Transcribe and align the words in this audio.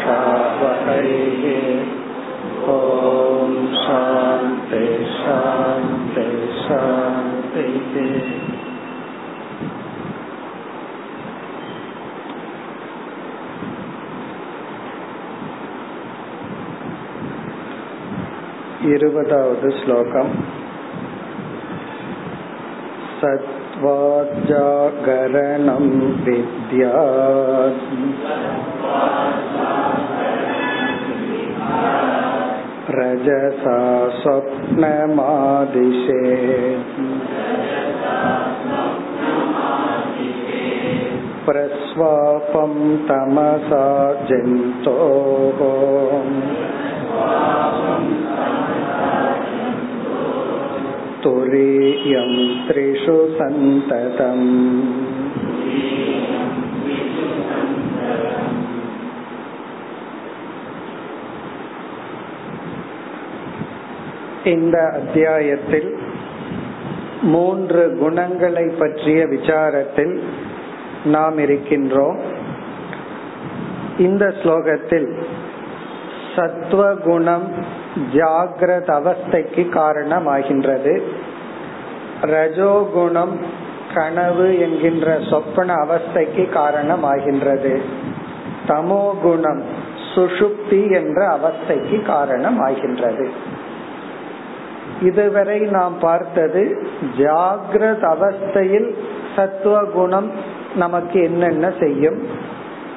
ॐ 2.76 3.52
शान्ति 3.84 4.84
शान्ति 5.18 6.26
शान्तिः 6.64 8.26
இருபதாவது 18.94 19.70
ஸ்லோகம் 19.80 20.32
सत्त्वाजागरणं 24.52 25.86
विद्यात् 26.26 27.82
रजसा 32.98 33.78
स्वप्नमादिशे 34.20 36.22
प्रस्वापं 41.46 42.74
तमसा 43.08 43.86
जन्तोः 44.30 45.62
तुरीयं 51.26 52.32
त्रिषु 52.68 53.18
सन्ततम् 53.38 54.48
இந்த 64.46 64.78
அத்தியாயத்தில் 64.92 65.90
மூன்று 67.24 67.84
குணங்களை 68.00 68.66
பற்றிய 68.80 69.20
விசாரத்தில் 69.26 70.14
நாம் 71.06 71.38
இருக்கின்றோம் 71.38 72.20
இந்த 73.98 74.26
ஸ்லோகத்தில் 74.44 75.08
சத்துவகுணம் 76.37 77.53
ஜாகிரத 78.13 78.89
அவஸ்தைக்கு 78.99 79.63
காரணமாகின்றது. 79.71 81.03
ரஜோகுணம் 82.23 83.35
கனவு 83.95 84.59
என்கின்ற 84.59 85.19
சொப்பன 85.31 85.75
அவஸ்தைக்கு 85.75 86.49
காரணமாகின்றது. 86.55 87.81
தமோகுணம் 88.69 89.63
சுஷுப்தி 90.15 90.93
என்ற 90.93 91.39
அவஸ்தைக்கு 91.39 92.01
காரணமாகின்றது. 92.07 93.29
இதுவரை 95.03 95.59
நாம் 95.59 95.99
பார்த்தது 95.99 96.87
ஜாகிரத 97.19 98.03
அவஸ்தையில் 98.03 98.95
சத்துவகுணம் 99.37 100.31
நமக்கு 100.75 101.23
என்னென்ன 101.23 101.73
செய்யும்? 101.81 102.27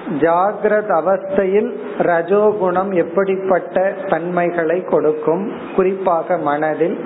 ஜாகிரத 0.07 0.89
அவஸ்தையில் 1.01 1.77
ரஜோகுணம் 1.97 2.93
எப்படிப்பட்ட 2.93 3.93
தன்மைகளை 4.09 4.83
கொடுக்கும்? 4.83 5.51
குறிப்பாக 5.75 6.37
மனதில் 6.37 6.99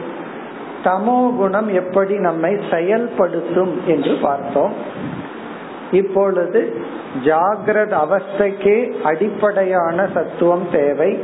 தமோ 0.83 1.36
குணம் 1.36 1.67
எப்படி 1.67 2.17
நம்மை 2.17 2.58
செயல்படுத்தும் 2.71 3.81
என்று 3.86 4.17
பார்த்தோம். 4.21 4.73
இப்பொழுது 5.92 6.81
ஜாகிரத 7.23 7.93
அவஸ்தைக்கே 8.05 9.02
அடிப்படையான 9.02 10.08
சத்துவம் 10.14 10.67
தேவை. 10.71 11.20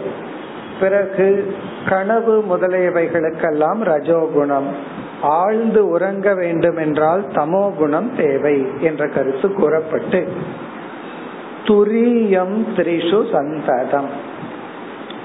பிறகு 0.79 1.55
கனவு 1.89 2.43
முதலியவைகளுக்கெல்லாம் 2.49 3.81
ரஜோகுணம். 3.83 4.67
ஆழ்ந்து 5.21 5.87
உறங்க 5.89 6.33
வேண்டும் 6.33 6.77
என்றால் 6.77 7.23
தமோ 7.27 7.75
குணம் 7.75 8.15
தேவை 8.15 8.67
என்ற 8.79 9.07
கருத்து 9.07 9.53
கூறப்பட்டு 9.53 10.27
துரியம் 11.65 12.57
திரிஷு 12.75 13.31
சந்ததம். 13.31 14.09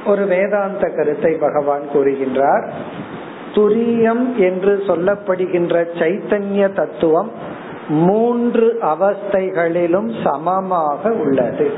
ஒரு 0.06 0.24
வேதாந்த 0.24 0.88
கருத்தை 0.88 1.32
பகவான் 1.32 1.82
கூறுகின்றார். 1.94 2.68
துரியம் 3.54 4.36
என்று 4.36 4.82
சொல்லப்படுகின்ற 4.86 5.86
சைத்தன்ய 5.98 6.72
தத்துவம் 6.72 7.30
மூன்று 7.88 8.78
அவஸ்தைகளிலும் 8.82 10.14
சமமாக 10.24 11.10
உள்ளது. 11.10 11.72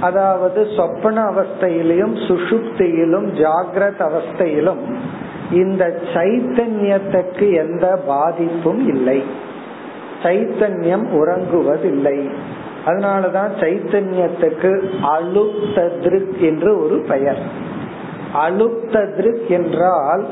அதாவது 0.00 0.68
சொப்பன 0.76 1.22
அவஸ்தையிலும் 1.24 2.14
சுஷுப்தியிலும் 2.28 3.26
ஜாகிரத 3.32 4.10
அவஸ்தையிலும் 4.10 4.94
இந்த 5.52 6.00
சைத்தன்யத்துக்கு 6.14 7.54
எந்த 7.54 8.02
பாதிப்பும் 8.06 8.88
இல்லை. 8.88 9.22
சைத்தன்யம் 10.22 11.06
உறங்குவதில்லை. 11.12 12.30
அதனாலதான் 12.86 13.52
சைத்தன்யத்துக்கு 13.60 14.72
அலுப்தத்ருக் 15.16 16.38
என்று 16.38 16.84
ஒரு 16.84 17.04
பெயர். 17.08 17.40
அலுப்தத்ருக் 18.34 19.46
என்றால் 19.48 20.24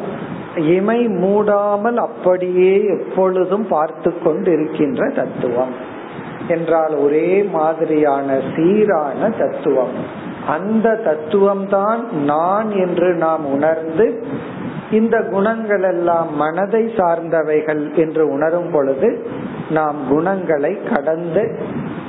இமை 0.56 1.06
மூடாமல் 1.06 1.96
அப்படியே 1.96 2.84
எப்பொழுதும் 2.84 3.66
பார்த்து 3.68 4.12
கொண்டிருக்கின்ற 4.24 5.14
தத்துவம் 5.14 5.74
என்றால் 6.48 6.94
ஒரே 6.94 7.42
மாதிரியான 7.42 8.38
சீரான 8.56 9.30
தத்துவம். 9.38 9.94
அந்த 10.48 11.00
தத்துவம்தான் 11.04 12.10
நான் 12.24 12.70
என்று 12.70 13.14
நாம் 13.14 13.44
உணர்ந்து 13.46 14.06
இந்த 14.90 15.22
குணங்கள் 15.22 15.82
எல்லாம் 15.82 16.36
மனதை 16.36 16.84
சார்ந்தவைகள் 16.84 17.94
என்று 17.94 18.30
உணரும் 18.30 18.70
பொழுது 18.70 19.26
நாம் 19.70 19.96
குணங்களை 20.08 20.78
கடந்து 20.94 21.58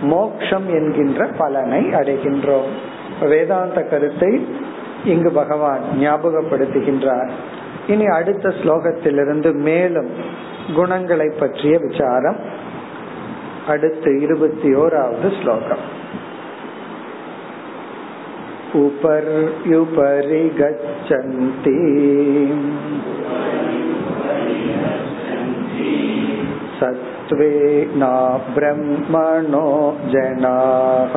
மோக்ஷம் 0.01 0.69
என்கின்ற 0.69 1.27
பலனை 1.37 1.85
அடைகின்றோம். 1.85 2.71
வேதாந்த 3.21 3.81
கருத்தை 3.81 4.47
இங்கு 5.05 5.31
பகவான் 5.31 5.79
ஞாபகப்படுத்துகின்றார். 5.99 7.29
இனி 7.87 8.05
அடுத்த 8.05 8.49
ஸ்லோகத்திலிருந்து 8.49 9.53
மேலும் 9.53 10.09
குணங்களை 10.75 11.31
பற்றிய 11.39 11.79
விசாரம். 11.81 12.37
அடுத்து 13.67 14.21
இருபத்தி 14.21 14.73
ஓராவது 14.73 15.41
ஸ்லோகம். 15.41 15.94
उपर्युपरि 18.75 20.49
गच्छन्ति 20.49 21.77
सत्त्वे 26.79 27.53
न 27.95 28.03
ब्रह्मणो 28.55 29.97
जनाः। 30.05 31.13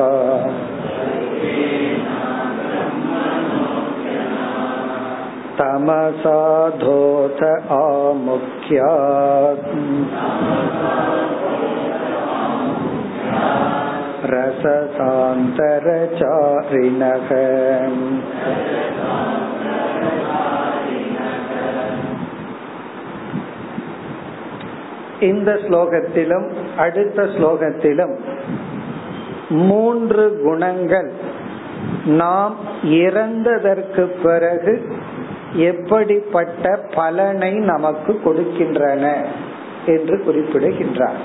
तमसाधोत 5.57 7.43
आमुख्यात्। 7.71 8.89
रससान्तरचारिणः 16.06 17.28
இந்த 25.24 25.50
ஸ்லோகத்திலும் 25.64 26.46
அடுத்த 26.76 27.22
ஸ்லோகத்திலும் 27.34 28.14
மூன்று 29.68 30.24
குணங்கள் 30.44 31.10
நாம் 32.14 32.54
இறந்ததற்கு 33.00 34.04
பிறகு 34.22 34.74
எப்படிப்பட்ட 35.62 36.64
பலனை 36.94 37.52
நமக்கு 37.64 38.12
கொடுக்கின்றன 38.24 39.04
என்று 39.86 40.16
குறிப்பிடுகின்றார் 40.24 41.20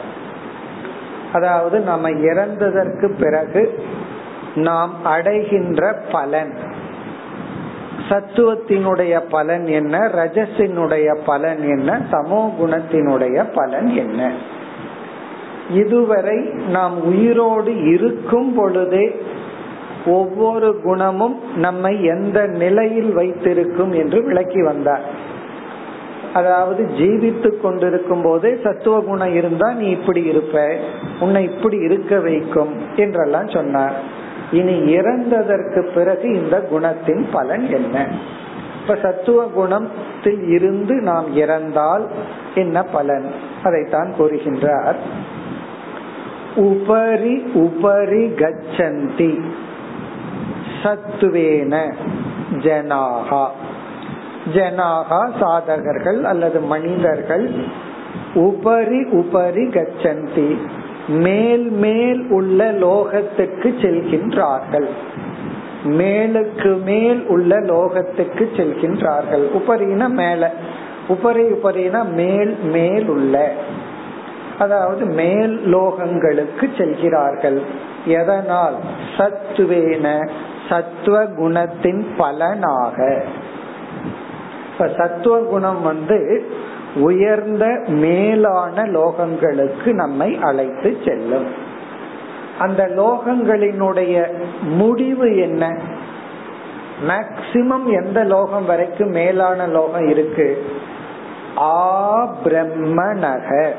அதாவது 1.35 1.81
நம்ம 1.81 2.11
இறந்ததற்கு 2.11 3.07
பிறகு 3.21 3.63
நாம் 4.55 5.05
அடைகின்ற 5.05 5.93
பலன். 6.13 6.55
சத்துவத்தினுடைய 8.09 9.23
பலன் 9.31 9.67
என்ன? 9.67 9.99
ரஜசினுடைய 9.99 11.19
பலன் 11.27 11.63
என்ன? 11.69 12.01
சமோ 12.13 12.41
குணத்தினுடைய 12.63 13.45
பலன் 13.55 13.87
என்ன? 13.87 14.33
இதுவரை 15.71 16.39
நாம் 16.69 17.03
உயிரோடு 17.05 17.73
இருக்கும் 17.85 18.55
பொழுதே 18.55 19.07
ஒவ்வொரு 20.07 20.81
குணமும் 20.83 21.39
நம்மை 21.57 22.05
எந்த 22.05 22.47
நிலையில் 22.47 23.13
வைத்திருக்கும் 23.13 23.93
என்று 23.93 24.25
விளக்கி 24.25 24.63
வந்தார். 24.63 25.24
அதாவது 26.35 26.83
ஜீவித்து 26.99 27.61
கொண்டிருக்கும் 27.61 28.23
போதே 28.23 28.57
சத்துவ 28.65 29.01
குணம் 29.01 29.35
இருந்தா 29.35 29.73
நீ 29.73 29.87
இப்படி 29.89 30.23
இருப்ப 30.23 30.77
உன்னை 31.21 31.45
இப்படி 31.45 31.77
இருக்க 31.77 32.21
வைக்கும் 32.21 32.75
என்றெல்லாம் 32.97 33.49
சொன்னார். 33.49 33.97
இனி 34.53 34.97
இறந்ததற்கு 34.97 35.81
பிறகு 35.95 36.29
இந்த 36.35 36.69
குணத்தின் 36.73 37.25
பலன் 37.33 37.71
என்ன? 37.71 38.07
இப்ப 38.83 38.97
சத்துவ 39.03 39.45
குணத்தில் 39.45 40.43
இருந்து 40.49 40.95
நாம் 40.95 41.37
இறந்தால் 41.37 42.11
என்ன 42.55 42.83
பலன்? 42.83 43.27
அதைத்தான் 43.63 44.11
கூறுகின்றார். 44.19 44.97
உபரி 46.55 47.37
உபரி 47.55 48.25
கச்சந்தி 48.41 49.33
சத்துவேன 50.83 51.95
ஜனாகா 52.51 53.47
ஜனாகா 54.53 55.29
சாதகர்கள் 55.41 56.23
அல்லது 56.23 56.61
மனிதர்கள் 56.61 57.51
உபரி 58.35 59.05
உபரி 59.05 59.67
கச்சந்தி 59.67 60.57
மேல் 61.09 61.71
மேல் 61.71 62.27
உள்ள 62.29 62.73
லோகத்துக்கு 62.73 63.75
செல்கின்றார்கள். 63.83 64.87
மேலுக்கு 65.85 66.83
மேல் 66.83 67.27
உள்ள 67.27 67.61
லோகத்துக்கு 67.61 68.49
செல்கின்றார்கள். 68.57 69.45
உபரின 69.55 70.09
மேல 70.09 70.53
உபரி 71.09 71.43
உபரின 71.43 72.05
மேல் 72.13 72.57
மேல் 72.63 73.09
உள்ள. 73.09 73.53
அதாவது 74.59 75.05
மேல் 75.05 75.77
லோகங்களுக்கு 75.77 76.77
செல்கிறார்கள். 76.79 77.63
எதனால்? 78.05 78.75
சத்துவேன 79.17 80.29
சத்துவ 80.69 81.25
குணத்தின் 81.25 82.07
பலனாக. 82.17 83.23
இப்ப 84.75 84.91
சத்துவ 84.97 85.39
குணம் 85.39 85.83
வந்து 85.83 86.45
உயர்ந்த 86.95 87.83
மேலான 87.87 88.83
லோகங்களுக்கு 88.83 89.93
நம்மை 89.93 90.39
அழைத்து 90.43 90.97
செல்லும். 91.05 91.47
அந்த 92.59 92.87
லோகங்களினுடைய 92.87 94.27
முடிவு 94.63 95.37
என்ன? 95.37 95.79
மேக்சிமம் 97.09 98.05
எந்த 98.05 98.25
லோகம் 98.25 98.65
வரைக்கும் 98.65 99.09
மேலான 99.09 99.67
லோகம் 99.67 100.09
இருக்கு? 100.09 100.67
ஆ 101.59 102.35
பிரம்மணக 102.45 103.73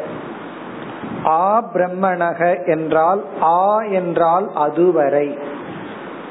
ஆ 1.26 1.70
பிரம்மணக 1.74 2.68
என்றால் 2.68 3.24
ஆ 3.42 3.82
என்றால் 3.82 4.52
அதுவரை. 4.54 5.38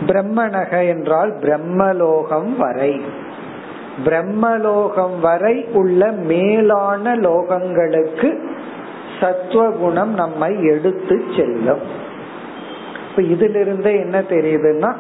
பிரம்மணக 0.07 0.89
என்றால் 0.89 1.39
பிரம்மலோகம் 1.39 2.57
வரை. 2.57 3.01
பிரம்மலோகம் 4.05 5.21
வரை 5.21 5.67
உள்ள 5.73 6.11
மேலான 6.11 7.17
லோகங்களுக்கு 7.17 8.39
சத்துவகுணம் 9.21 10.15
நம்மை 10.15 10.65
எடுத்து 10.65 11.23
செல்லும். 11.37 12.03
இப்ப 13.11 13.23
இதிலிருந்து 13.23 13.93
என்ன 13.93 14.21
தெரியுதுன்னா 14.21 14.95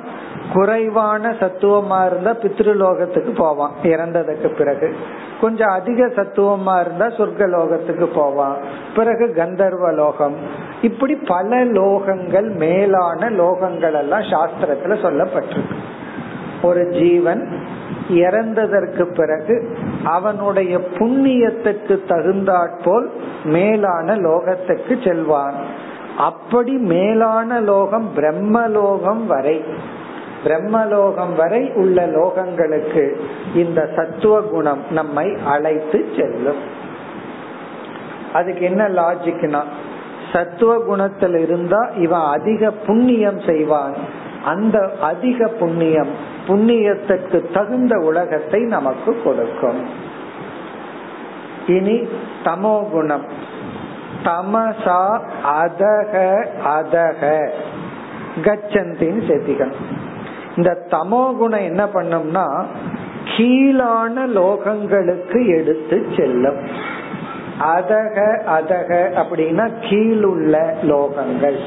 குறைவான 0.52 1.30
சத்துவமா 1.30 2.06
இருந்தா 2.06 2.30
பித்ருலோகத்துக்கு 2.30 3.34
போவான் 3.36 3.70
இறந்ததுக்கு 3.82 4.56
பிறகு. 4.56 4.96
கொஞ்சம் 5.40 5.68
அதிக 5.68 6.06
சத்துவமா 6.06 6.80
இருந்தா 6.80 7.06
சொர்க்க 7.06 7.48
லோகத்துக்கு 7.48 8.04
போவான் 8.14 8.56
பிறகு 8.94 9.34
கந்தர்வ 9.36 9.92
லோகம். 9.92 10.34
இப்படி 10.82 11.14
பல 11.14 11.64
லோகங்கள் 11.64 12.56
மேலான 12.56 13.30
லோகங்கள் 13.30 13.94
எல்லாம் 13.94 14.20
சாஸ்திரத்துல 14.20 14.86
சொல்லப்பட்டிருக்கு. 14.86 15.76
ஒரு 16.62 16.88
ஜீவன் 16.90 17.58
இறந்ததற்கு 18.08 19.14
பிறகு 19.14 19.76
அவனுடைய 20.04 20.78
புண்ணியத்துக்கு 20.78 22.06
தகுந்தாற்போல் 22.08 23.10
மேலான 23.44 24.16
லோகத்துக்கு 24.16 25.04
செல்வான். 25.04 25.54
அப்படி 26.18 26.72
மேலான 26.72 27.60
லோகம் 27.60 28.10
பிரம்மலோகம் 28.16 29.26
வரை 29.26 29.64
பிரம்மலோகம் 30.44 31.34
வரை 31.36 31.72
உள்ள 31.72 32.06
லோகங்களுக்கு 32.06 33.16
இந்த 33.54 33.88
சத்துவ 33.96 34.40
குணம் 34.40 34.82
நம்மை 34.90 35.36
அழைத்து 35.44 36.08
செல்லும். 36.18 36.56
அதுக்கு 38.32 38.60
என்ன 38.60 38.88
லாஜிக்னா 38.88 39.62
சத்துவ 40.32 40.78
குணத்தில் 40.78 41.36
இருந்தா 41.36 41.90
இவன் 41.96 42.20
அதிக 42.20 42.70
புண்ணியம் 42.70 43.40
செய்வான். 43.40 43.94
அந்த 44.44 44.90
அதிக 45.00 45.46
புண்ணியம் 45.46 46.32
புண்ணியத்திற்கு 46.46 47.52
தகுந்த 47.52 47.96
உலகத்தை 47.98 48.60
நமக்கு 48.62 49.22
கொடுக்கும். 49.24 49.82
இனி 51.66 52.08
தமோ 52.44 52.90
குணம். 52.90 53.26
தமசா 54.24 55.02
அதக 55.62 56.14
அதக. 56.66 57.48
கச்சந்தின்னு 58.44 59.22
சேர்த்திக்கணும் 59.28 59.82
இந்த 60.56 60.86
தமோ 60.90 61.36
குணம் 61.36 61.64
என்ன 61.64 61.84
பண்ணும்னா 61.84 62.64
கீழான 63.36 64.26
லோகங்களுக்கு 64.26 65.46
எடுத்து 65.56 66.06
செல்லும். 66.16 66.60
அதக 67.76 68.18
அதக 68.58 68.90
அப்படின்னா 69.22 69.70
கீழுள்ள 69.80 70.76
லோகங்கள். 70.82 71.58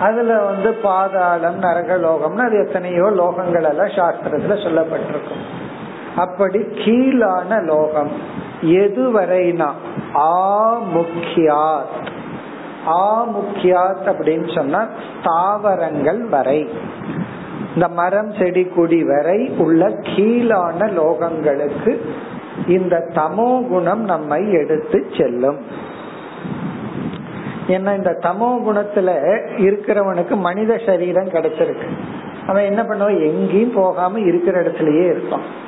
அதுல 0.00 0.42
வந்து 0.42 0.72
பாதாளம் 0.72 1.62
நரகலோகம்னு 1.62 2.44
அது 2.46 2.66
எத்தனையோ 2.66 3.02
லோகங்கள் 3.02 3.68
எல்லாம் 3.68 3.96
சாஸ்திரத்துல 3.98 4.56
சொல்லப்பட்டிருக்கும். 4.64 5.44
அப்படி 6.16 6.58
கீழான 6.58 7.62
லோகம் 7.62 8.10
எதுவரைனா 8.62 9.70
ஆ 10.16 10.78
முக்கியாத் 10.78 11.96
ஆ 12.88 13.26
முக்கியாத் 13.26 14.06
அப்படின்னு 14.06 14.54
சொன்னா 14.54 14.86
தாவரங்கள் 15.22 16.24
வரை. 16.24 16.68
இந்த 17.74 17.88
மரம் 17.88 18.32
செடி 18.32 18.64
கொடி 18.64 19.04
வரை 19.04 19.50
உள்ள 19.58 19.88
கீழான 19.88 20.86
லோகங்களுக்கு 20.86 22.00
இந்த 22.66 23.08
தமோ 23.14 23.68
குணம் 23.68 24.04
நம்மை 24.04 24.52
எடுத்து 24.52 25.06
செல்லும். 25.18 25.56
ஏன்னா 27.68 27.96
இந்த 27.96 28.16
தமோ 28.20 28.60
குணத்துல 28.66 29.10
இருக்கிறவனுக்கு 29.58 30.36
மனித 30.36 30.80
சரீரம் 30.86 31.28
கிடைச்சிருக்கு. 31.28 31.86
அவன் 32.46 32.64
என்ன 32.64 32.82
பண்ணுவான்? 32.82 33.20
எங்கேயும் 33.20 33.74
போகாம 33.74 34.20
இருக்கிற 34.20 34.62
இடத்துலயே 34.62 35.04
இருப்பான். 35.04 35.64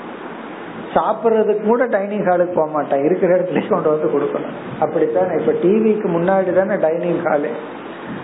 சாப்பிடுறதுக்கு 0.95 1.67
கூட 1.67 1.87
டைனிங் 1.87 2.25
ஹாலுக்கு 2.25 2.55
போக 2.55 2.71
மாட்டான். 2.71 3.05
இருக்கிற 3.05 3.39
இடத்துல 3.39 3.69
கொண்டு 3.69 3.89
வந்து 3.91 4.19
கொடுக்கணும். 4.19 4.81
அப்படித்தான்? 4.81 5.39
இப்ப 5.39 5.53
டிவிக்கு 5.53 6.07
முன்னாடி 6.17 6.53
தானே 6.53 6.77
டைனிங் 6.81 7.23
ஹாலு 7.23 7.49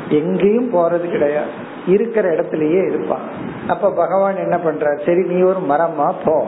எங்கேயும் 0.09 0.75
போறது 0.75 1.11
கிடையாது. 1.11 1.50
இருக்கிற 1.87 2.31
இடத்துலயே 2.31 2.87
இருப்பான். 2.87 3.21
அப்ப 3.69 3.93
பகவான் 3.93 4.37
என்ன 4.37 4.59
பண்ற 4.59 4.97
சரி 5.07 5.25
நீ 5.25 5.43
ஒரு 5.43 5.59
மரமா 5.69 6.14
போ. 6.25 6.47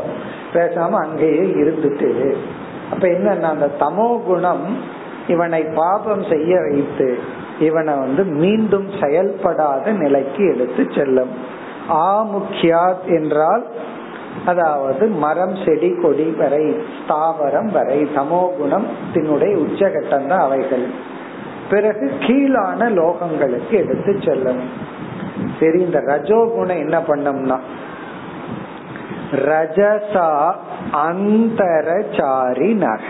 பேசாம 0.53 0.91
அங்கேயே 0.91 1.43
இருந்துட்டு. 1.43 2.37
அப்ப 2.93 3.09
என்ன 3.09 3.49
அந்த 3.49 3.71
தமோ 3.81 4.23
குணம் 4.23 4.77
இவனை 5.29 5.63
பாபம் 5.63 6.25
செய்ய 6.25 6.61
வைத்து 6.61 7.19
இவனை 7.59 7.95
வந்து 7.95 8.25
மீண்டும் 8.25 8.89
செயல்படாத 9.01 9.93
நிலைக்கு 9.93 10.43
எடுத்து 10.55 10.83
செல்லும். 10.95 11.33
ஆமுக்கியாத் 11.89 13.07
என்றால் 13.19 13.65
அதாவது 14.45 15.07
மரம் 15.07 15.57
செடி 15.65 15.91
கொடி 16.03 16.27
வரை 16.31 16.65
ஸ்தாவரம் 16.97 17.71
வரை 17.73 17.99
சமோகுணம் 18.17 18.87
தினுடைய 19.15 19.55
உச்சகட்டம் 19.65 20.27
தான் 20.27 20.45
அவைகள். 20.47 20.87
பிறகு 21.71 22.07
கீழான 22.21 22.91
லோகங்களுக்கு 22.91 23.71
எடுத்து 23.71 24.13
செல்லும். 24.25 24.63
சரி 25.61 25.79
இந்த 25.81 25.99
ரஜோகுணம் 26.07 26.83
என்ன 26.85 26.99
பண்ணோம்னா 26.99 27.59
ரஜசா 29.49 30.31
அந்தரச்சாரி 31.07 32.71
நக 32.75 33.07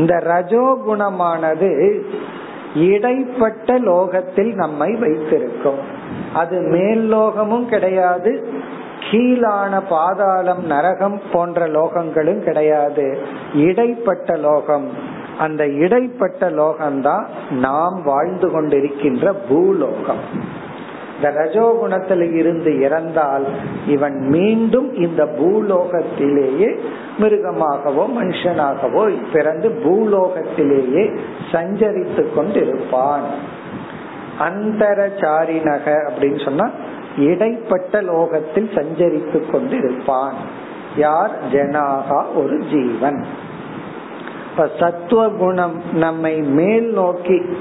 இந்த 0.00 0.14
ரஜோகுணமானது 0.26 1.70
இடைப்பட்ட 2.74 3.78
லோகத்தில் 3.78 4.54
நம்மை 4.54 4.94
வைத்திருக்கும். 4.94 5.80
அது 6.34 6.60
மேல் 6.60 7.14
லோகமும் 7.14 7.68
கிடையாது 7.68 8.32
கீழான 9.10 9.80
பாதாளம் 9.88 10.64
நரகம் 10.64 11.20
போன்ற 11.32 11.68
லோகங்களும் 11.68 12.42
கிடையாது. 12.44 13.06
இடைப்பட்ட 13.54 14.36
லோகம். 14.36 14.88
அந்த 15.38 15.66
இடைப்பட்ட 15.66 16.50
லோகம்தான் 16.50 17.24
நாம் 17.50 18.02
வாழ்ந்து 18.04 18.48
கொண்டிருக்கின்ற 18.48 19.34
பூலோகம். 19.48 20.24
இந்த 21.22 21.40
ரஜோகுணத்தில் 21.40 22.34
இருந்து 22.34 22.80
இறந்தால் 22.80 23.44
இவன் 23.86 24.16
மீண்டும் 24.18 24.94
இந்த 24.94 25.24
பூலோகத்திலேயே 25.24 26.78
மிருகமாகவோ 27.18 28.04
மனுஷனாகவோ 28.20 29.16
பிறந்து 29.32 29.68
பூலோகத்திலேயே 29.68 31.18
சஞ்சரித்து 31.52 32.26
கொண்டிருப்பான். 32.36 33.26
அந்தரச்சாரிணக 34.40 36.10
அப்படின்னு 36.10 36.44
சொன்னா 36.44 36.70
இடைப்பட்ட 37.16 38.00
லோகத்தில் 38.02 38.70
சஞ்சரித்து 38.74 39.50
கொண்டு 39.50 39.76
இருப்பான் 39.76 40.34
யார்? 40.96 41.30
ஜனாகா 41.52 42.24
ஒரு 42.34 42.62
ஜீவன். 42.72 43.24
இப்ப 44.50 44.70
சத்துவ 44.78 45.28
குணம் 45.28 45.82
நம்மை 45.92 46.40
மேல் 46.40 46.92
நோக்கி 46.92 47.56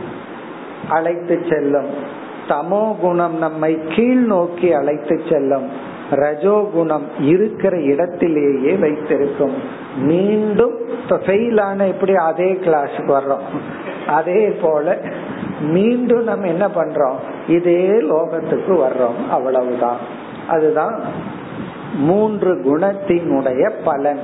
அழைத்து 0.89 1.46
செல்லும் 1.50 2.09
தமோ 2.50 3.00
குணம் 3.00 3.38
நம்மை 3.38 3.79
கீழ் 3.89 4.25
நோக்கி 4.25 4.74
அழைத்து 4.74 5.22
செல்லும். 5.29 5.70
ரஜோகுணம் 6.12 7.03
இருக்கிற 7.22 7.82
இடத்திலேயே 7.82 8.74
வைத்திருக்கும். 8.74 9.53
மீண்டும் 9.98 10.74
இப்ப 10.88 11.15
ஃபெயில் 11.15 11.62
ஆன 11.62 11.88
எப்படி 11.88 12.15
அதே 12.15 12.51
கிளாஸுக்கு 12.51 13.20
வர்றோம். 13.20 13.46
அதே 14.08 14.48
போல 14.62 14.98
மீண்டும் 15.62 16.24
நம்ம 16.24 16.48
என்ன 16.48 16.68
பண்றோம்? 16.68 17.15
இதே 17.48 17.88
லோகத்துக்கு 17.88 18.74
வர்றோம். 18.74 19.29
அவ்வளவுதான். 19.29 19.98
அதுதான் 20.48 21.01
மூன்று 21.96 22.53
குணத்தினுடைய 22.56 23.72
பலன். 23.84 24.20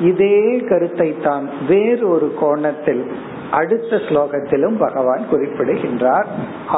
இதே 0.00 0.64
கருத்தை 0.68 1.16
தான் 1.22 1.48
வேறு 1.68 2.08
ஒரு 2.08 2.34
கோணத்தில் 2.40 3.12
அடுத்த 3.51 3.99
ஸ்லோகத்திலும் 4.07 4.77
பகவான் 4.77 5.23
குறிப்பிடுகின்றார் 5.29 6.29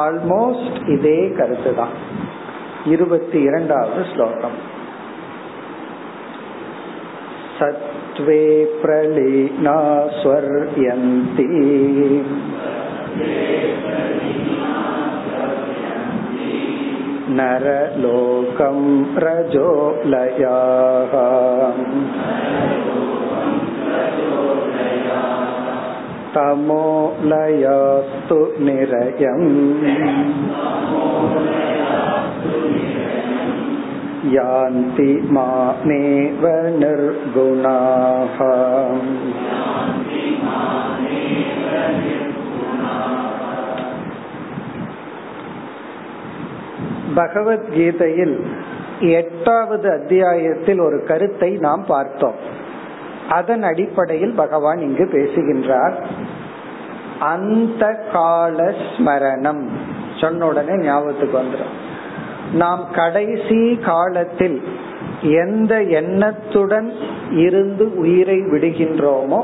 ஆல்மோஸ்ட் 0.04 0.80
இதே 0.88 1.20
கருத்து 1.38 1.72
தான் 1.76 1.96
இருபத்தி 2.86 3.40
இரண்டாவது 3.42 4.02
ஸ்லோகம் 4.12 4.58
சத்வே 7.58 8.44
பிரலீனா 8.82 9.78
ஸ்வர்யந்தி 10.20 11.48
नरलोकं 17.38 18.78
रजोलयाः 19.20 21.14
तमोलयास्तु 26.36 27.90
निरयम् 28.60 29.48
यान्ति 34.32 35.10
मामेव 35.30 36.44
निर्गुणाः 36.82 38.38
பகவத்கீதையில் 47.16 48.36
எட்டாவது 49.12 49.88
அத்தியாயத்தில் 49.92 50.80
ஒரு 50.80 50.98
கருத்தை 51.04 51.50
நாம் 51.58 51.84
பார்த்தோம் 51.86 52.38
அதன் 53.31 53.63
அடிப்படையில் 53.63 54.35
பகவான் 54.35 54.79
இங்கு 54.79 55.09
பேசுகின்றார். 55.13 56.07
அந்த 57.21 58.05
கால 58.13 58.75
ஸ்மரணம். 58.97 59.67
சொன்ன 60.21 60.47
உடனே 60.47 60.77
ஞாபகத்துக்கு 60.77 61.39
வந்துடும் 61.39 61.91
நாம் 62.53 62.87
கடைசி 62.95 63.79
காலத்தில் 63.85 64.63
எந்த 65.23 65.83
எண்ணத்துடன் 65.83 66.93
இருந்து 67.31 67.99
உயிரை 67.99 68.39
விடுகின்றோமோ 68.39 69.43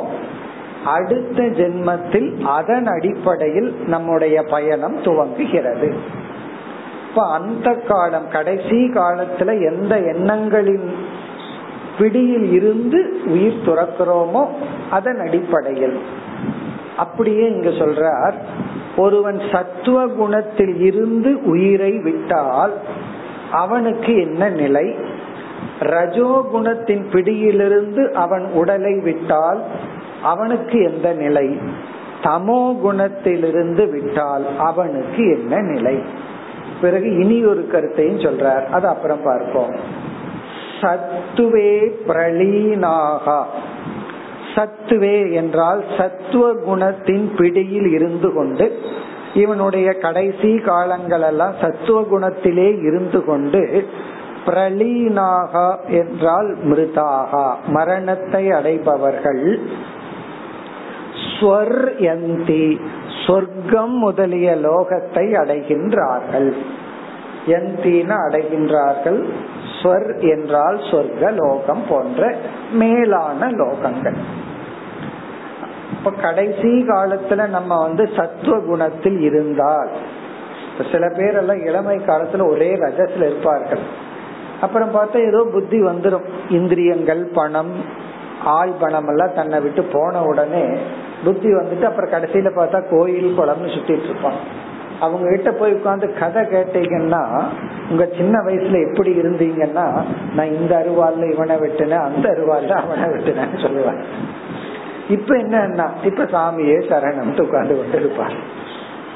அடுத்த 0.84 1.42
ஜென்மத்தில் 1.42 2.44
அதன் 2.44 2.86
அடிப்படையில் 2.86 3.76
நம்முடைய 3.86 4.42
பயணம் 4.42 5.02
துவங்குகிறது. 5.02 5.94
இப்ப 7.08 7.30
அந்த 7.32 7.74
காலம் 7.74 8.28
கடைசி 8.30 8.90
காலத்துல 8.94 9.72
எந்த 9.72 9.98
எண்ணங்களின் 9.98 10.94
பிடியில் 11.98 12.52
இருந்து 12.52 13.20
உயிர் 13.26 13.62
துறக்கிறோமோ 13.66 14.46
அதன் 14.90 15.20
அடிப்படையில். 15.20 15.98
அப்படியே 16.96 17.48
இங்க 17.48 17.68
சொல்றார் 17.68 18.32
ஒருவன் 18.96 19.40
சத்துவ 19.52 20.06
குணத்தில் 20.06 20.80
இருந்து 20.80 21.44
உயிரை 21.44 21.98
விட்டால் 21.98 22.72
அவனுக்கு 23.52 24.20
என்ன 24.20 24.48
நிலை? 24.48 24.94
ரஜோ 25.80 26.48
குணத்தின் 26.54 27.10
பிடியிலிருந்து 27.10 28.14
அவன் 28.14 28.50
உடலை 28.54 28.94
விட்டால் 28.98 29.62
அவனுக்கு 30.22 30.92
எந்த 30.92 31.12
நிலை? 31.12 31.58
தமோ 32.22 32.76
குணத்திலிருந்து 32.84 33.90
விட்டால் 33.90 34.44
அவனுக்கு 34.58 35.38
என்ன 35.38 35.60
நிலை? 35.60 35.98
பிறகு 36.80 37.18
இனி 37.18 37.44
ஒரு 37.44 37.66
கருத்தையும் 37.66 38.18
சொல்றார். 38.18 38.66
அது 38.66 38.88
அப்புறம் 38.88 39.22
பார்ப்போம். 39.24 39.76
சத்துவே 40.80 41.72
பிரலீனாகா 42.08 43.40
சத்துவே 44.54 45.32
என்றால் 45.32 45.84
சத்துவ 45.98 46.44
குணத்தின் 46.68 47.26
பிடியில் 47.36 47.90
இருந்து 47.92 48.32
கொண்டு 48.32 48.66
இவனுடைய 49.34 49.88
கடைசி 49.92 50.50
காலங்கள் 50.58 51.22
எல்லாம் 51.22 51.54
சத்துவ 51.60 51.98
குணத்திலே 52.12 52.68
இருந்து 52.82 53.24
கொண்டு 53.24 53.62
பிரளீனாகா 54.46 55.68
என்றால் 55.90 56.50
மிருதாகா 56.64 57.46
மரணத்தை 57.66 58.42
அடைபவர்கள். 58.50 59.44
ஸ்வர்யந்தி 61.28 62.64
சொர்க்கம் 63.26 63.96
முதலிய 63.96 64.48
லோகத்தை 64.62 65.24
அடைகின்றார்கள். 65.42 66.50
எந்தின 67.56 68.10
அடைகின்றார்கள். 68.26 69.20
ஸ்வர் 69.78 70.12
என்றால் 70.34 70.78
சொர்க்க 70.90 71.32
லோகம் 71.40 71.82
போன்ற 71.88 72.30
மேலான 72.72 73.50
லோகங்கள். 73.50 74.18
இப்ப 75.92 76.10
கடைசி 76.22 76.70
காலத்துல 76.88 77.48
நம்ம 77.48 77.78
வந்து 77.82 78.04
சத்துவ 78.16 78.56
குணத்தில் 78.60 79.20
இருந்தால் 79.20 79.90
சில 80.92 81.04
பேர் 81.16 81.36
எல்லாம் 81.36 81.64
இளமை 81.64 81.96
காலத்துல 81.96 82.50
ஒரே 82.50 82.70
ரஜத்துல 82.76 83.26
இருப்பார்கள். 83.30 83.82
அப்புறம் 84.60 84.94
பார்த்தா 84.94 85.18
ஏதோ 85.28 85.40
புத்தி 85.52 85.78
வந்துடும் 85.82 86.26
இந்திரியங்கள் 86.48 87.22
பணம் 87.34 87.72
ஆள் 88.44 88.72
பணம் 88.80 89.08
எல்லாம் 89.08 89.34
தன்னை 89.34 89.58
விட்டு 89.60 89.82
போன 89.92 90.22
உடனே 90.22 90.64
புத்தி 91.24 91.48
வந்துட்டு 91.48 91.82
அப்புறம் 91.82 92.10
கடைசியில 92.10 92.50
பார்த்தா 92.58 92.78
கோயில் 92.90 93.38
குளம்னு 93.38 93.74
சுத்திட்டு 93.74 94.08
இருப்பான். 94.10 94.38
அவங்க 95.00 95.30
கிட்ட 95.30 95.50
போய் 95.52 95.72
உட்காந்து 95.72 96.18
கதை 96.18 96.42
கேட்டீங்கன்னா 96.42 97.50
உங்க 97.90 98.08
சின்ன 98.16 98.38
வயசுல 98.38 98.88
எப்படி 98.88 99.10
இருந்தீங்கன்னா 99.20 100.02
நான் 100.34 100.54
இந்த 100.54 100.72
அருவாள்ல 100.76 101.32
இவனை 101.32 101.56
விட்டுனேன் 101.56 102.06
அந்த 102.08 102.28
அருவாள்ல 102.28 102.70
அவனை 102.70 103.08
விட்டுனேன்னு 103.08 103.62
சொல்லுவாங்க. 103.62 104.02
இப்ப 105.08 105.34
என்னன்னா 105.34 105.88
இப்ப 106.04 106.24
சாமியே 106.24 106.78
சரணம் 106.88 107.40
உட்கார்ந்து 107.40 107.76
கொண்டு 107.76 107.96
இருப்பார் 107.96 108.34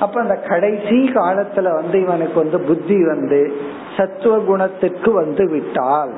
அப்ப 0.01 0.21
அந்த 0.21 0.35
கடைசி 0.35 1.11
காலத்துல 1.15 1.75
வந்து 1.75 2.01
இவனுக்கு 2.01 2.39
வந்து 2.39 2.61
புத்தி 2.61 3.05
வந்து 3.05 3.53
சத்துவ 3.97 4.39
குணத்துக்கு 4.39 5.13
வந்து 5.13 5.49
விட்டால் 5.51 6.13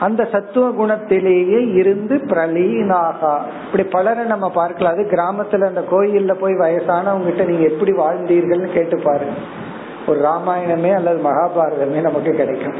அந்த 0.00 0.28
சத்துவ 0.32 0.68
குணத்திலேயே 0.70 1.74
இருந்து 1.74 2.16
பிரலீனாகா. 2.16 3.40
இப்படி 3.64 3.84
பலரை 3.84 4.24
நம்ம 4.24 4.50
பார்க்கலாம். 4.50 4.92
அது 4.92 5.02
கிராமத்துல 5.02 5.66
அந்த 5.66 5.84
கோயில்ல 5.90 6.32
போய் 6.32 6.54
வயசானவங்க 6.54 7.24
கிட்ட 7.24 7.44
நீங்க 7.44 7.64
எப்படி 7.68 7.92
வாழ்ந்தீர்கள்னு 7.92 8.72
கேட்டு 8.72 9.00
பாருங்க. 9.02 9.34
ஒரு 10.06 10.20
ராமாயணமே 10.20 10.94
அல்லது 10.94 11.20
மகாபாரதமே 11.28 12.00
நமக்கு 12.00 12.32
கிடைக்கும். 12.32 12.74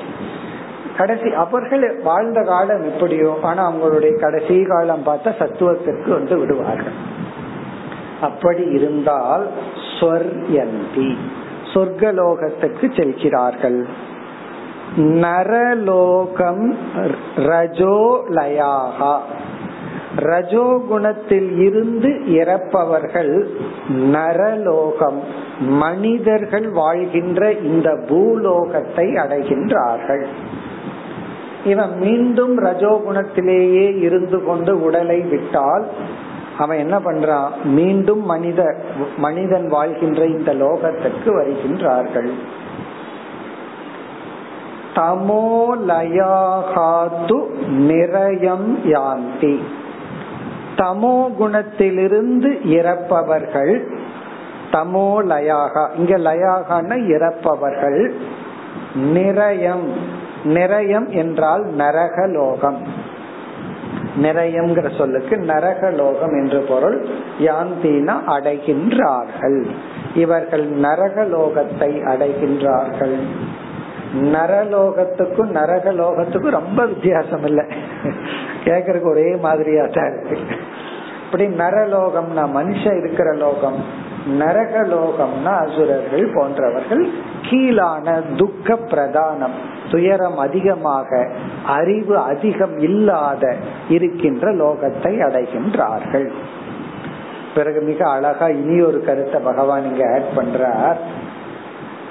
கடைசி 0.96 1.32
அவர்கள் 1.32 2.00
வாழ்ந்த 2.02 2.42
காலம் 2.42 2.82
எப்படியோ 2.82 3.38
ஆனா 3.42 3.72
அவங்களுடைய 3.72 4.20
கடைசி 4.20 4.62
காலம் 4.62 5.06
பார்த்தா 5.06 5.32
சத்துவத்திற்கு 5.38 6.08
வந்து 6.08 6.38
விடுவார்கள். 6.38 6.96
அப்படி 8.20 8.62
இருந்தால் 8.62 9.46
சொர்யந்தி 10.00 11.16
சொர்க்கலோகத்துக்கு 11.74 12.96
செல்கிறார்கள். 12.96 13.86
நரலோகம் 14.96 16.76
ரஜோலயாகா 17.36 19.18
ரஜோகுணத்தில் 20.16 21.58
இருந்து 21.58 22.08
இறப்பவர்கள் 22.26 23.48
நரலோகம் 23.88 25.22
மனிதர்கள் 25.60 26.70
வாழ்கின்ற 26.70 27.52
இந்த 27.52 27.98
பூலோகத்தை 28.08 29.06
அடைகின்றார்கள். 29.14 30.26
இவன் 31.64 31.98
மீண்டும் 31.98 32.58
ரஜோகுணத்திலேயே 32.58 34.00
இருந்து 34.00 34.44
கொண்டு 34.44 34.82
உடலை 34.82 35.20
விட்டால் 35.20 35.86
அவன் 36.58 36.78
என்ன 36.78 36.98
பண்றான்? 36.98 37.50
மீண்டும் 37.64 38.24
மனித 38.24 38.74
மனிதன் 39.16 39.68
வாழ்கின்ற 39.68 40.26
இந்த 40.26 40.54
லோகத்துக்கு 40.54 41.26
வருகின்றார்கள். 41.26 42.30
தமோலயாகாத்து 44.98 47.40
நிரயம் 47.68 48.84
யாந்தி. 48.84 49.62
தமோ 50.76 51.26
குணத்திலிருந்து 51.40 52.66
இறப்பவர்கள் 52.66 53.88
தமோலயாகா 54.72 55.96
இங்க 55.96 56.18
லயாகான 56.18 57.06
இறப்பவர்கள். 57.06 58.14
நிரயம். 58.94 59.92
நிரயம் 60.44 61.10
என்றால் 61.10 61.64
நரகலோகம். 61.78 62.78
நிறையங்கிற 64.22 64.98
சொல்லுக்கு 64.98 65.36
நரகலோகம் 65.36 66.30
என்று 66.40 66.60
பொருள். 66.60 67.08
யாந்தினா 67.38 68.20
அடைகின்றார்கள். 68.26 69.66
இவர்கள் 70.14 70.70
நரகலோகத்தை 70.70 71.80
அடைகின்றார்கள். 71.80 73.18
நரலோகத்துக்கும் 74.14 75.50
நரக 75.58 75.92
லோகத்துக்கும் 75.92 76.58
ரொம்ப 76.60 76.84
வித்தியாசம் 76.86 77.44
இல்லை 77.44 77.64
கேக்குறதுக்கு 78.64 79.10
ஒரே 79.10 79.36
மாதிரியா 79.36 79.86
தான் 79.86 80.10
இருக்கு. 80.12 80.36
இப்படி 81.24 81.46
நரலோகம்னா 81.46 82.44
மனுஷன் 82.58 82.98
இருக்கிற 82.98 83.34
லோகம் 83.34 84.06
நரக 84.38 84.72
லோகம்னா 84.92 85.52
அசுரர்கள் 85.64 86.32
போன்றவர்கள் 86.34 87.02
கீழான 87.48 88.22
துக்க 88.36 88.74
பிரதானம் 88.74 89.56
துயரம் 89.90 90.38
அதிகமாக 90.38 91.28
அறிவு 91.64 92.18
அதிகம் 92.18 92.78
இல்லாத 92.78 93.54
இருக்கின்ற 93.88 94.52
லோகத்தை 94.52 95.12
அடைகின்றார்கள். 95.28 96.28
பிறகு 97.54 97.80
மிக 97.80 98.08
அழகா 98.08 98.48
இனி 98.48 98.82
ஒரு 98.82 98.98
கருத்தை 99.04 99.40
பகவான் 99.40 99.84
இங்க 99.84 100.04
ஆட் 100.14 100.30
பண்றார். 100.36 100.98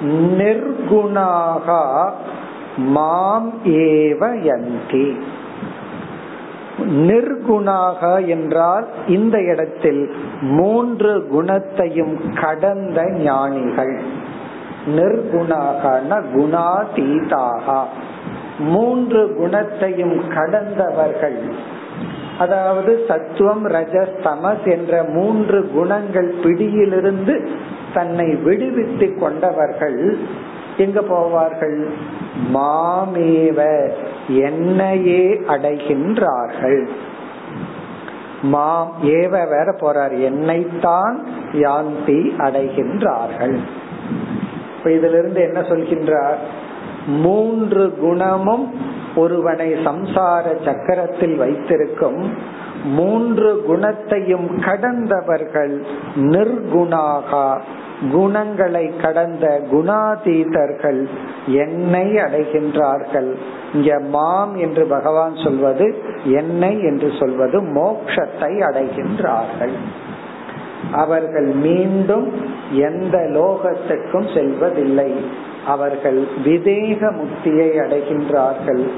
நிர்குணாகா 0.02 2.10
மாம் 2.76 3.52
ஏவ 3.64 4.42
யந்தி. 4.42 5.16
நிர்குணாக 6.78 8.26
என்றால் 8.26 8.86
இந்த 9.08 9.42
இடத்தில் 9.42 10.10
மூன்று 10.40 11.28
குணத்தையும் 11.28 12.20
கடந்த 12.40 13.10
ஞானிகள். 13.10 14.00
நிர்குணாகன 14.86 16.22
குணாதீதாக. 16.34 17.84
மூன்று 18.58 19.34
குணத்தையும் 19.34 20.28
கடந்தவர்கள். 20.28 21.42
அதாவது 22.38 23.04
சத்துவம் 23.08 23.68
ரஜஸ் 23.68 24.16
தமஸ் 24.24 24.70
என்ற 24.70 25.02
மூன்று 25.02 25.70
குணங்கள் 25.74 26.34
பிடியிலிருந்து 26.42 27.48
தன்னை 27.98 28.28
விடுவித்து 28.34 29.06
கொண்டவர்கள் 29.18 30.00
எங்க 30.76 31.00
போவார்கள்? 31.00 31.78
மாமேவ 32.54 33.58
என்னையே 34.28 35.22
அடைகின்றார்கள். 35.48 36.80
மாம் 38.42 38.92
ஏவ 39.02 39.30
வேற 39.30 39.66
போறார். 39.80 40.14
என்னைத்தான் 40.22 41.16
யாந்தி 41.52 42.20
அடைகின்றார்கள். 42.38 43.56
இப்ப 44.78 44.92
இதிலிருந்து 44.92 45.40
என்ன 45.40 45.60
சொல்கின்றார்? 45.60 46.38
மூன்று 47.06 47.82
குணமும் 48.00 48.66
ஒருவனை 49.16 49.72
சம்சார 49.72 50.44
சக்கரத்தில் 50.64 51.36
வைத்திருக்கும் 51.36 52.22
மூன்று 52.84 53.62
குணத்தையும் 53.66 54.48
கடந்தவர்கள் 54.60 55.74
நிர்குணாகா. 56.16 57.46
குணங்களை 58.12 58.96
கடந்த 58.96 59.60
குணாதீதர்கள் 59.72 61.08
என்னை 61.46 62.12
அடைகின்றார்கள். 62.12 63.30
இங்க 63.74 63.98
மாம் 63.98 64.56
என்று 64.56 64.86
பகவான் 64.86 65.36
சொல்வது 65.36 66.02
என்னை 66.24 66.82
என்று 66.82 67.12
சொல்வது 67.18 67.62
மோக்ஷத்தை 67.62 68.52
அடைகின்றார்கள். 68.60 69.72
அவர்கள் 70.92 71.46
மீண்டும் 71.46 72.32
எந்த 72.72 73.18
லோகத்துக்கும் 73.18 74.34
செல்வதில்லை. 74.34 75.14
அவர்கள் 75.66 76.24
விதேக 76.44 77.12
முக்தியை 77.12 77.70
அடைகின்றார்கள். 77.78 78.88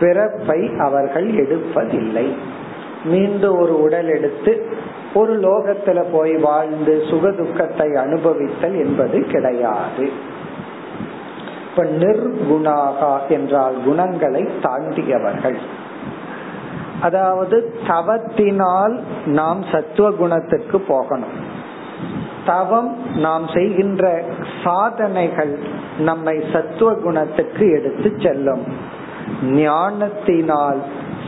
பிறப்பை 0.00 0.70
அவர்கள் 0.78 1.30
எடுப்பதில்லை. 1.30 2.32
மீண்டும் 3.04 3.58
ஒரு 3.58 3.82
உடல் 3.82 4.08
எடுத்து 4.08 4.68
ஒரு 5.14 5.40
லோகத்துல 5.40 6.04
போய் 6.12 6.36
வாழ்ந்து 6.36 7.02
சுக 7.10 7.30
துக்கத்தை 7.30 7.88
அனுபவித்தல் 7.88 8.76
என்பது 8.86 9.26
கிடையாது. 9.26 10.10
இப்ப 11.70 11.84
நிர்குணாகா 11.84 13.26
என்றால் 13.28 13.74
குணங்களை 13.84 14.48
தாண்டியவர்கள். 14.62 15.58
அதாவது 17.00 17.74
தவத்தினால் 17.86 18.98
நாம் 19.26 19.64
சத்துவ 19.72 20.10
குணத்துக்கு 20.10 20.80
போகணும். 20.80 21.36
தவம் 22.46 22.96
நாம் 23.16 23.48
செய்கின்ற 23.48 24.22
சாதனைகள் 24.64 25.58
நம்மை 25.98 26.44
சத்துவ 26.52 26.92
குணத்துக்கு 26.92 27.70
எடுத்து 27.70 28.12
செல்லும். 28.18 28.64
ஞானத்தினால் 29.42 30.78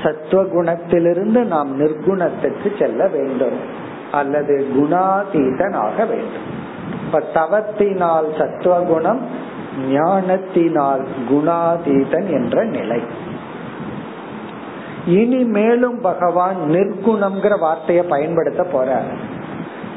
சத்துவ 0.02 0.42
குணத்திலிருந்து 0.42 1.44
நாம் 1.44 1.80
நிர்குணத்துக்கு 1.80 2.78
செல்ல 2.78 3.06
வேண்டும். 3.06 3.58
அல்லது 4.12 4.66
குணாதீதனாக 4.76 6.06
வேண்டும். 6.06 6.60
இப்ப 7.06 7.22
தவத்தினால் 7.34 8.38
சத்துவ 8.38 8.80
குணம் 8.80 9.26
ஞானத்தினால் 9.90 11.06
குணாதீதன் 11.30 12.30
என்ற 12.30 12.64
நிலை. 12.64 13.00
இனி 15.06 15.44
மேலும் 15.44 16.00
பகவான் 16.00 16.56
நிர்குணம்ங்கிற 16.68 17.58
வார்த்தையை 17.58 18.04
பயன்படுத்த 18.04 18.66
போறார். 18.72 19.14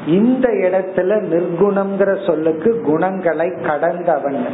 இந்த 0.06 0.48
இடத்துல 0.48 1.10
நிர்குணம்ங்கிற 1.32 2.26
சொல்லுக்கு 2.26 2.80
குணங்களை 2.80 3.52
கடந்தவன். 3.62 4.46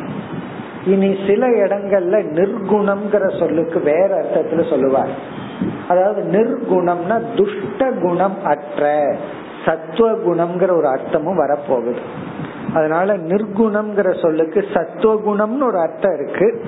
இனி 0.86 1.18
சில 1.26 1.46
இடங்கள்ல 1.46 2.22
நிர்குணம்ங்கிற 2.32 3.38
சொல்லுக்கு 3.38 3.80
வேற 3.80 4.08
அர்த்தத்துல 4.08 4.68
சொல்லுவார். 4.68 5.10
அதாவது 5.88 6.22
நிர்குணம்னா 6.22 7.22
துஷ்ட 7.36 7.90
குணம் 8.02 8.44
அற்ற 8.44 9.14
சத்துவ 9.64 10.12
குணம்ங்கிற 10.12 10.76
ஒரு 10.76 10.86
அர்த்தமும் 10.86 11.38
வரப்போகுது. 11.38 11.96
அதனால 12.74 13.16
நிர்குணம்ங்கிற 13.16 14.20
சொல்லுக்கு 14.22 14.64
சத்துவ 14.74 15.14
குணம்னு 15.14 15.62
ஒரு 15.62 15.78
அர்த்தம் 15.78 16.20
இருக்கு. 16.20 16.64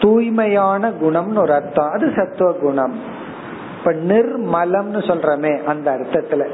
தூய்மையான 0.00 0.90
குணம்னு 0.90 1.38
ஒரு 1.38 1.52
அர்த்தம். 1.52 1.90
அது 1.90 2.12
சத்துவ 2.16 2.52
குணம். 2.52 3.00
இப்ப 3.78 3.92
நிர்மலம்னு 3.92 5.06
சொல்றமே 5.08 5.64
அந்த 5.64 5.90
அர்த்தத்துல. 5.90 6.48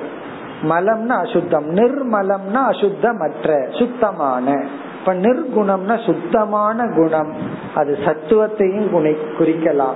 மலம்னா 0.63 1.27
அசுத்தம். 1.27 1.71
நிர்மலம்னா 1.71 2.71
அசுத்தமற்ற 2.71 3.79
சுத்தமான. 3.79 4.65
இப்ப 5.07 5.19
நிர்குணம்னா 5.19 6.05
சுத்தமான 6.05 6.95
குணம். 6.97 7.33
அது 7.75 7.99
சத்துவத்தையும் 8.05 8.91
குணி 8.91 9.11
குறிக்கலாம். 9.11 9.95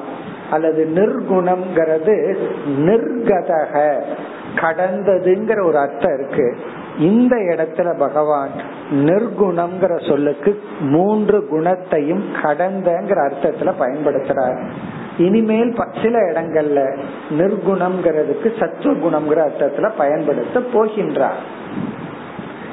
அல்லது 0.51 0.88
நிர்குணம்ங்கிறது 0.94 2.37
நிர்கதக 2.79 4.03
கடந்ததுங்கிற 4.55 5.64
ஒரு 5.64 5.79
அர்த்தம் 5.79 6.18
இருக்கு. 6.18 6.57
இந்த 6.99 7.37
இடத்துல 7.37 7.99
பகவான் 7.99 8.51
நிர்குணம்ங்கிற 8.90 10.09
சொல்லுக்கு 10.09 10.62
மூன்று 10.81 11.46
குணத்தையும் 11.46 12.25
கடந்தங்கிற 12.42 13.31
அர்த்தத்துல 13.31 13.73
பயன்படுத்துறார். 13.81 14.70
இனிமேல் 15.18 15.75
சில 16.03 16.18
இடங்கள்ல 16.18 16.99
நிர்குணம்ங்கிறதுக்கு 17.31 18.59
சத்துவ 18.59 19.09
குணம்ங்கிற 19.09 19.49
அர்த்தத்துல 19.49 19.90
பயன்படுத்த 19.96 20.61
போகின்றார். 20.61 21.40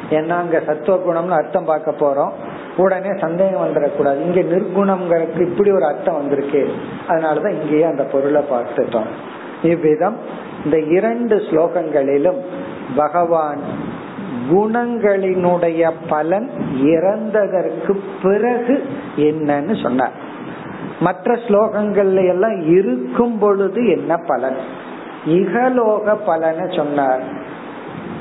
ஏன்னா 0.10 0.30
அங்க 0.30 0.62
சத்துவ 0.66 0.98
குணம்னு 0.98 1.30
அர்த்தம் 1.30 1.66
பார்க்க 1.66 1.92
போறோம். 1.92 2.32
உடனே 2.78 3.08
சந்தேகம் 3.20 3.68
வந்துடக்கூடாது. 3.68 4.22
இங்க 4.22 4.42
நிர்குணம்ங்கிறதுக்கு 4.56 5.50
இப்படி 5.50 5.72
ஒரு 5.72 5.86
அர்த்தம் 5.86 6.16
வந்திருக்கு. 6.16 6.72
அதனாலதான் 7.08 7.62
இங்கேயே 7.62 7.84
அந்த 7.84 8.04
பொருளை 8.04 8.44
பார்த்துட்டோம். 8.52 9.10
இவ்விதம் 9.64 10.18
இந்த 10.66 10.80
இரண்டு 10.80 11.36
ஸ்லோகங்களிலும் 11.36 12.40
பகவான் 12.96 13.60
குணங்களினுடைய 14.52 15.92
பலன் 16.10 16.50
இறந்ததற்கு 16.84 18.00
பிறகு 18.24 18.86
என்னன்னு 19.16 19.82
சொன்னார். 19.82 20.12
மற்ற 21.00 21.34
ஸ்லோகங்கள்ல 21.34 22.28
எல்லாம் 22.28 22.60
இருக்கும் 22.60 23.40
பொழுது 23.40 23.88
என்ன 23.88 24.18
பலன்? 24.28 24.58
இகலோக 25.26 26.16
பலனை 26.26 26.76
சொன்னார். 26.76 27.22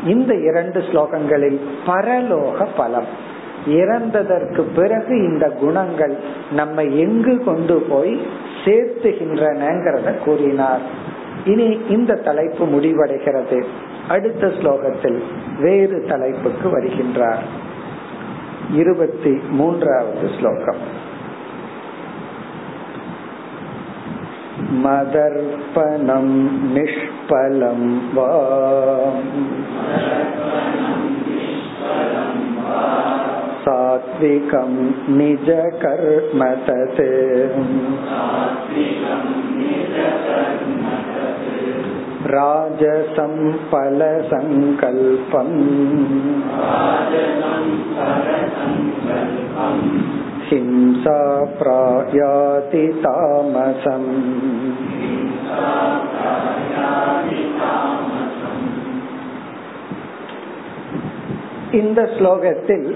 இந்த 0.06 0.34
இரண்டு 0.34 0.80
ஸ்லோகங்களில் 0.80 1.60
பரலோக 1.86 2.66
பலம். 2.76 3.24
இறந்ததற்கு 3.66 4.62
பிறகு 4.76 5.16
இந்த 5.16 5.50
குணங்கள் 5.50 6.16
நம்ம 6.52 6.82
எங்கு 6.82 7.44
கொண்டு 7.44 7.86
போய் 7.88 8.26
சேர்த்துகின்றனங்கிறத 8.64 10.18
கூறினார். 10.24 10.80
இனி 11.44 11.80
இந்த 11.88 12.14
தலைப்பு 12.14 12.66
முடிவடைகிறது. 12.66 13.64
அடுத்த 14.08 14.46
ஸ்லோகத்தில் 14.46 15.22
வேறு 15.60 16.04
தலைப்புக்கு 16.08 16.68
வருகின்றார். 16.68 17.44
இருபத்தி 18.72 19.40
மூன்றாவது 19.50 20.30
ஸ்லோகம். 20.38 21.04
मदर्पणं 24.83 26.27
निष्फलं 26.73 27.81
वा 28.15 28.29
सात्विकं 33.65 34.71
निजकर्म 35.17 36.43
तत् 36.67 37.01
राजसं 42.35 43.33
फलसङ्कल्पम् 43.71 45.55
हिंसा 50.47 51.19
प्रायाति 51.59 52.85
तामसम् 53.03 54.09
இந்த 61.71 62.01
ஸ்லோகத்தில் 62.15 62.87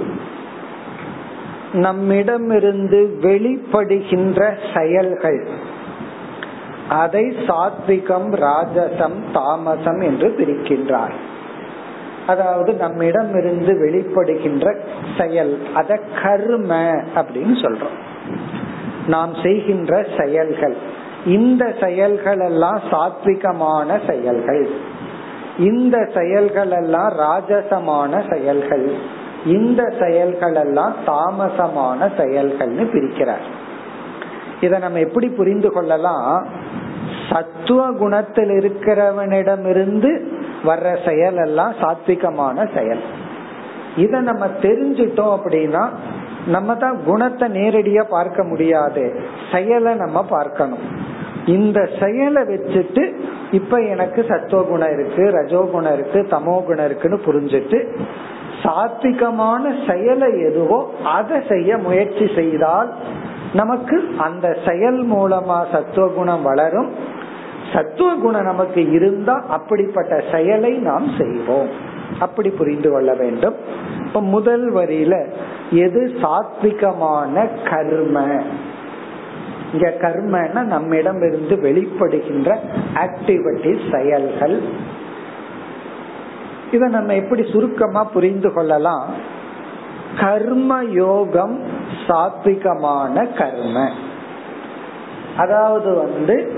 நம்மிடமிருந்து 1.75 2.99
வெளிப்படுகின்ற 3.21 4.39
செயல்கள் 4.73 5.39
அதை 6.95 7.25
சாத்விகம் 7.47 8.29
ராஜசம் 8.41 9.17
தாமசம் 9.34 10.01
என்று 10.01 10.27
பிரிக்கின்றார் 10.31 11.15
அதாவது 12.30 12.72
நம்மிடம் 12.72 13.34
இருந்து 13.34 13.72
வெளிப்படுகின்ற 13.72 14.64
செயல். 15.18 15.58
அத 15.74 15.98
கர்ம 16.22 16.74
அப்படின்னு 17.14 17.54
சொல்றோம். 17.62 17.98
நாம் 19.06 19.34
செய்கின்ற 19.42 20.06
செயல்கள். 20.18 20.76
இந்த 21.26 21.74
செயல்கள் 21.80 22.40
எல்லாம் 22.40 22.80
சாத்விகமான 22.90 24.10
செயல்கள். 24.10 24.68
இந்த 25.58 26.08
செயல்கள் 26.16 26.70
எல்லாம் 26.70 27.12
ராஜசமான 27.18 28.34
செயல்கள். 28.34 28.86
இந்த 29.46 29.92
செயல்கள் 30.00 30.54
எல்லாம் 30.54 30.94
தாமசமான 31.06 32.08
செயல்கள்னு 32.16 32.84
பிரிக்கிறார். 32.92 33.46
இத 34.60 34.78
நம்ம 34.78 34.98
எப்படி 34.98 35.28
புரிந்து 35.28 35.72
கொள்ளலாம்? 35.72 36.46
சத்துவ 37.30 37.90
குணத்தில் 37.90 38.50
இருக்கிறவனிடமிருந்து 38.50 40.12
வர்ற 40.64 40.88
செயல் 41.09 41.37
எல்லாம் 41.37 41.75
சாத்விகமான 41.81 42.66
செயல். 42.75 43.03
இத 43.96 44.20
நம்ம 44.20 44.46
தெரிஞ்சிட்டோம் 44.61 45.35
அப்படின்னா 45.37 45.85
நம்ம 46.46 46.75
தான் 46.75 46.99
குணத்தை 47.05 47.49
நேரடியா 47.49 48.03
பார்க்க 48.09 48.44
முடியாது. 48.44 49.05
செயலை 49.53 49.94
நம்ம 49.94 50.18
பார்க்கணும். 50.25 50.85
இந்த 51.46 51.79
செயலை 52.01 52.42
வச்சுட்டு 52.42 53.05
இப்ப 53.51 53.79
எனக்கு 53.81 54.20
சத்துவ 54.29 54.62
குணம் 54.62 54.92
இருக்கு 54.92 55.23
ரஜோகுணம் 55.38 55.92
இருக்கு 55.92 56.27
தமோ 56.31 56.55
குணம் 56.64 56.85
இருக்குன்னு 56.85 57.18
புரிஞ்சிட்டு 57.27 57.79
சாத்விகமான 58.62 59.62
செயலை 59.88 60.29
எதுவோ 60.40 60.79
அதை 61.03 61.38
செய்ய 61.49 61.79
முயற்சி 61.79 62.27
செய்தால் 62.35 62.90
நமக்கு 63.53 63.96
அந்த 64.18 64.46
செயல் 64.66 65.01
மூலமா 65.12 65.59
சத்துவ 65.73 66.07
குணம் 66.09 66.42
வளரும். 66.42 66.90
சத்துவ 67.74 68.14
குணம் 68.14 68.44
நமக்கு 68.44 68.90
இருந்தா 68.90 69.44
அப்படிப்பட்ட 69.48 70.22
செயலை 70.33 70.72
நாம் 70.72 71.06
செய்வோம். 71.18 71.68
அப்படி 72.20 72.50
புரிந்து 72.50 72.90
கொள்ள 72.90 73.14
வேண்டும். 73.14 73.54
இப்ப 74.06 74.20
முதல் 74.20 74.74
வரியில 74.74 75.24
எது 75.70 76.12
சாத்விகமான 76.22 77.48
கர்ம? 77.68 78.42
இங்க 79.72 79.94
கர்மன்னா 80.00 80.62
நம்மிடம் 80.62 81.22
இருந்து 81.22 81.56
வெளிப்படுகின்ற 81.56 82.59
ஆக்டிவிட்டி 82.94 83.92
செயல்கள். 83.92 84.62
இத 86.70 86.87
நம்ம 86.87 87.14
எப்படி 87.14 87.46
சுருக்கமா 87.52 88.04
புரிந்து 88.04 88.52
கொள்ளலாம்? 88.52 89.06
கர்ம 90.20 90.85
யோகம் 90.85 91.61
சாத்விகமான 92.06 93.38
கர்ம. 93.38 93.88
அதாவது 95.37 95.94
வந்து 95.94 96.52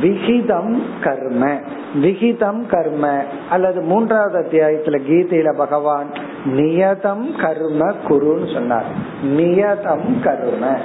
விகிதம் 0.00 0.82
கர்ம. 1.02 1.60
விகிதம் 1.94 2.66
கர்ம. 2.66 3.22
அல்லது 3.50 3.80
மூன்றாவது 3.80 4.38
அத்தியாயத்துல 4.40 4.88
கீதையில 4.88 5.56
பகவான் 5.56 6.06
நியதம் 6.44 7.40
கர்ம 7.40 7.92
குருன்னு 8.08 8.52
சொன்னார். 8.52 8.84
நியதம் 9.24 10.22
கர்ம. 10.22 10.78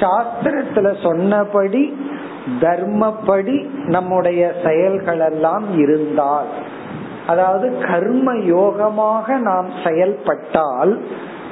சாஸ்திரத்துல 0.00 1.02
சொன்னபடி 1.02 2.06
தர்மப்படி 2.60 3.66
நம்முடைய 3.86 4.52
செயல்கள் 4.64 5.20
எல்லாம் 5.20 5.78
இருந்தால் 5.78 6.46
அதாவது 7.26 7.78
கர்ம 7.78 8.34
யோகமாக 8.34 9.38
நாம் 9.38 9.68
செயல்பட்டால் 9.84 11.02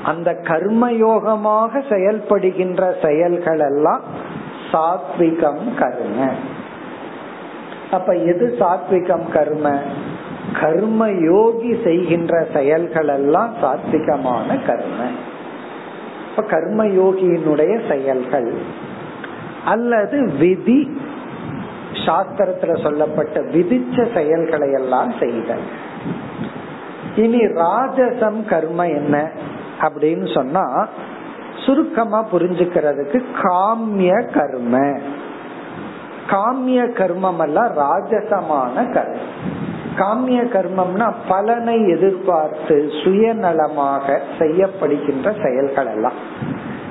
அந்த 0.05 0.35
கர்ம 0.35 0.91
யோகமாக 0.91 1.83
செயல்படுகின்ற 1.89 3.07
செயல்கள் 3.07 3.59
எல்லாம் 3.59 4.01
சாத்விகம் 4.73 5.75
கர்ம. 5.79 6.29
அப்ப 7.91 8.13
எது 8.13 8.57
சாத்விகம் 8.61 9.33
கர்ம? 9.33 9.79
கர்ம 10.61 11.11
யோகி 11.11 11.81
செய்கின்ற 11.85 12.47
செயல்கள் 12.53 13.09
எல்லாம் 13.09 13.55
சாத்விகமான 13.63 14.65
கர்ம. 14.67 15.09
இப்ப 16.31 16.43
கர்ம 16.43 16.85
யோகியினுடைய 16.85 17.89
செயல்கள். 17.89 18.55
அல்லது 19.65 20.33
விதி 20.39 21.01
சாஸ்திரத்துல 21.93 22.83
சொல்லப்பட்ட 22.83 23.41
விதிச்ச 23.41 24.15
செயல்களை 24.15 24.73
எல்லாம் 24.73 25.13
செய்தல். 25.21 25.67
இனி 27.17 27.39
ராஜசம் 27.39 28.45
கர்ம 28.45 28.89
என்ன? 28.89 29.31
அப்படின்னு 29.81 30.35
சொன்னா 30.35 30.89
சுருக்கமா 31.67 32.25
புரிஞ்சுக்கிறதுக்கு 32.33 33.23
காமிய 33.43 34.13
கர்ம. 34.33 34.99
காமிய 36.31 36.83
கர்மம் 36.85 37.41
எல்லாம் 37.41 37.73
ராஜசமான 37.79 38.85
கர்மம் 38.93 39.55
காமிய 39.97 40.43
கர்மம்னா 40.43 41.13
பலனை 41.29 41.89
எதிர்பார்த்து 41.89 42.91
சுயநலமாக 43.05 44.19
செய்யப்படுகின்ற 44.39 45.43
செயல்கள் 45.43 45.87
எல்லாம் 45.87 46.19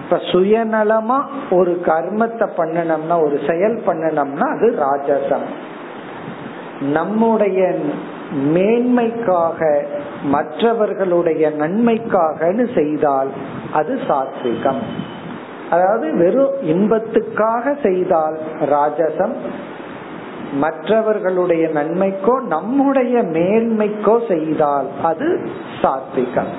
இப்ப 0.04 0.18
சுயநலமா 0.18 1.26
ஒரு 1.52 1.82
கர்மத்தை 1.86 2.48
பண்ணணும்னா 2.58 3.24
ஒரு 3.24 3.40
செயல் 3.48 3.82
பண்ணணும்னா 3.88 4.48
அது 4.56 4.68
ராஜசம். 4.80 5.46
நம்முடைய 6.82 7.76
மேன்மைக்காக 8.36 9.82
மற்றவர்களுடைய 10.24 11.52
நன்மைக்காகனு 11.60 12.76
செய்தால் 12.76 13.28
அது 13.74 14.00
சாத்விகம். 14.08 14.82
அதாவது 15.70 16.18
வெறும் 16.18 16.54
இன்பத்துக்காக 16.62 17.76
செய்தால் 17.84 18.38
ராஜசம் 18.62 19.36
மற்றவர்களுடைய 20.54 21.68
நன்மைக்கோ 21.68 22.42
நம்முடைய 22.48 23.22
மேன்மைக்கோ 23.22 24.28
செய்தால் 24.28 24.86
அது 25.04 25.50
சாத்விகம். 25.82 26.52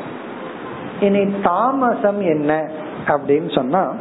இனி 1.00 1.34
தாமசம் 1.42 2.20
என்ன 2.20 2.70
அப்படின்னு 3.06 3.54
சொன்னா 3.54 3.92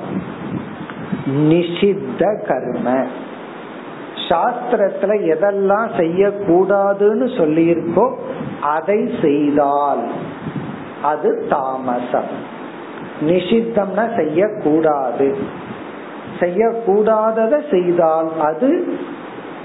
நிஷித்த 1.25 2.45
கர்ம. 2.47 3.05
சாஸ்திரத்துல 4.29 5.13
எதெல்லாம் 5.33 5.89
செய்யக்கூடாதுன்னு 5.97 7.27
சொல்லியிருக்கோ 7.37 8.13
அதை 8.61 9.09
செய்தால் 9.21 10.03
அது 11.03 11.45
தாமசம். 11.49 12.31
நிஷித்தம்னா 13.21 14.15
செய்யக்கூடாது. 14.15 15.37
செய்யக்கூடாததை 16.39 17.59
செய்தால் 17.71 18.29
அது 18.39 18.97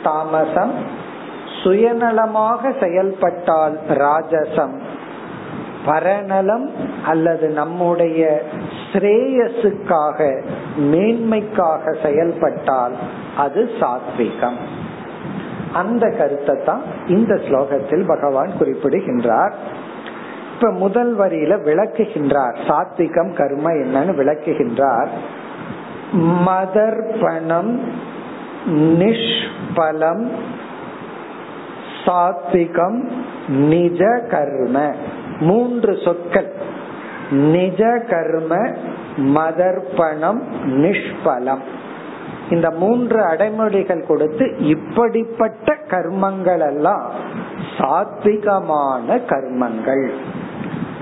தாமசம். 0.03 0.73
சுயநலமாக 1.62 2.73
செயல்பட்டால் 2.81 3.79
ராஜசம். 3.88 4.79
பரநலம் 5.85 6.70
அல்லது 7.07 7.49
நம்முடைய 7.49 8.42
ஸ்ரேயஸுக்காக 8.92 10.44
மேன்மைக்காக 10.79 11.96
செயல்பட்டால் 12.03 12.92
அது 13.40 13.70
சாத்விகம். 13.81 14.61
அந்த 15.72 16.05
கருத்தை 16.18 16.57
தான் 16.64 16.83
இந்த 17.09 17.35
ஸ்லோகத்தில் 17.35 18.07
பகவான் 18.07 18.50
குறிப்பிடுகின்றார். 18.59 19.55
இப்ப 20.55 20.70
முதல் 20.70 21.18
வரியில 21.18 21.53
விளக்குகின்றார் 21.68 22.57
சாத்விகம் 22.68 23.33
கர்ம 23.35 23.72
என்னன்னு 23.72 24.14
விளக்குகின்றார். 24.20 25.09
மதர்ப்பணம் 26.46 27.79
நிஷ்பலம் 28.68 30.24
சாத்விகம் 32.05 32.98
நிஜ 33.48 34.05
கர்ம. 34.31 34.94
மூன்று 35.40 35.98
சொற்கள். 36.05 36.53
நிஜ 37.31 38.05
கர்ம 38.11 38.57
மதர்ப்பணம் 39.16 40.40
நிஷ்பலம். 40.66 41.62
இந்த 42.50 42.70
மூன்று 42.70 43.20
அடைமொழிகள் 43.20 44.06
கொடுத்து 44.06 44.58
இப்படிப்பட்ட 44.58 45.76
கர்மங்கள் 45.90 46.66
எல்லாம் 46.66 47.10
சாத்விகமான 47.78 49.20
கர்மங்கள். 49.26 50.08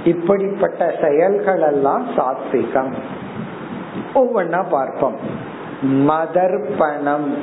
இப்படிப்பட்ட 0.04 0.94
செயல்கள் 1.02 1.60
எல்லாம் 1.60 2.06
சாத்விகம். 2.16 2.92
ஒவ்வொன்னா 4.14 4.64
பார்ப்போம். 4.70 5.16
மதர்ப்பணம். 5.82 7.34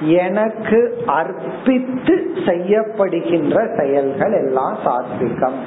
எனக்கு 0.00 1.02
அர்ப்பித்து 1.06 2.30
செய்யப்படுகின்ற 2.46 3.80
செயல்கள் 3.80 4.32
எல்லாம் 4.32 4.76
சாத்விகம். 4.84 5.58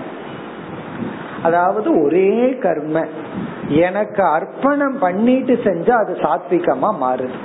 அதாவது 1.44 2.04
ஒரே 2.04 2.58
கர்ம. 2.62 3.06
எனக்கு 3.68 4.24
அர்ப்பணம் 4.24 5.00
பண்ணிட்டு 5.00 5.54
செஞ்சா 5.54 5.92
அது 5.92 6.18
சாத்விகமா 6.22 6.94
மாறுது. 7.02 7.38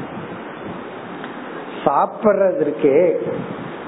சாப்பிட்றதுக்கே 1.84 3.16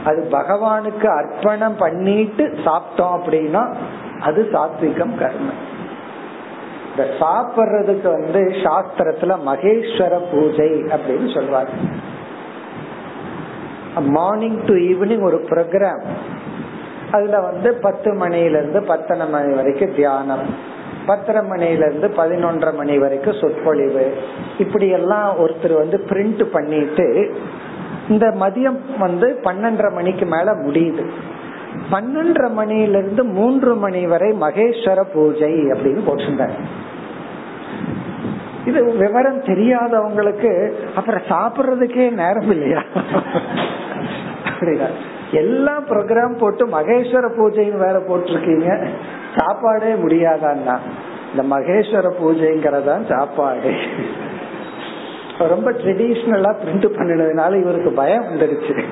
அது 0.05 0.29
பகவானுக்கு 0.31 1.07
அர்ப்பணம் 1.07 1.77
பண்ணிட்டு 1.77 2.47
சாப்பிட்டோம் 2.47 3.21
அப்படின்னா 3.21 3.75
அது 4.21 4.49
சாத்விகம் 4.53 5.19
கர்மம். 5.19 5.61
இந்த 6.91 7.13
சாப்பிட்றதுக்கு 7.21 8.11
வந்து 8.11 8.41
சாஸ்திரத்துல 8.41 9.39
மகேஸ்வர 9.47 10.21
பூஜை 10.33 10.69
அப்படின்னு 10.69 11.29
சொல்வாங்க. 11.35 11.69
மார்னிங் 14.01 14.65
டு 14.65 14.75
ஈவினிங் 14.75 15.23
ஒரு 15.23 15.47
ப்ரோக்ராம் 15.51 16.03
அதுல 17.13 17.41
வந்து 17.41 17.75
பத்து 17.75 18.13
மணில 18.13 18.45
இருந்து 18.45 18.83
பத்தனை 18.83 19.29
மணி 19.29 19.55
வரைக்கும் 19.55 19.95
தியானம். 19.95 20.70
பத்தரை 21.07 21.43
மணில 21.51 21.87
இருந்து 21.87 22.09
பதினொன்றரை 22.09 22.75
மணி 22.75 22.99
வரைக்கும் 22.99 23.39
சொற்பொழிவு. 23.41 24.17
இப்படி 24.59 24.89
எல்லாம் 24.89 25.37
ஒருத்தர் 25.39 25.75
வந்து 25.75 26.05
பிரிண்ட் 26.09 26.45
பண்ணிட்டு 26.45 27.35
இந்த 28.09 28.27
மதியம் 28.41 28.79
வந்து 28.99 29.41
பன்னெண்டரை 29.45 29.93
மணிக்கு 29.93 30.27
மேல 30.27 30.53
முடியுது. 30.53 31.05
பன்னெண்டரை 31.93 32.51
மணில 32.59 32.89
இருந்து 32.89 33.25
மூன்று 33.25 33.75
மணி 33.75 34.07
வரை 34.07 34.33
மகேஸ்வர 34.33 35.03
பூஜை 35.13 35.53
அப்படின்னு 35.55 36.03
போட்டிருந்தாங்க 36.07 36.59
இது 38.67 38.85
விவரம் 38.85 39.43
தெரியாதவங்களுக்கு 39.43 40.73
அப்புறம் 40.95 41.23
சாப்பிடுறதுக்கே 41.29 42.11
நேரம் 42.11 42.51
இல்லையா? 42.51 42.83
அப்படிதான். 44.45 44.97
எல்லா 45.33 45.81
ப்ரோக்ராம் 45.81 46.39
போட்டு 46.39 46.67
மகேஸ்வர 46.67 47.29
பூஜைன்னு 47.39 47.79
வேற 47.79 47.99
போட்டிருக்கீங்க. 48.09 48.89
சாப்பாடே 49.37 49.93
முடியாதான்னா? 49.93 50.79
இந்த 51.35 51.57
மகேஸ்வர 51.57 52.13
பூஜைங்கிறதான் 52.23 53.09
சாப்பாடு. 53.09 53.75
ரொம்ப 55.39 55.73
ட்ரெடிஷ்னலா 55.73 56.55
பிரிண்ட் 56.65 56.87
பண்ணினதுனால 56.97 57.61
இவருக்கு 57.61 57.93
பயம் 57.93 58.25
வந்துடுச்சு. 58.25 58.85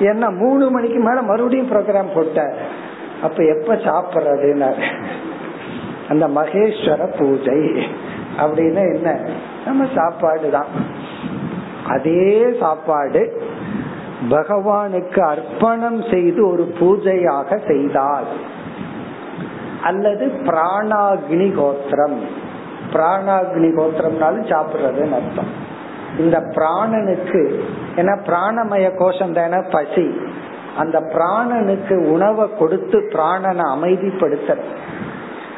ஏன்னா 0.00 0.36
மூணு 0.36 0.70
மணிக்கு 0.70 0.98
மேல 0.98 1.22
மறுபடியும் 1.22 1.70
ப்ரோக்ராம் 1.70 2.14
போட்ட 2.14 2.54
அப்ப 3.22 3.44
எப்ப 3.44 3.74
சாப்பிடுறதுன்னு 3.74 4.72
அந்த 6.08 6.28
மகேஸ்வர 6.28 7.18
பூஜை 7.18 7.86
அப்படின்னு 8.38 8.94
என்ன? 8.94 9.20
நம்ம 9.64 9.86
சாப்பாடு 9.94 10.50
தான் 10.50 10.66
அதே 11.86 12.46
சாப்பாடு 12.60 13.42
பகவானுக்கு 14.30 15.20
அர்ப்பணம் 15.20 16.04
செய்து 16.10 16.48
ஒரு 16.48 16.74
பூஜையாக 16.80 17.66
செய்தால் 17.66 18.24
அல்லது 19.82 20.26
பிராணாகினி 20.26 21.54
கோத்திரம். 21.54 22.20
பிராணாகினி 22.92 23.70
கோத்திரம்னாலும் 23.78 24.48
சாப்பிடுறதுன்னு 24.50 25.12
அர்த்தம். 25.12 25.76
இந்த 26.18 26.40
பிராணனுக்கு 26.40 27.60
ஏன்னா 27.96 28.18
பிராணமய 28.26 28.96
கோஷம் 28.96 29.32
தானே 29.32 29.56
பசி. 29.70 30.20
அந்த 30.76 31.00
பிராணனுக்கு 31.00 32.10
உணவை 32.10 32.48
கொடுத்து 32.58 32.98
பிராணனை 32.98 33.64
அமைதிப்படுத்த 33.74 34.56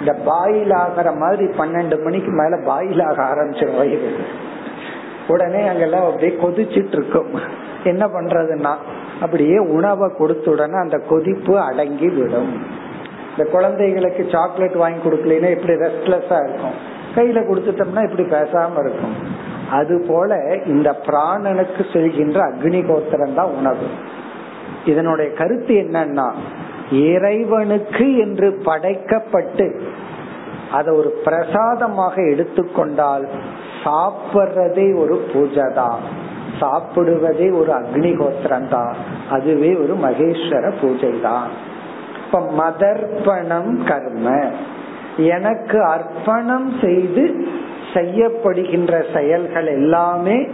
இந்த 0.01 0.13
பாயில் 0.25 0.73
ஆகிற 0.73 1.13
மாதிரி 1.13 1.45
பன்னெண்டு 1.45 2.03
மணிக்கு 2.03 2.31
மேல 2.31 2.57
பாயில் 2.65 3.03
ஆக 3.03 3.23
ஆரம்பிச்சிடும் 3.23 3.77
வயிறு. 3.77 4.17
உடனே 5.29 5.67
அங்கெல்லாம் 5.67 6.05
அப்படியே 6.05 6.39
கொதிச்சிட்டு 6.43 6.93
இருக்கும் 6.93 7.29
என்ன 7.85 8.07
பண்றதுன்னா 8.07 8.75
அப்படியே 9.21 9.59
உணவை 9.59 10.11
கொடுத்த 10.19 10.51
உடனே 10.51 10.75
அந்த 10.75 10.99
கொதிப்பு 10.99 11.61
அடங்கி 11.61 12.09
விடும் 12.09 12.79
இந்த 13.41 13.51
குழந்தைகளுக்கு 13.53 14.23
சாக்லேட் 14.33 14.75
வாங்கி 14.81 14.99
கொடுக்கலன்னா 15.05 15.51
இப்படி 15.55 15.75
ரெஸ்ட்லெஸ்ஸா 15.83 16.39
இருக்கும்? 16.47 16.75
கையில 17.15 17.39
கொடுத்துட்டோம்னா 17.47 18.03
இப்படி 18.09 18.25
பேசாம 18.35 18.81
இருக்கும். 18.85 19.15
அது 19.79 19.95
போல 20.09 20.37
இந்த 20.73 20.89
பிராணனுக்கு 21.07 21.83
செல்கின்ற 21.93 22.39
அக்னி 22.49 22.81
கோத்திரம் 22.89 23.37
தான் 23.39 23.55
உணவு. 23.59 23.87
இதனுடைய 24.91 25.29
கருத்து 25.41 25.75
என்னன்னா 25.85 26.27
இறைவனுக்கு 27.13 28.07
என்று 28.25 28.51
படைக்கப்பட்டு 28.69 29.69
அதை 30.77 30.91
ஒரு 31.01 31.13
பிரசாதமாக 31.29 32.15
எடுத்துக்கொண்டால் 32.33 33.27
சாப்பிடுறதே 33.85 34.87
ஒரு 35.05 35.17
பூஜை 35.33 35.69
தான் 35.81 36.01
சாப்பிடுவதே 36.61 37.51
ஒரு 37.63 37.73
அக்னி 37.81 38.13
கோத்திரம் 38.23 38.71
தான் 38.77 38.95
அதுவே 39.37 39.73
ஒரு 39.85 39.97
மகேஸ்வர 40.07 40.73
பூஜை 40.83 41.15
தான் 41.29 41.51
இப்ப 42.33 42.53
மதர்ப்பணம் 42.59 43.85
கர்ம. 43.85 44.51
எனக்கு 45.17 45.85
அர்ப்பணம் 45.85 46.73
செய்து 46.83 47.47
செய்யப்படுகின்ற 47.95 49.05
செயல்கள் 49.15 49.67
எல்லாமே 49.67 50.49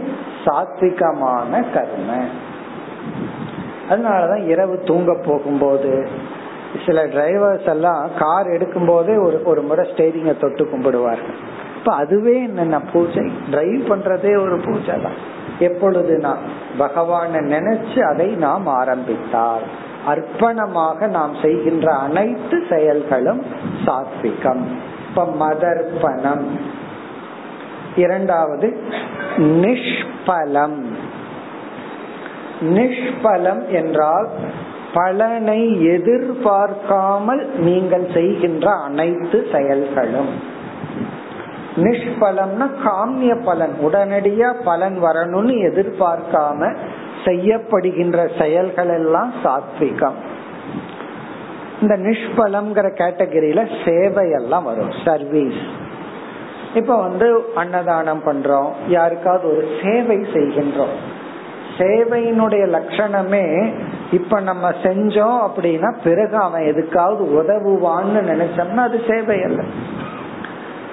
சாத்விகமான 0.45 1.65
கர்ம. 1.73 2.17
அதனாலதான் 3.89 4.47
இரவு 4.47 4.81
தூங்க 4.85 5.17
போகும்போது 5.25 6.07
சில 6.85 7.05
டிரைவர்ஸ் 7.05 7.69
எல்லாம் 7.69 8.09
கார் 8.19 8.47
எடுக்கும் 8.47 8.85
போதே 8.85 9.15
ஒரு 9.17 9.41
ஒரு 9.45 9.61
முறை 9.61 9.89
ஸ்டேரிங்க 9.91 10.39
தொட்டு 10.39 10.63
கும்பிடுவார்கள். 10.63 11.37
இப்ப 11.77 11.93
அதுவே 11.93 12.43
என்னென்ன 12.43 12.79
பூஜை? 12.79 13.31
டிரைவ் 13.51 13.91
பண்றதே 13.91 14.41
ஒரு 14.41 14.61
பூஜை 14.65 14.95
தான் 15.01 15.35
எப்பொழுதுனா 15.59 16.35
பகவான 16.79 17.33
நினைச்சு 17.33 17.99
அதை 17.99 18.27
நாம் 18.27 18.67
ஆரம்பித்தார் 18.67 19.85
அர்ப்பணமாக 20.07 21.07
நாம் 21.07 21.35
செய்கின்ற 21.41 21.91
அனைத்து 21.91 22.63
செயல்களும் 22.69 23.41
சாத்விகம். 23.85 24.63
இப்ப 25.09 25.25
மதர்ப்பணம். 25.39 26.45
இரண்டாவது 27.95 28.77
நிஷ்பலம். 29.37 30.83
நிஷ்பலம் 32.61 33.67
என்றால் 33.67 34.27
பலனை 34.93 35.85
எதிர்பார்க்காமல் 35.85 37.49
நீங்கள் 37.57 38.07
செய்கின்ற 38.13 38.71
அனைத்து 38.71 39.47
செயல்களும். 39.51 40.29
நிஷ்பலம்னா 41.75 42.69
காமிய 42.83 43.35
பலன். 43.35 43.75
உடனடியா 43.83 44.53
பலன் 44.63 45.03
வரணும்னு 45.03 45.53
எதிர்பார்க்காம 45.69 46.75
செய்யப்படுகின்ற 47.25 48.39
செயல்கள் 48.39 48.89
எல்லாம் 48.89 49.33
சாத்விகம். 49.43 50.17
இந்த 51.81 51.97
நிஷ்பலம்ங்கிற 51.97 52.87
கேட்டகரியில 53.01 53.61
சேவை 53.85 54.31
எல்லாம் 54.31 54.63
வரும் 54.63 54.93
சர்வீஸ் 55.05 55.61
இப்ப 56.75 56.95
வந்து 56.97 57.27
அன்னதானம் 57.55 58.21
பண்றோம் 58.25 58.69
யாருக்காவது 58.87 59.57
ஒரு 59.57 59.67
சேவை 59.83 60.17
செய்கின்றோம். 60.17 60.95
சேவையினுடைய 61.77 62.63
லட்சணமே 62.75 63.73
இப்ப 64.11 64.39
நம்ம 64.39 64.69
செஞ்சோம் 64.69 65.39
அப்படின்னா 65.47 65.95
பிறகு 66.03 66.37
அவன் 66.37 66.61
எதுக்காவது 66.61 67.23
உதவுவான்னு 67.39 68.21
நினைச்சோம்னா 68.31 68.77
அது 68.77 69.01
சேவை 69.07 69.43
அல்ல. 69.43 69.63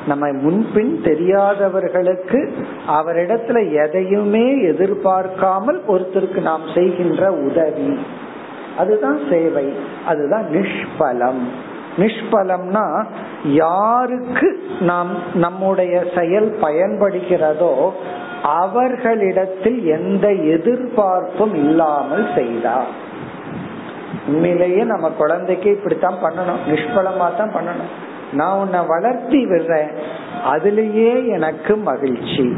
நம்ம 0.06 0.32
முன்பின் 0.32 1.02
தெரியாதவர்களுக்கு 1.02 2.54
அவரிடத்துல 2.88 3.86
எதையுமே 3.86 4.62
எதிர்பார்க்காமல் 4.62 5.82
ஒருத்தருக்கு 5.88 6.40
நாம் 6.40 6.62
செய்கின்ற 6.74 7.32
உதவி. 7.32 7.98
அதுதான் 8.78 9.18
சேவை. 9.30 9.72
அதுதான் 10.06 10.46
நிஷ்பலம். 10.52 11.42
நிஷ்பலம்னா 11.96 13.04
யாருக்கு 13.44 14.62
நாம் 14.80 15.08
நம்முடைய 15.34 16.04
செயல் 16.16 16.56
பயன்படுகிறதோ 16.62 17.90
அவர்களிடத்தில் 18.42 19.86
எந்த 19.86 20.32
எதிர்பார்ப்பும் 20.32 21.54
இல்லாமல் 21.54 22.28
செய்தார். 22.34 22.86
உண்மையிலேயே 24.26 24.82
நம்ம 24.82 25.08
குழந்தைக்கு 25.08 25.70
இப்படித்தான் 25.70 26.18
பண்ணணும். 26.22 26.70
நிஷ்பலமா 26.70 27.36
தான் 27.36 27.54
பண்ணணும். 27.54 28.12
நான் 28.34 28.58
உன்னை 28.58 28.80
வளர்த்தி 28.88 29.44
விடுறேன். 29.44 29.92
அதுலேயே 30.52 31.28
எனக்கு 31.28 31.76
மகிழ்ச்சி. 31.76 32.56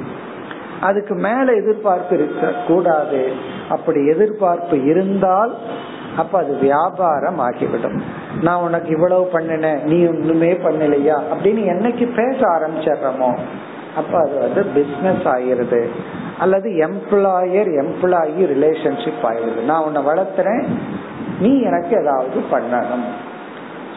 அதுக்கு 0.81 1.15
மேல 1.15 1.53
எதிர்பார்ப்பு 1.53 2.15
இருக்க 2.15 2.53
கூடாது 2.67 3.33
அப்படி 3.69 4.07
எதிர்பார்ப்பு 4.07 4.85
இருந்தால் 4.85 5.55
அப்ப 6.17 6.39
அது 6.39 6.57
வியாபாரம் 6.57 7.39
ஆகிவிடும் 7.39 8.03
நான் 8.43 8.63
உனக்கு 8.63 8.89
இவ்வளவு 8.89 9.31
பண்ணினேன் 9.33 9.83
நீ 9.83 10.07
ஒண்ணுமே 10.07 10.53
பண்ணலையா? 10.53 11.19
அப்படின்னு 11.33 11.63
என்னைக்கு 11.75 12.15
பேச 12.15 12.47
ஆரம்பிச்சிடுறோமோ 12.47 13.39
அப்ப 13.97 14.19
அது 14.19 14.39
வந்து 14.39 14.65
பிசினஸ் 14.65 15.25
ஆயிருது 15.25 15.89
அல்லது 16.39 16.71
எம்ப்ளாயர் 16.71 17.85
எம்ப்ளாயி 17.85 18.41
ரிலேஷன்ஷிப் 18.41 19.23
ஆயிருது 19.23 19.65
நான் 19.65 19.83
உன்னை 19.83 20.07
வளர்த்துறேன் 20.07 20.65
நீ 21.41 21.61
எனக்கு 21.61 22.01
ஏதாவது 22.01 22.41
பண்ணணும். 22.51 23.26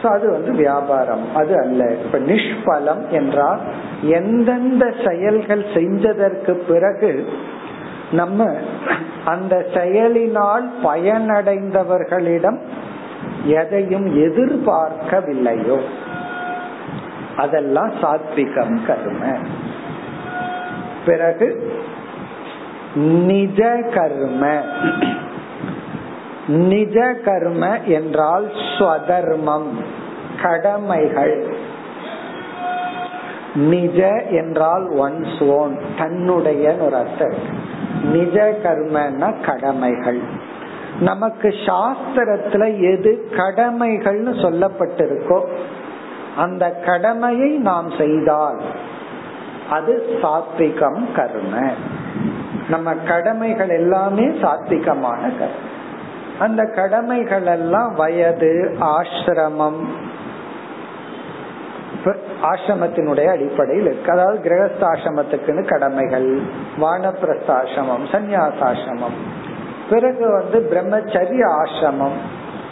அது 0.02 0.30
வந்து 0.30 0.52
வியாபாரம். 0.52 1.34
அது 1.34 1.58
அல்ல. 1.58 1.94
இப்ப 2.04 2.18
நிஷ்பலம் 2.18 3.08
என்றால் 3.08 3.60
எந்தெந்த 4.02 4.94
செயல்கள் 5.08 5.64
செஞ்சதற்கு 5.74 6.50
பிறகு 6.50 7.28
நம்ம 8.12 8.54
அந்த 9.24 9.66
செயலினால் 9.74 10.70
பயனடைந்தவர்களிடம் 10.84 12.58
எதையும் 13.44 14.16
எதிர்பார்க்கவில்லையோ. 14.16 15.80
அதெல்லாம் 17.36 17.90
சாத்விகம் 17.90 18.86
கர்ம. 18.86 19.36
பிறகு 21.06 21.78
நிஜ 22.94 23.76
கர்ம. 23.94 24.62
நிஜ 26.50 27.14
கர்ம 27.24 27.80
என்றால் 27.80 28.50
ஸ்வதர்மம் 28.78 29.68
கடமைகள். 30.42 31.54
நிஜ 33.54 34.08
என்றால் 34.30 34.90
ஒன்ஸ் 34.90 35.48
ஓன் 35.48 35.78
தன்னுடைய 35.98 36.72
ஒரு 36.72 36.96
அர்த்தம். 36.96 37.34
நிஜ 38.04 38.58
கர்மன்னா 38.62 39.34
கடமைகள். 39.40 40.20
நமக்கு 41.00 41.48
சாஸ்திரத்துல 41.48 42.80
எது 42.92 43.28
கடமைகள்னு 43.30 44.34
சொல்லப்பட்டிருக்கோ 44.34 45.40
அந்த 46.36 46.70
கடமையை 46.70 47.48
நாம் 47.48 47.90
செய்தால் 47.98 48.60
அது 49.70 50.18
சாத்விகம் 50.22 51.12
கர்ம. 51.14 51.70
நம்ம 52.68 52.94
கடமைகள் 52.94 53.68
எல்லாமே 53.68 54.24
சாத்விகமான 54.24 55.32
கர்மம் 55.40 55.78
அந்த 56.40 56.64
கடமைகள் 56.64 57.46
எல்லாம் 57.46 57.94
வயது 57.94 58.76
ஆசிரமம். 58.80 59.86
ஆசிரமத்தினுடைய 62.42 63.26
அடிப்படையில் 63.26 63.84
இருக்கு. 63.84 64.12
அதாவது 64.12 64.38
கிரகஸ்தாசிரமத்துக்குன்னு 64.38 65.68
கடமைகள் 65.68 66.40
வானப்பிரஸ்தாசிரமம் 66.80 68.06
சந்நியாசாசிரமம். 68.12 69.16
பிறகு 69.90 70.30
வந்து 70.32 70.58
பிரம்மச்சரிய 70.70 71.42
ஆசிரமம். 71.64 72.16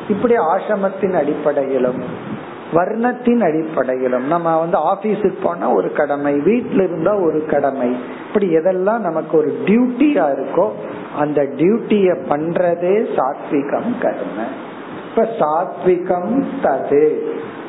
இப்படி 0.08 0.34
ஆசிரமத்தின் 0.36 1.12
அடிப்படையிலும் 1.12 2.02
வர்ணத்தின் 2.72 3.40
அடிப்படையிலும். 3.40 4.26
நம்ம 4.26 4.58
வந்து 4.58 4.78
ஆபீஸுக்கு 4.78 5.42
போனா 5.42 5.72
ஒரு 5.72 5.92
கடமை 5.92 6.34
வீட்டில 6.34 6.82
இருந்தா 6.82 7.14
ஒரு 7.14 7.44
கடமை. 7.46 7.96
இப்படி 8.26 8.56
எதெல்லாம் 8.56 8.98
நமக்கு 8.98 9.38
ஒரு 9.38 9.58
டியூட்டியா 9.64 10.34
இருக்கோ 10.34 10.70
அந்த 11.18 11.42
டியூட்டிய 11.42 12.16
பண்றதே 12.28 13.16
சாத்விகம் 13.16 13.98
கர்ம. 14.00 14.44
இப்ப 15.10 15.28
சாத்விகம் 15.38 16.44
தது. 16.62 17.18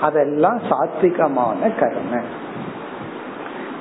அதெல்லாம் 0.01 0.62
சாத்விகமான 0.69 1.79
கர்ம. 1.79 2.21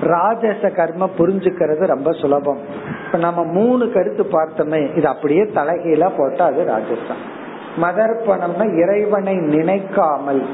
ராஜச 0.00 0.70
கர்ம 0.70 1.10
புரிஞ்சுக்கிறது 1.18 1.86
ரொம்ப 1.86 2.12
சுலபம். 2.12 2.58
இப்ப 3.06 3.18
நம்ம 3.18 3.44
மூணு 3.44 3.92
கருத்து 3.92 4.24
பார்த்தோமே 4.24 4.96
இது 4.96 5.08
அப்படியே 5.08 5.42
தலைகீழா 5.42 6.10
போட்டா 6.16 6.44
அது 6.44 6.64
ராஜசம். 6.64 7.22
மதர்ப்பணம்னா 7.82 8.82
இறைவனை 8.82 9.34
நினைக்காமல் 9.34 10.46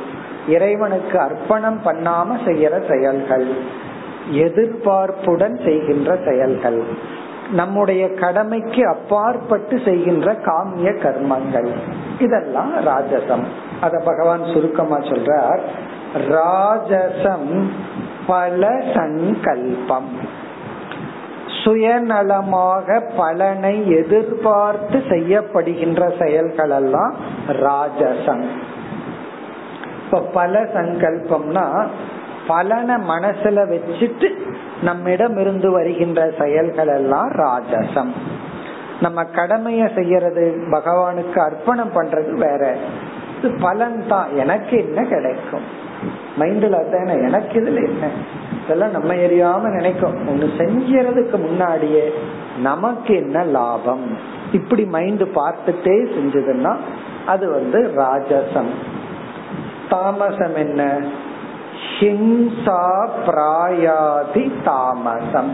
இறைவனுக்கு 0.48 1.18
அர்ப்பணம் 1.18 1.80
பண்ணாம 1.84 2.26
செய்யற 2.44 2.94
செயல்கள் 2.94 3.48
எதிர்பார்ப்புடன் 4.32 5.64
செய்கின்ற 5.64 6.18
செயல்கள் 6.26 6.82
நம்முடைய 7.52 8.14
கடமைக்கு 8.14 8.86
அப்பாற்பட்டு 8.86 9.80
செய்கின்ற 9.84 10.32
காமிய 10.32 10.90
கர்மங்கள் 10.90 11.68
இதெல்லாம் 12.18 12.72
ராஜசம். 12.86 13.44
அத 13.80 14.02
பகவான் 14.04 14.44
சுருக்கமா 14.44 14.98
சொல்றார். 14.98 15.60
ராஜசம் 16.14 17.70
பல 18.26 18.82
சங்கல்பம். 18.94 20.08
சுயநலமாக 21.64 23.02
பலனை 23.16 23.90
எதிர்பார்த்து 23.90 25.02
செய்யப்படுகின்ற 25.08 26.24
செயல்கள் 26.24 26.70
எல்லாம் 26.70 27.14
ராஜசம். 27.48 28.72
இப்ப 30.04 30.20
பல 30.20 30.62
சங்கல்பம்னா 30.62 31.86
பலனை 32.46 32.94
மனசுல 32.94 33.72
வச்சுட்டு 33.72 34.28
நம்மிடம் 34.82 35.36
இருந்து 35.36 35.70
வருகின்ற 35.70 36.30
செயல்கள் 36.38 36.88
எல்லாம் 36.88 37.30
ராஜசம். 37.30 38.10
நம்ம 39.00 39.22
கடமைய 39.22 39.94
செய்யறது 39.94 40.66
பகவானுக்கு 40.70 41.36
அர்ப்பணம் 41.36 41.92
பண்றது 41.94 42.32
வேற. 42.32 42.76
இது 43.38 43.56
பலன் 43.60 44.04
தான். 44.08 44.36
எனக்கு 44.36 44.76
என்ன 44.76 45.04
கிடைக்கும்? 45.04 45.60
மைண்ட்ல 46.38 46.70
தானே 46.70 47.12
எனக்கு 47.12 47.60
இதுல 47.60 47.84
என்ன? 47.84 48.06
இதெல்லாம் 48.64 48.90
நம்ம 48.90 49.14
எரியாம 49.14 49.60
நினைக்கும். 49.60 50.28
ஒண்ணு 50.28 50.46
செஞ்சதுக்கு 50.58 51.38
முன்னாடியே 51.38 52.12
நமக்கு 52.62 53.14
என்ன 53.14 53.44
லாபம்? 53.44 54.18
இப்படி 54.52 54.84
மைண்ட் 54.84 55.22
பார்த்துட்டே 55.22 56.06
செஞ்சதுன்னா 56.14 56.76
அது 57.26 57.50
வந்து 57.50 57.92
ராஜசம். 57.96 59.02
தாமசம் 59.90 60.54
என்ன? 60.54 61.00
ஹிம்சா 62.00 63.08
பிராயாதி 63.26 64.52
தாமசம். 64.64 65.52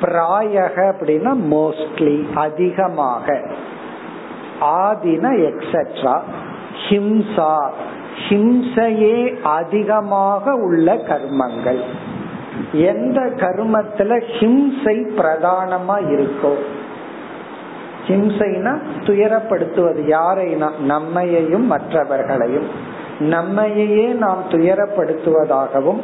பிராயக 0.00 0.92
அப்படின்னா 0.92 1.36
மோஸ்ட்லி 1.50 2.34
அதிகமாக. 2.34 3.42
ஆதின 4.60 5.52
எக்ஸெட்ரா 5.52 6.20
ஹிம்சா 6.88 7.70
ஹிம்சையே 8.28 9.42
அதிகமாக 9.42 10.54
உள்ள 10.54 10.94
கர்மங்கள். 10.94 11.82
எந்த 12.72 13.20
கர்மத்துல 13.20 14.22
ஹிம்சை 14.38 15.06
பிரதானமா 15.16 15.96
இருக்கோ 16.08 16.54
ஹிம்சைனா 18.06 18.78
துயரப்படுத்துவது 19.00 20.06
யாரைனா? 20.06 20.70
நம்மையையும் 20.88 21.66
மற்றவர்களையும். 21.66 22.68
நம்மையே 23.18 24.06
நாம் 24.06 24.42
துயரப்படுத்துவதாகவும் 24.50 26.00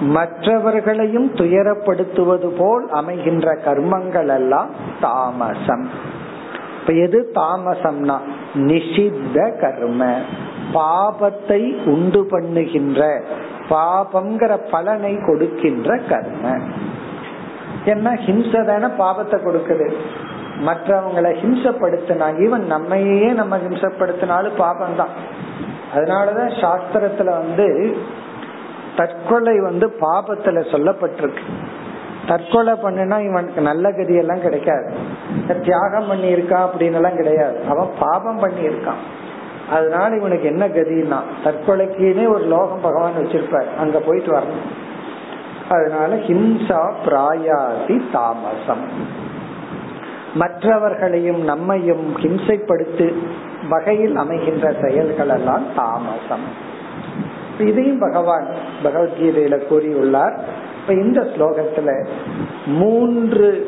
மற்றவர்களையும் 0.00 1.30
துயரப்படுத்துவது 1.34 2.46
போல் 2.46 2.90
அமைகின்ற 2.90 3.56
கர்மங்கள் 3.64 4.28
எல்லாம் 4.28 4.68
தாமசம். 5.00 5.90
இப்ப 6.80 6.92
எது 6.92 7.32
தாமசம்னா? 7.34 8.18
நிஷித்த 8.54 9.60
கர்ம. 9.60 10.16
பாபத்தை 10.74 11.84
உண்டு 11.84 12.26
பண்ணுகின்ற 12.30 13.20
பாபம்ங்கிற 13.70 14.58
பலனை 14.70 15.18
கொடுக்கின்ற 15.26 15.96
கர்ம. 15.96 16.58
என்ன 17.84 18.18
ஹிம்சை 18.26 18.66
தானே 18.66 18.84
பாபத்தை 18.84 19.34
கொடுக்குது. 19.34 19.92
மற்றவங்களை 20.60 21.30
ஹிம்சப்படுத்தினா 21.32 22.26
ஈவன் 22.38 22.66
நம்மையே 22.66 23.28
நம்ம 23.28 23.56
ஹிம்சப்படுத்தினாலும் 23.56 24.56
பாபம் 24.56 24.96
தான் 24.96 25.42
அதனாலதான் 25.94 26.54
சாஸ்திரத்துல 26.62 27.24
வந்து 27.24 27.96
தற்கொலை 28.96 29.60
வந்து 29.60 29.96
பாபத்துல 30.00 30.60
சொல்லப்பட்டிருக்கு. 30.72 31.42
தற்கொலை 32.26 32.72
பண்ணுனா 32.72 33.20
இவனுக்கு 33.20 33.60
நல்ல 33.60 33.90
கதியெல்லாம் 33.90 34.40
கிடைக்காது. 34.40 34.92
தியாகம் 35.62 36.08
பண்ணி 36.08 36.34
இருக்கான் 36.34 36.66
அப்படின்னு 36.66 36.94
எல்லாம் 36.94 37.16
கிடையாது. 37.16 37.60
அவன் 37.68 37.88
பாபம் 37.98 38.38
பண்ணி 38.38 38.66
இருக்கான் 38.66 39.02
அதனால 39.70 40.16
இவனுக்கு 40.16 40.44
என்ன 40.44 40.68
கதின்னா 40.68 41.20
தற்கொலைக்குன்னே 41.44 42.28
ஒரு 42.34 42.44
லோகம் 42.44 42.80
பகவான் 42.82 43.16
வச்சிருப்பார். 43.18 43.76
அங்க 43.78 43.98
போயிட்டு 43.98 44.32
வரணும். 44.32 44.64
அதனால 45.68 46.14
ஹிம்சா 46.14 46.92
பிராயாதி 47.06 48.02
தாமசம். 48.12 48.84
மற்றவர்களையும் 50.34 51.42
நம்மையும் 51.44 52.16
ஹிம்சைப்படுத்து 52.16 53.12
வகையில் 53.68 54.16
அமைகின்ற 54.16 54.86
செயல்கள் 54.86 55.28
எல்லாம் 55.28 55.62
தாமசம். 55.76 56.72
இதையும் 57.58 57.98
பகவான் 57.98 58.46
பகவத்கீதையில 58.84 59.58
கூறியுள்ளார். 59.70 60.38
இப்ப 60.80 60.94
இந்த 60.94 61.20
ஸ்லோகத்துல 61.20 62.06
மூன்று 62.66 63.66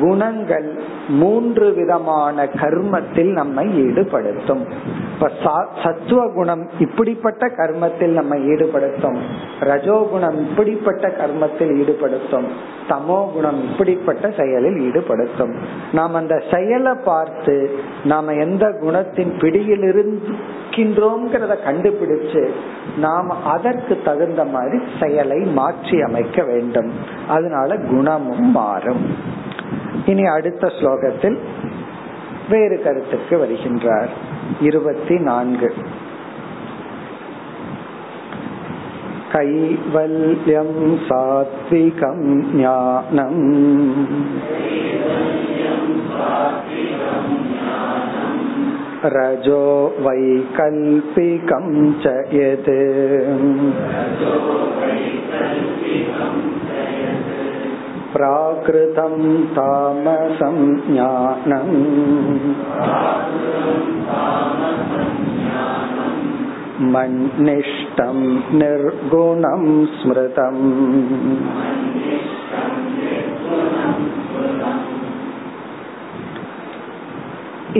குணங்கள் 0.00 0.68
மூன்று 1.20 1.66
விதமான 1.74 2.46
கர்மத்தில் 2.60 3.30
நம்மை 3.32 3.66
ஈடுபடுத்தும். 3.84 4.64
இப்ப 5.14 5.30
சத்துவ 5.82 6.20
குணம் 6.34 6.62
இப்படிப்பட்ட 6.78 7.46
கர்மத்தில் 7.46 8.14
நம்மை 8.18 8.38
ஈடுபடுத்தும். 8.48 9.18
ரஜோகுணம் 9.60 10.38
இப்படிப்பட்ட 10.40 11.08
கர்மத்தில் 11.08 11.72
ஈடுபடுத்தும். 11.80 12.48
தமோ 12.88 13.18
குணம் 13.32 13.58
இப்படிப்பட்ட 13.62 14.30
செயலில் 14.38 14.78
ஈடுபடுத்தும். 14.88 15.54
நாம் 15.92 16.14
அந்த 16.14 16.42
செயலை 16.52 16.94
பார்த்து 17.04 17.56
நாம 18.04 18.32
எந்த 18.46 18.66
குணத்தின் 18.82 19.32
பிடியில் 19.40 19.86
இருக்கின்றோங்கிறத 19.90 21.56
கண்டுபிடிச்சு 21.66 22.44
நாம் 22.98 23.30
அதற்கு 23.44 23.94
தகுந்த 24.04 24.44
மாதிரி 24.44 24.78
செயலை 25.00 25.38
மாற்றி 25.38 26.02
அமைக்க 26.02 26.42
வேண்டும். 26.42 26.90
அதனால 27.28 27.76
குணமும் 27.76 28.48
மாறும். 28.50 29.04
இனி 30.05 30.25
அடுத்த 30.27 30.71
ஸ்லோகத்தில் 30.79 31.37
வேறு 32.49 32.77
கருத்துக்கு 32.83 33.35
வருகின்றார் 33.37 34.11
இருபத்தி 34.61 35.15
நான்கு 35.19 35.69
कैवल्यं 39.31 40.69
सात्विकं 41.07 42.19
ज्ञानम् 42.51 43.41
रजो 49.15 49.63
वैकल्पिकं 50.05 51.65
च 52.03 52.13
यत् 52.33 52.71
प्राकृतं 58.13 59.15
तामसं 59.55 60.57
ज्ञानम् 60.85 61.75
मन्निष्टं 66.87 68.17
निर्गुणं 68.59 69.63
स्मृतम् 69.95 70.63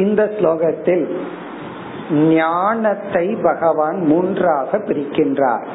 இந்த 0.02 0.22
ஸ்லோகத்தில் 0.36 1.06
ஞானத்தை 2.32 3.26
பகவான் 3.44 4.00
மூன்றாக 4.10 4.80
பிரிக்கின்றார் 4.88 5.68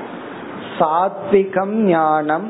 சாத்விகம் 0.76 1.76
ஞானம் 1.86 2.46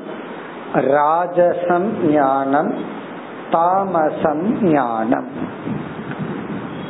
ராஜசம் 0.76 2.04
ஞானம் 2.04 2.74
தாமசம் 3.52 4.64
ஞானம். 4.64 5.28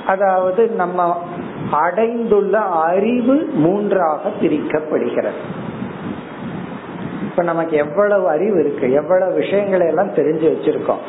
அதாவது 0.07 0.67
நம்ம 0.67 1.23
அடைந்துள்ள 1.71 2.59
அறிவு 2.59 3.49
மூன்றாக 3.53 4.29
பிரிக்கப்படுகிறது. 4.41 5.43
இப்ப 7.21 7.43
நமக்கு 7.43 7.77
எவ்வளவு 7.77 8.29
அறிவு 8.29 8.59
இருக்கு 8.59 8.91
எவ்வளவு 8.91 9.33
விஷயங்களை 9.33 9.87
எல்லாம் 9.87 10.13
தெரிஞ்சு 10.13 10.55
வச்சிருக்கோம். 10.55 11.03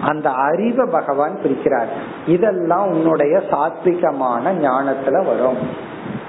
அந்த 0.00 0.30
அறிவை 0.30 0.88
பகவான் 0.90 1.38
பிரிக்கிறார். 1.44 1.88
இதெல்லாம் 2.26 2.86
உன்னுடைய 2.86 3.42
சாத்விகமான 3.50 4.44
ஞானத்துல 4.44 5.24
வரும். 5.24 5.58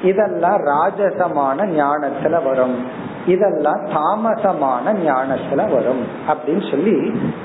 இதெல்லாம் 0.03 0.59
ராஜசமான 0.65 1.57
ஞானத்துல 1.57 2.43
வரும். 2.43 3.05
இதெல்லாம் 3.27 3.81
தாமசமான 3.95 4.93
ஞானத்துல 5.05 5.61
வரும் 5.73 6.03
அப்படின்னு 6.27 6.65
சொல்லி 6.71 6.95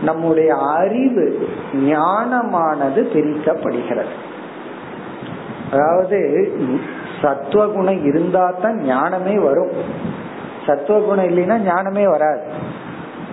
நம்முடைய 0.03 0.51
அறிவு 0.55 1.25
ஞானமானது 1.75 3.01
பிரிக்கப்படுகிறது. 3.15 4.15
அதாவது 5.73 6.19
சத்துவகுணம் 7.23 8.05
இருந்தா 8.05 8.45
தான் 8.63 8.79
ஞானமே 8.83 9.39
வரும். 9.39 9.75
சத்துவகுணம் 10.67 11.29
இல்லைன்னா 11.31 11.59
ஞானமே 11.59 12.07
வராது. 12.07 12.45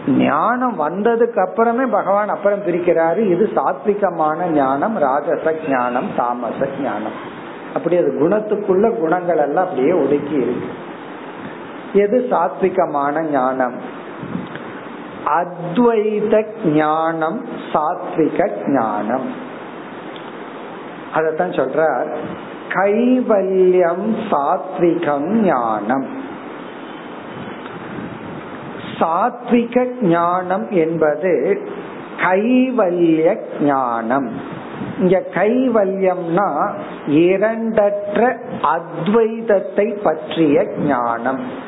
ஞானம் 0.08 0.76
வந்ததுக்கு 0.80 1.39
அப்புறமே 1.47 1.86
பகவான் 1.86 2.28
அப்புறம் 2.28 2.66
பிரிக்கிறாரு 2.68 3.22
இது 3.34 3.50
சாத்விகமான 3.56 4.47
ஞானம் 4.52 4.95
ராஜச 4.97 5.56
ஞானம் 5.70 6.08
தாமச 6.18 6.70
ஞானம். 6.82 7.18
அப்படி 7.74 7.97
அது 7.97 8.12
குணத்துக்குள்ள 8.22 8.86
குணங்கள் 9.00 9.41
எல்லாம் 9.47 9.66
அப்படியே 9.66 9.91
ஒதுக்கி 10.04 10.38
இருக்கு. 10.45 10.70
எது 11.93 12.27
சாத்விகமான 12.31 13.21
ஞானம்? 13.21 13.73
அத்வைத 15.25 16.45
ஞானம் 16.65 17.45
சாத்விக 17.73 18.67
ஞானம். 18.67 19.33
அதத்தான் 21.15 21.55
சொல்றார் 21.59 22.15
கைவல்யம் 22.69 24.15
சாத்விகம் 24.31 25.27
ஞானம். 25.27 26.07
சாத்விக 28.99 30.01
ஞானம் 30.01 30.71
என்பது 30.71 31.61
கைவல்ய 32.25 33.37
ஞானம். 33.61 34.57
இங்க 34.99 35.23
கைவல்யம்னா 35.33 36.73
இரண்டற்ற 37.07 38.35
அத்வைதத்தை 38.63 40.01
பற்றிய 40.03 40.67
ஞானம். 40.77 41.67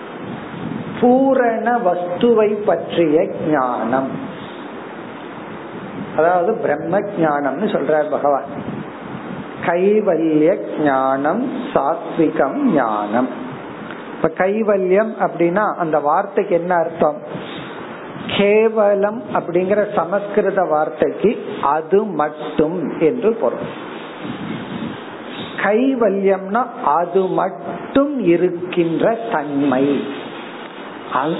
பூரண 1.01 1.77
வஸ்துவை 1.77 2.53
பற்றிய 2.53 3.27
ஞானம். 3.49 4.09
அதாவது 6.17 6.53
பிரம்ம 6.53 6.99
ஞானம்னு 6.99 7.67
சொல்றார் 7.75 8.09
பகவான். 8.09 8.43
கைவல்ய 9.65 10.57
ஞானம் 10.79 11.51
சாத்விகம் 11.73 12.55
ஞானம். 12.55 13.27
இப்ப 14.15 14.45
கைவல்யம் 14.45 15.13
அப்படின்னா 15.19 15.75
அந்த 15.75 15.99
வார்த்தைக்கு 15.99 16.55
என்ன 16.55 16.75
அர்த்தம்? 16.75 17.17
கேவலம் 18.37 19.23
அப்படிங்கிற 19.33 19.93
சமஸ்கிருத 19.95 20.63
வார்த்தைக்கு 20.63 21.45
அது 21.61 22.03
மட்டும் 22.03 22.99
என்று 22.99 23.33
பொருள். 23.33 23.67
கைவல்யம்னா 25.55 26.65
அது 26.85 27.21
மட்டும் 27.21 28.25
இருக்கின்ற 28.25 29.17
தன்மை. 29.31 30.03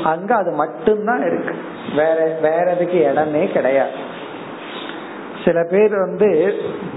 அங்க 0.03 0.35
அது 0.35 0.51
மட்டும்தான் 0.51 1.23
இருக்கு. 1.27 1.53
வேற 1.95 2.37
வேற 2.41 2.71
எதுக்கு 2.71 3.11
இடமே 3.11 3.47
கிடையாது. 3.47 3.91
சில 5.45 5.63
பேர் 5.63 5.95
வந்து 5.95 6.27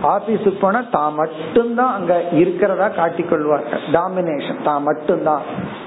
ஆபீஸுக்கு 0.03 0.61
போனா 0.61 0.85
தான் 0.91 1.14
மட்டும்தான் 1.14 1.93
அங்க 1.93 2.22
இருக்கிறதா 2.33 2.89
காட்டிக்கொள்வாங்க 2.89 3.79
டாமினேஷன் 3.93 4.62
தான் 4.62 4.83
மட்டும்தான். 4.83 5.43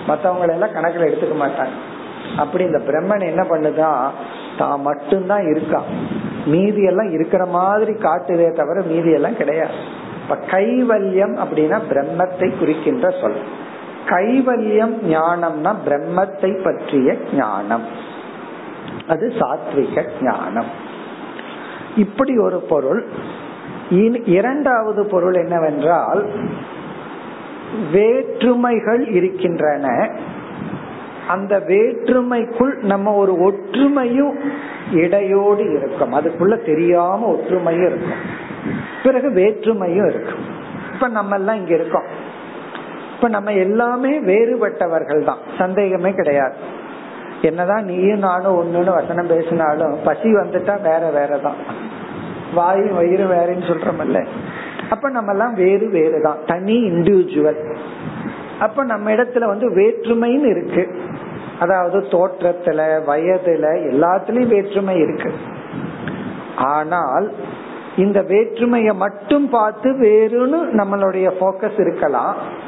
மற்றவங்களை 0.07 0.49
எல்லாம் 0.49 0.73
கணக்கில் 0.73 1.07
எடுத்துக்க 1.09 1.37
மாட்டாங்க. 1.43 1.75
அப்படி 2.37 2.63
இந்த 2.63 2.77
பிரம்மன் 2.77 3.27
என்ன 3.27 3.43
பண்ணுதான் 3.43 4.01
தான் 4.57 4.81
மட்டும்தான் 4.81 5.39
இருக்கான் 5.39 5.85
மீதி 6.45 6.83
எல்லாம் 6.83 7.11
இருக்கிற 7.11 7.45
மாதிரி 7.45 7.91
காட்டுதே 7.91 8.53
தவிர 8.53 8.81
மீதி 8.81 9.11
எல்லாம் 9.11 9.37
கிடையாது. 9.37 9.73
இப்ப 10.21 10.35
கைவல்யம் 10.35 11.35
அப்படின்னா 11.43 11.79
பிரம்மத்தை 11.89 12.57
குறிக்கின்ற 12.59 13.09
சொல். 13.09 13.39
கைவல்யம் 14.09 14.95
ஞானம்னா 15.09 15.75
பிரம்மத்தை 15.85 16.63
பற்றிய 16.63 17.15
ஞானம். 17.33 17.85
அது 19.07 19.33
சாத்விக 19.39 20.05
ஞானம். 20.21 20.69
இப்படி 21.95 22.37
ஒரு 22.37 22.59
பொருள் 22.59 23.05
இரண்டாவது 24.25 25.05
பொருள் 25.05 25.33
என்னவென்றால் 25.33 26.29
வேற்றுமைகள் 27.91 29.07
இருக்கின்றன. 29.07 30.09
அந்த 31.27 31.59
வேற்றுமைக்குள் 31.59 32.73
நம்ம 32.81 33.13
ஒரு 33.13 33.33
ஒற்றுமையும் 33.47 34.35
இடையோடு 34.93 35.63
இருக்கும். 35.77 36.13
அதுக்குள்ள 36.13 36.65
தெரியாம 36.65 37.31
ஒற்றுமையும் 37.33 37.85
இருக்கும். 37.85 38.21
பிறகு 39.03 39.29
வேற்றுமையும் 39.29 40.07
இருக்கும். 40.09 40.43
இப்ப 40.93 41.07
நம்ம 41.07 41.35
எல்லாம் 41.35 41.55
இங்க 41.55 41.73
இருக்கோம். 41.73 42.25
இப்ப 43.17 43.27
நம்ம 43.35 43.51
எல்லாமே 43.51 44.11
வேறுபட்டவர்கள் 44.19 45.21
தான் 45.23 45.39
சந்தேகமே 45.57 46.11
கிடையாது. 46.13 46.57
என்னதான் 47.41 47.85
நீயும் 47.85 48.25
நானும் 48.25 48.57
ஒண்ணுன்னு 48.59 48.91
வசனம் 48.97 49.27
பேசினாலும் 49.27 49.95
பசி 50.03 50.29
வந்துட்டா 50.33 50.75
வேற 50.81 51.03
வேறதான். 51.17 51.59
வாயும் 52.53 52.95
வயிறு 52.95 53.25
வேறன்னு 53.25 53.65
சொல்றோம்ல 53.69 54.21
அப்ப 54.89 55.09
நம்ம 55.09 55.31
எல்லாம் 55.31 55.53
வேறு 55.53 55.87
வேறுதான். 55.89 56.39
தனி 56.45 56.75
இண்டிவிஜுவல் 56.91 57.61
அப்ப 58.59 58.83
நம்ம 58.83 59.11
இடத்துல 59.11 59.45
வந்து 59.45 59.67
வேற்றுமைன்னு 59.69 60.49
இருக்கு. 60.53 60.83
அதாவது 61.59 61.97
தோற்றத்துல 62.11 62.79
வயதுல 63.09 63.65
எல்லாத்துலயும் 63.91 64.53
வேற்றுமை 64.55 64.95
இருக்கு. 64.97 65.31
ஆனால் 66.55 67.27
இந்த 67.95 68.21
வேற்றுமையை 68.21 68.93
மட்டும் 68.95 69.49
பார்த்து 69.49 69.89
வேறுன்னு 70.05 70.61
நம்மளுடைய 70.79 71.27
போக்கஸ் 71.41 71.79
இருக்கலாம். 71.79 72.65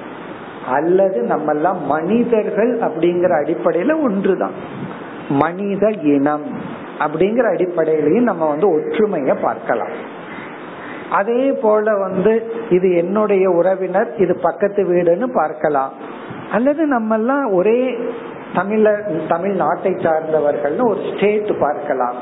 அல்லது 0.69 1.19
நம்ம 1.21 1.53
எல்லாம் 1.53 1.79
மனிதர்கள் 1.85 2.71
அப்படிங்கிற 2.79 3.31
அடிப்படையில 3.41 3.95
ஒன்றுதான். 4.03 4.55
மனித 5.29 5.87
இனம் 6.13 6.47
அப்படிங்கிற 6.99 7.45
அடிப்படையிலையும் 7.55 8.29
நம்ம 8.31 8.47
வந்து 8.47 8.67
ஒற்றுமைய 8.77 9.35
பார்க்கலாம். 9.41 9.93
அதே 11.09 11.43
போல 11.51 11.95
வந்து 11.97 12.33
இது 12.69 12.87
என்னுடைய 12.95 13.45
உறவினர் 13.49 14.09
இது 14.17 14.33
பக்கத்து 14.41 14.81
வீடுன்னு 14.83 15.27
பார்க்கலாம். 15.33 15.93
அல்லது 16.51 16.85
நம்ம 16.85 17.15
எல்லாம் 17.15 17.53
ஒரே 17.53 17.79
தமிழ 18.55 18.91
தமிழ்நாட்டை 19.29 19.91
சார்ந்தவர்கள்னு 20.05 20.85
ஒரு 20.89 21.01
ஸ்டேட் 21.09 21.51
பார்க்கலாம். 21.59 22.17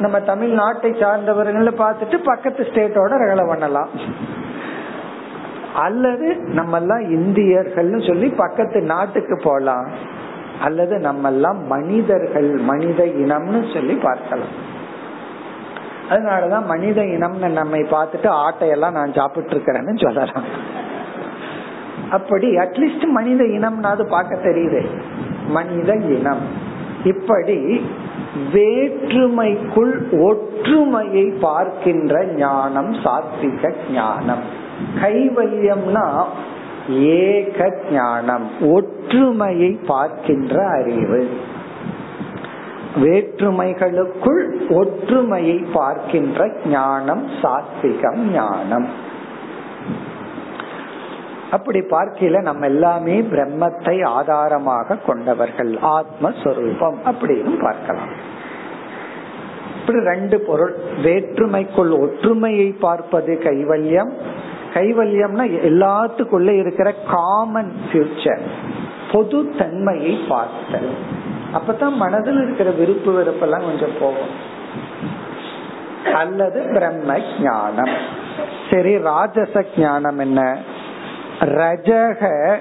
நம்ம 0.00 0.18
தமிழ்நாட்டை 0.18 0.90
சார்ந்தவர்கள் 1.00 1.70
பார்த்துட்டு 1.84 2.18
பக்கத்து 2.24 2.62
ஸ்டேட்டோட 2.62 3.12
ரகலை 3.22 3.46
பண்ணலாம். 3.46 3.88
அல்லது 5.74 6.36
நம்ம 6.36 6.76
எல்லாம் 6.76 7.00
இந்தியர்கள்னு 7.00 8.06
சொல்லி 8.06 8.28
பக்கத்து 8.28 8.80
நாட்டுக்கு 8.80 9.40
போலாம். 9.42 9.88
அல்லது 10.60 10.98
நம்ம 10.98 11.28
எல்லாம் 11.28 11.66
மனிதர்கள் 11.66 12.50
மனித 12.50 13.04
இனம்னு 13.04 13.72
சொல்லி 13.72 13.94
பார்க்கலாம். 13.94 14.70
அதனாலதான் 16.10 16.66
மனித 16.66 17.02
இனம்னு 17.02 17.48
நம்மை 17.48 17.80
பார்த்துட்டு 17.80 18.28
ஆட்டையெல்லாம் 18.28 18.92
நான் 18.92 19.12
சாப்பிட்டு 19.12 19.56
இருக்கிறேன்னு 19.56 20.04
சொல்லலாம். 20.04 20.44
அப்படி 22.10 22.56
அட்லீஸ்ட் 22.56 23.06
மனித 23.06 23.44
இனம்னாவது 23.44 24.02
பார்க்க 24.02 24.48
தெரியுது. 24.48 24.86
மனித 25.48 25.94
இனம். 25.94 26.70
இப்படி 27.04 27.86
வேற்றுமைக்குள் 28.52 30.20
ஒற்றுமையை 30.20 31.26
பார்க்கின்ற 31.40 32.24
ஞானம் 32.24 32.92
சாத்விக 32.92 33.72
ஞானம். 33.92 34.60
கைவல்யம்னா 35.00 36.06
ஏக 36.88 37.72
ஞானம் 37.92 38.46
ஒற்றுமையை 38.72 39.78
பார்க்கின்ற 39.86 40.68
அறிவு. 40.68 41.28
வேற்றுமைகளுக்குள் 43.02 44.42
ஒற்றுமையை 44.68 45.64
பார்க்கின்ற 45.72 46.50
ஞானம் 46.66 47.24
சாத்விகம் 47.42 48.22
ஞானம். 48.32 48.88
அப்படி 51.50 51.80
பார்க்கல 51.80 52.42
நம்ம 52.42 52.66
எல்லாமே 52.66 53.20
பிரம்மத்தை 53.20 54.04
ஆதாரமாக 54.04 54.96
கொண்டவர்கள் 54.96 55.72
ஆத்மஸ்வரூபம் 55.72 56.98
அப்படின்னு 57.04 57.54
பார்க்கலாம். 57.62 58.12
இப்படி 59.80 60.00
ரெண்டு 60.04 60.40
பொருள் 60.40 60.74
வேற்றுமைக்குள் 61.02 62.00
ஒற்றுமையை 62.00 62.68
பார்ப்பது 62.80 63.38
கைவல்யம் 63.44 64.12
கைவல்யம்னா 64.74 65.44
எல்லாத்துக்குள்ள 65.68 66.50
இருக்கிற 66.58 66.94
காமன் 67.10 67.72
ஃபியூச்சர் 67.92 68.40
பொது 69.12 69.54
தன்மையை 69.58 70.20
பார்த்தல். 70.28 70.90
அப்பதான் 71.54 71.92
மனதில் 71.92 72.42
இருக்கிற 72.42 72.70
விருப்பு 72.70 73.22
வெறுப்பெல்லாம் 73.22 73.64
கொஞ்சம் 73.64 73.98
போகும். 74.00 74.50
அல்லது 76.14 76.62
பிரம்ம 76.72 77.18
ஞானம். 77.42 78.20
சரி 78.70 78.98
ராஜச 78.98 79.64
ஞானம் 79.78 80.18
என்ன? 80.18 80.58
ரஜக 81.40 82.54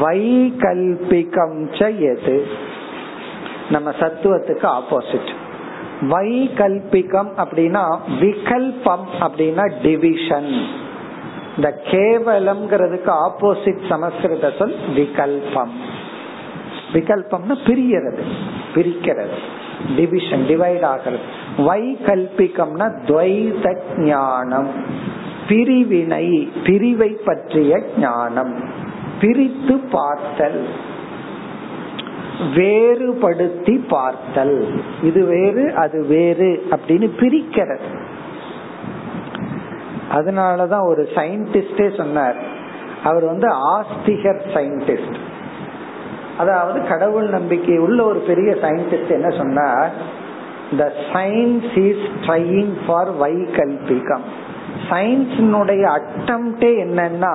வைகல்பிகம் 0.00 1.58
எது? 1.98 2.46
நம்ம 3.70 3.90
சத்துவத்துக்கு 3.90 4.80
ஆப்போசிட் 4.80 5.30
வைகல்பிகம் 6.00 7.30
அப்படின்னா 7.36 7.98
விகல்பம் 8.20 9.06
அப்படின்னா 9.20 9.72
டிவிஷன் 9.82 10.86
இந்த 11.58 11.70
கேவலம்ங்கிறதுக்கு 11.84 13.10
ஆப்போசிட் 13.22 13.86
சமஸ்கிருத 13.88 14.52
சொல் 14.58 14.74
விகல்பம். 14.96 15.72
விகல்பம்னா 16.92 17.54
பிரியறது 17.68 18.22
பிரிக்கிறது 18.74 19.38
டிவிஷன் 19.96 20.44
டிவைட் 20.50 20.84
ஆகிறது. 20.90 21.18
வைகல்பிகம்னா 21.58 22.86
துவைத 23.08 23.74
ஞானம் 23.96 24.70
பிரிவினை 25.48 26.26
பிரிவை 26.64 27.10
பற்றிய 27.24 27.80
ஞானம் 27.98 28.54
பிரித்து 29.20 29.76
பார்த்தல் 29.90 30.60
வேறுபடுத்தி 32.54 33.76
பார்த்தல். 33.88 34.58
இது 35.02 35.24
வேறு 35.34 35.64
அது 35.84 36.04
வேறு 36.06 36.50
அப்படின்னு 36.70 37.08
பிரிக்கிறது. 37.22 37.88
அதனாலதான் 40.14 40.86
ஒரு 40.86 41.08
சயின்டிஸ்டே 41.14 41.96
சொன்னார். 41.96 42.38
அவர் 43.04 43.24
வந்து 43.24 43.48
ஆஸ்திகர் 43.48 44.40
சயின்டிஸ்ட் 44.54 45.18
அதாவது 46.36 46.78
கடவுள் 46.88 47.28
நம்பிக்கை 47.28 47.78
உள்ள 47.78 48.04
ஒரு 48.04 48.18
பெரிய 48.18 48.50
சயின்டிஸ்ட் 48.62 49.12
என்ன 49.12 49.30
சொன்னார்? 49.30 49.90
The 50.76 50.92
science 51.12 51.78
is 51.78 52.04
trying 52.26 52.74
for 52.86 53.10
வைகல்பிகம். 53.22 54.26
சயின்ஸினுடைய 54.90 55.84
அட்டம்டே 55.98 56.72
என்னன்னா 56.84 57.34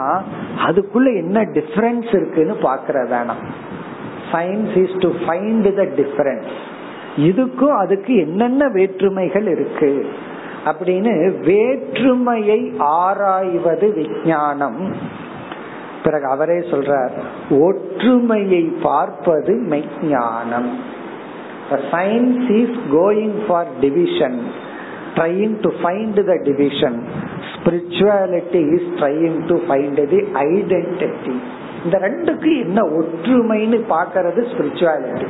அதுக்குள்ள 0.67 1.07
என்ன 1.15 1.41
டிஃபரன்ஸ் 1.41 2.09
இருக்குன்னு 2.09 2.55
பாக்குறதானா 2.61 3.35
science 4.31 4.75
is 4.83 4.97
to 4.99 5.09
find 5.23 5.67
the 5.75 5.83
difference 6.01 6.53
இதுக்கும் 7.27 7.75
அதுக்கு 7.77 8.13
என்னென்ன 8.15 8.67
வேற்றுமைகள் 8.67 9.47
இருக்கு? 9.47 10.05
அப்படின்னு 10.65 11.13
வேற்றுமையை 11.39 12.59
ஆராய்வது 12.77 13.87
விஞ்ஞானம். 13.93 14.81
பிறகு 16.03 16.25
அவரே 16.25 16.59
சொல்றார் 16.71 17.13
ஒற்றுமையை 17.67 18.63
பார்ப்பது 18.81 19.53
மெய்ஞானம். 19.73 20.69
Science 21.91 22.49
is 22.61 22.77
going 22.91 23.37
for 23.47 23.69
division 23.79 24.39
trying 25.15 25.55
to 25.61 25.69
find 25.81 26.19
the 26.29 26.35
division 26.43 26.97
spirituality 27.51 28.61
is 28.77 28.89
trying 28.99 29.37
to 29.47 29.55
find 29.67 30.01
the 30.13 30.21
identity 30.49 31.35
இந்த 31.85 31.97
ரெண்டுக்கு 32.07 32.51
என்ன 32.65 32.81
ஒற்றுமைன்னு 32.99 33.79
பார்க்கறது 33.95 34.41
ஸ்பிரிச்சுவாலிட்டி 34.51 35.29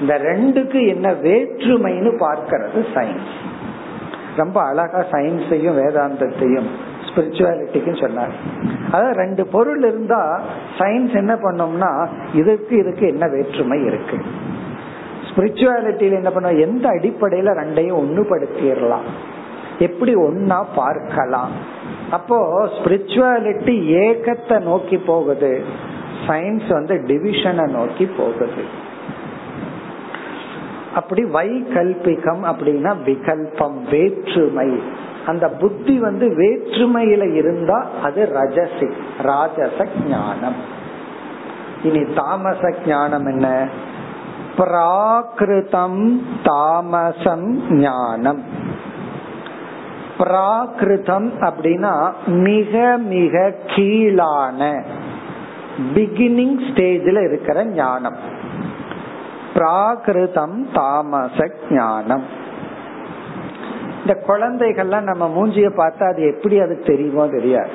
இந்த 0.00 0.14
ரெண்டுக்கு 0.30 0.80
என்ன 0.88 1.08
வேற்றுமைன்னு 1.26 2.12
பார்க்கறது 2.26 2.80
சயின்ஸ் 2.96 3.34
ரொம்ப 4.38 4.58
அழகா 4.62 5.00
சயின்ஸையும் 5.12 5.78
வேதாந்தத்தையும் 5.80 6.68
ஸ்பிரிச்சுவாலிட்டிக்கும் 7.08 8.00
சொன்னார். 8.00 8.34
அதாவது 8.90 9.14
ரெண்டு 9.22 9.42
பொருள் 9.54 9.82
இருந்தா 9.82 10.20
சயின்ஸ் 10.78 11.14
என்ன 11.14 11.34
பண்ணோம்னா 11.44 11.90
இதுக்கு 12.34 12.74
இதுக்கு 12.78 13.04
என்ன 13.06 13.24
வேற்றுமை 13.28 13.78
இருக்கு? 13.84 14.18
ஸ்பிரிச்சுவாலிட்டியில 15.28 16.20
என்ன 16.22 16.30
பண்ண 16.30 16.52
எந்த 16.66 16.84
அடிப்படையில 16.88 17.54
ரெண்டையும் 17.60 18.00
ஒண்ணுபடுத்திடலாம். 18.02 19.08
எப்படி 19.86 20.12
ஒன்னா 20.16 20.58
பார்க்கலாம். 20.74 21.52
அப்போ 22.10 22.38
ஸ்பிரிச்சுவாலிட்டி 22.76 23.74
ஏக்கத்தை 24.04 24.56
நோக்கி 24.62 24.98
போகுது. 25.10 25.52
சயின்ஸ் 26.26 26.68
வந்து 26.68 26.94
டிவிஷனை 27.08 27.66
நோக்கி 27.70 28.06
போகுது. 28.18 28.62
அப்படி 30.94 31.24
வைகல்பிகம் 31.24 32.44
அப்படின்னா 32.44 32.94
விகல்பம் 33.04 33.90
வேற்றுமை. 33.90 34.82
அந்த 35.26 35.48
புத்தி 35.48 35.98
வந்து 35.98 36.28
வேற்றுமையில 36.28 37.34
இருந்தா 37.34 37.86
அது 38.02 38.32
ரஜசி 38.34 38.92
ராஜச 39.22 39.86
ஞானம். 40.08 40.54
இனி 41.82 42.04
தாமச 42.14 42.74
ஞானம் 42.86 43.26
என்ன? 43.26 43.68
பிராகிருதம் 44.56 46.20
தாமசம் 46.42 47.72
ஞானம். 47.72 48.42
பிராகிருதம் 50.18 51.30
அப்படின்னா 51.40 52.12
மிக 52.26 52.96
மிக 52.96 53.54
கீழான 53.66 54.84
பிகினிங் 55.94 56.60
ஸ்டேஜில் 56.70 57.22
இருக்கிற 57.22 57.64
ஞானம். 57.64 58.37
பிராகிருதம் 59.58 60.56
தாமச 60.72 61.50
ஞானம். 61.70 62.24
இந்த 64.00 64.22
குழந்தைகள்லாம் 64.28 65.00
நம்ம 65.00 65.28
மூஞ்சிய 65.28 65.68
பார்த்தா 65.76 66.08
அது 66.08 66.22
எப்படி 66.22 66.60
அது 66.60 66.82
தெரியுமோ 66.86 67.26
தெரியாது. 67.26 67.70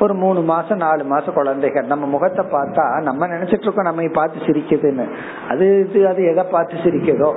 ஒரு 0.00 0.14
மூணு 0.14 0.40
மாசம் 0.40 0.76
நாலு 0.76 1.04
மாசம் 1.04 1.34
குழந்தைகள் 1.34 1.84
நம்ம 1.84 2.06
முகத்தை 2.06 2.44
பார்த்தா 2.52 3.02
நம்ம 3.02 3.26
நினைச்சிட்டு 3.26 3.62
இருக்கோம் 3.62 3.84
நம்ம 3.84 4.02
பார்த்து 4.12 4.38
சிரிக்குதுன்னு. 4.38 5.06
அது 5.48 5.86
இது 5.88 6.08
அது 6.08 6.24
எதை 6.24 6.44
பார்த்து 6.44 6.74
சிரிக்குதோ? 6.74 7.34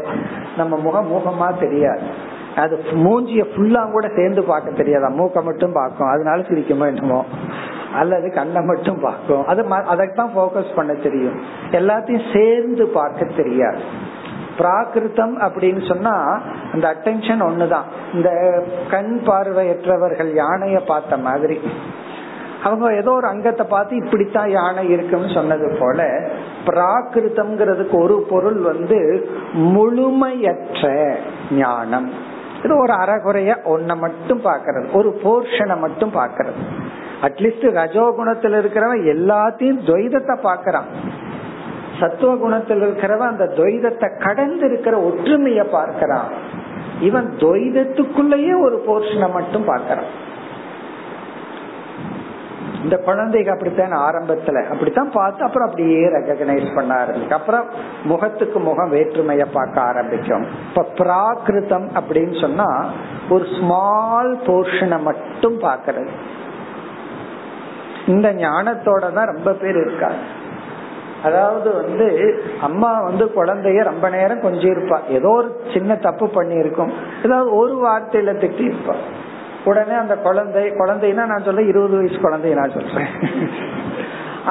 நம்ம 0.58 0.78
முகம் 0.78 1.12
முகமா 1.12 1.60
தெரியாது. 1.60 2.02
அது 2.56 2.84
மூஞ்சிய 2.92 3.44
ஃபுல்லா 3.56 3.92
கூட 3.92 4.08
சேர்ந்து 4.16 4.44
பார்க்க 4.44 4.72
தெரியாதா. 4.72 5.08
மூக்க 5.08 5.44
மட்டும் 5.44 5.74
பார்க்கும். 5.74 6.08
அதனால 6.08 6.42
சிரிக்குமோ 6.42 6.86
என்னமோ? 6.86 7.26
அல்லது 7.94 8.34
கண்ணை 8.34 8.62
மட்டும் 8.62 9.00
பார்க்கும். 9.02 9.46
அது 9.46 9.66
அதைத்தான் 9.70 10.38
போக்கஸ் 10.38 10.76
பண்ண 10.76 10.94
தெரியும். 10.94 11.40
எல்லாத்தையும் 11.72 12.34
சேர்ந்து 12.34 12.88
பார்க்க 12.88 13.26
தெரியாது. 13.26 13.80
பிராகிருத்தம் 14.58 15.36
அப்படின்னு 15.48 15.88
சொன்னா 15.88 16.42
அந்த 16.74 16.96
அட்டென்ஷன் 16.96 17.44
ஒண்ணுதான். 17.50 17.88
இந்த 18.14 18.30
கண் 18.90 19.22
பார்வையற்றவர்கள் 19.26 20.42
யானைய 20.42 20.86
பார்த்த 20.86 21.18
மாதிரி. 21.18 21.60
அவங்க 22.64 22.96
ஏதோ 22.96 23.12
ஒரு 23.12 23.28
அங்கத்தை 23.28 23.66
பார்த்து 23.70 23.96
இப்படித்தான் 23.96 24.50
யானை 24.50 24.90
இருக்குன்னு 24.90 25.30
சொன்னது 25.34 25.78
போல 25.80 26.04
பிராகிருத்தம்ங்கிறதுக்கு 26.66 28.02
ஒரு 28.02 28.26
பொருள் 28.30 28.58
வந்து 28.58 29.30
முழுமையற்ற 29.54 31.16
ஞானம். 31.52 32.12
இது 32.64 32.78
ஒரு 32.80 32.94
அறகுறைய 32.94 33.52
ஒன்ன 33.66 33.98
மட்டும் 33.98 34.42
பாக்கிறது 34.44 34.92
ஒரு 34.92 35.20
போர்ஷனை 35.24 35.80
மட்டும் 35.80 36.14
பாக்கிறது 36.14 36.64
அட்லீஸ்ட் 37.28 37.68
ரஜோ 37.72 38.06
குணத்துல 38.18 38.60
இருக்கிறவன் 38.62 39.06
எல்லாத்தையும் 39.16 39.84
துவைதத்தை 39.86 40.36
பாக்கிறான் 40.42 40.90
சத்துவ 42.00 42.36
குணத்தில் 42.36 42.82
இருக்கிறவன் 42.82 43.32
அந்த 43.32 43.46
துவைதத்தை 43.58 44.08
கடந்து 44.24 44.66
இருக்கிற 44.66 44.96
ஒற்றுமைய 45.00 45.64
பார்க்கிறான். 45.64 46.30
இவன் 47.00 47.28
துவைதத்துக்குள்ளேயே 47.40 48.54
ஒரு 48.62 48.78
போர்ஷனை 48.88 49.32
மட்டும் 49.32 49.66
பார்க்கிறான். 49.66 50.10
இந்த 52.84 52.98
குழந்தைக்கு 52.98 53.52
அப்படித்தான் 53.52 53.94
ஆரம்பத்துல. 54.00 54.64
அப்படித்தான் 54.70 55.12
பார்த்து 55.12 55.44
அப்புறம் 55.44 55.68
அப்படியே 55.68 56.02
ரெகனைஸ் 56.08 56.76
பண்ண 56.76 56.92
ஆரம்பிக்கும். 56.96 57.40
அப்புறம் 57.40 57.66
முகத்துக்கு 58.04 58.60
முகம் 58.60 58.94
வேற்றுமைய 58.94 59.46
பார்க்க 59.54 59.82
ஆரம்பிக்கும். 59.82 60.46
இப்ப 60.70 60.88
பிராகிருதம் 60.96 61.88
அப்படின்னு 62.00 62.42
சொன்னா 62.42 62.70
ஒரு 63.30 63.46
ஸ்மால் 63.60 64.34
போர்ஷனை 64.46 65.02
மட்டும் 65.02 65.60
பாக்குறது 65.60 66.12
இந்த 68.08 68.28
ஞானத்தோட 68.34 69.14
தான் 69.14 69.32
ரொம்ப 69.34 69.52
பேர் 69.52 69.78
இருக்காங்க. 69.84 70.24
அதாவது 71.24 71.70
வந்து 71.74 72.08
அம்மா 72.62 72.90
வந்து 73.02 73.26
குழந்தைய 73.38 73.84
ரொம்ப 73.84 74.10
நேரம் 74.10 74.42
கொஞ்சம் 74.42 74.74
இருப்பா 74.76 74.98
ஏதோ 75.10 75.30
ஒரு 75.30 75.50
சின்ன 75.74 75.96
தப்பு 75.96 76.26
பண்ணியிருக்கும். 76.26 76.92
ஏதாவது 77.26 77.50
ஒரு 77.56 77.76
வார்த்தையில 77.86 78.34
திட்டி 78.44 78.64
இருப்பா 78.72 78.96
உடனே 79.66 79.96
அந்த 80.02 80.16
குழந்தை 80.16 80.64
குழந்தைன்னா 80.82 81.24
நான் 81.32 81.46
சொல்ல 81.46 81.62
இருபது 81.62 81.96
வயசு 81.98 82.20
குழந்தைய 82.26 82.56
நான் 82.56 82.76
சொல்றேன். 82.76 83.10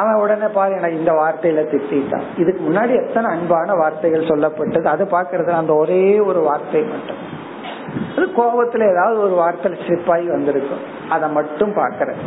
அவன் 0.01 0.21
உடனே 0.23 0.47
பாரு 0.47 0.73
எனக்கு 0.79 0.99
இந்த 0.99 1.13
வார்த்தையில 1.13 1.63
திட்டான் 1.73 2.25
இதுக்கு 2.37 2.63
முன்னாடி 2.69 2.93
எத்தனை 3.03 3.31
அன்பான 3.31 3.75
வார்த்தைகள் 3.83 4.31
சொல்லப்பட்டது. 4.31 4.85
அதை 4.85 5.07
பாக்குறது 5.07 5.51
அந்த 5.61 5.75
ஒரே 5.75 6.19
ஒரு 6.21 6.41
வார்த்தை 6.41 6.83
மட்டும். 6.83 7.21
அது 8.17 8.27
கோபத்துல 8.39 8.89
ஏதாவது 8.93 9.19
ஒரு 9.21 9.35
வார்த்தை 9.43 9.71
ஸ்லிப்பாகி 9.85 10.27
வந்திருக்கும். 10.27 10.85
அதை 11.09 11.29
மட்டும் 11.31 11.73
பாக்குறேன் 11.73 12.21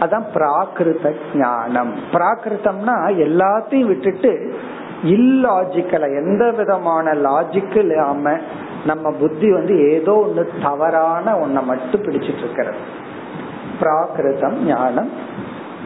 அதான் 0.00 0.24
பிராகிருத 0.34 1.14
ஞானம். 1.34 1.94
பிராகிருத்தம்னா 2.12 2.94
எல்லாத்தையும் 3.06 3.86
விட்டுட்டு 3.86 4.54
இல்லாஜிக்கல 5.04 6.24
எந்த 6.24 6.50
விதமான 6.50 7.12
லாஜிக் 7.12 7.76
இல்லாம 7.76 8.38
நம்ம 8.86 9.10
புத்தி 9.10 9.52
வந்து 9.52 9.92
ஏதோ 9.92 10.26
ஒண்ணு 10.26 10.62
தவறான 10.62 11.34
ஒன்ன 11.34 11.62
மட்டும் 11.62 12.02
பிடிச்சிட்டு 12.02 12.38
இருக்கிறது. 12.38 12.76
பிராகிருதம் 13.80 14.52
ஞானம். 14.52 15.10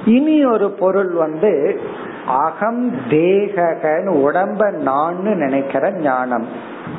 இனி 0.04 0.44
ஒரு 0.44 0.70
பொருள் 0.70 1.10
வந்து 1.10 1.80
அகம் 2.26 2.96
தேகன்னு 2.96 4.12
உடம்ப 4.12 4.72
நான் 4.72 5.22
நினைக்கிற 5.22 5.92
ஞானம். 5.92 6.46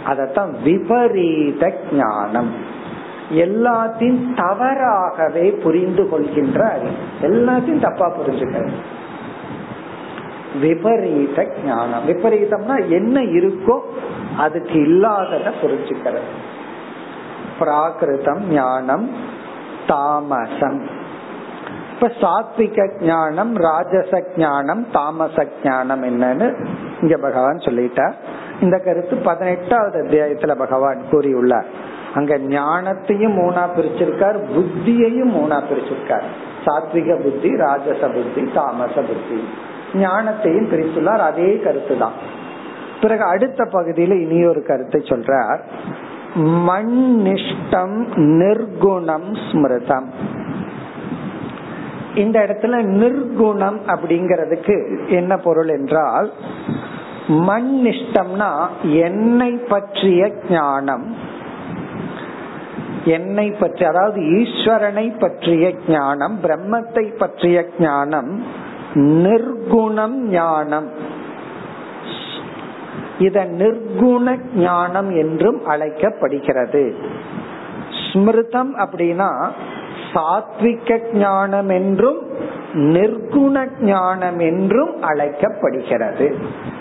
அதத்தான் 0.08 0.50
விபரீத 0.64 1.74
ஞானம். 1.94 2.71
எல்லாத்தையும் 3.32 4.36
தவறாகவே 4.36 5.50
புரிந்து 5.50 6.10
கொள்கின்ற 6.10 6.70
அறிவு. 6.70 6.92
எல்லாத்தையும் 7.22 7.82
தப்பா 7.82 8.12
புரிஞ்சுக்கிறது 8.18 8.72
விபரீத 10.62 11.48
ஞானம். 11.66 12.08
விபரீதம்னா 12.08 12.90
என்ன 12.90 13.22
இருக்கோ 13.22 13.80
அதுக்கு 14.38 14.82
இல்லாதத 14.82 15.52
புரிஞ்சுக்கிறது. 15.62 16.32
பிராகிருதம் 17.60 18.40
ஞானம் 18.40 19.10
தாமசம். 19.88 20.88
இப்ப 21.94 22.12
சாத்விக 22.22 23.04
ஞானம் 23.04 23.56
ராஜச 23.56 24.24
ஞானம் 24.38 24.92
தாமச 24.92 25.48
ஞானம் 25.64 26.04
என்னன்னு 26.04 26.68
இங்க 27.02 27.18
பகவான் 27.18 27.58
சொல்லிட்டார். 27.58 28.14
இந்த 28.62 28.78
கருத்து 28.78 29.16
பதினெட்டாவது 29.16 30.04
அத்தியாயத்துல 30.04 30.56
பகவான் 30.56 31.02
கூறியுள்ளார். 31.12 31.66
அங்க 32.16 32.38
ஞானத்தையும் 32.38 33.36
மூணா 33.40 33.64
பிரிச்சிருக்கார் 33.76 34.38
புத்தியையும் 34.56 35.34
மூணா 35.38 35.58
பிரிச்சிருக்கார். 35.70 36.26
சாத்விக 36.66 37.16
புத்தி 37.22 37.50
ராஜச 37.56 38.02
புத்தி 38.08 38.42
தாமச 38.54 38.96
புத்தி. 39.02 39.40
ஞானத்தையும் 39.94 40.70
பிரித்துள்ளார் 40.72 41.24
அதே 41.30 41.60
கருத்து 41.60 41.98
தான் 41.98 42.18
பிறகு 43.02 43.24
அடுத்த 43.24 43.64
பகுதியில 43.64 44.20
இனி 44.22 44.46
ஒரு 44.46 44.64
கருத்தை 44.64 45.02
சொல்றார். 45.02 45.62
மண்ணிஷ்டம் 46.68 47.96
நிர்குணம் 48.16 49.30
ஸ்மிருதம். 49.46 50.08
இந்த 52.16 52.38
இடத்துல 52.40 52.76
நிர்குணம் 53.02 53.80
அப்படிங்கிறதுக்கு 53.88 54.76
என்ன 55.08 55.38
பொருள் 55.38 55.68
என்றால் 55.68 56.32
மண்ணிஷ்டம்னா 57.28 58.52
என்னை 58.82 59.52
பற்றிய 59.52 60.32
ஞானம். 60.50 61.30
என்னை 63.06 63.52
பற்றி 63.52 63.86
அதாவது 63.86 64.22
ஈஸ்வரனை 64.22 65.20
பற்றிய 65.20 65.74
ஞானம் 65.88 66.40
பிரம்மத்தை 66.44 67.18
பற்றிய 67.18 67.66
ஞானம் 67.80 68.44
நிர்குணம் 68.96 70.16
ஞானம். 70.16 70.90
இத 73.20 73.46
நிர்குண 73.46 74.38
ஞானம் 74.56 75.10
என்றும் 75.16 75.66
அழைக்கப்படுகிறது. 75.66 76.96
ஸ்மிருதம் 78.14 78.76
அப்படின்னா 78.76 79.50
சாத்விக 80.14 81.14
ஞானம் 81.14 81.70
என்றும் 81.70 82.20
நிர்குண 82.74 83.68
ஞானம் 83.82 84.40
என்றும் 84.40 85.02
அழைக்கப்படுகிறது. 85.02 86.36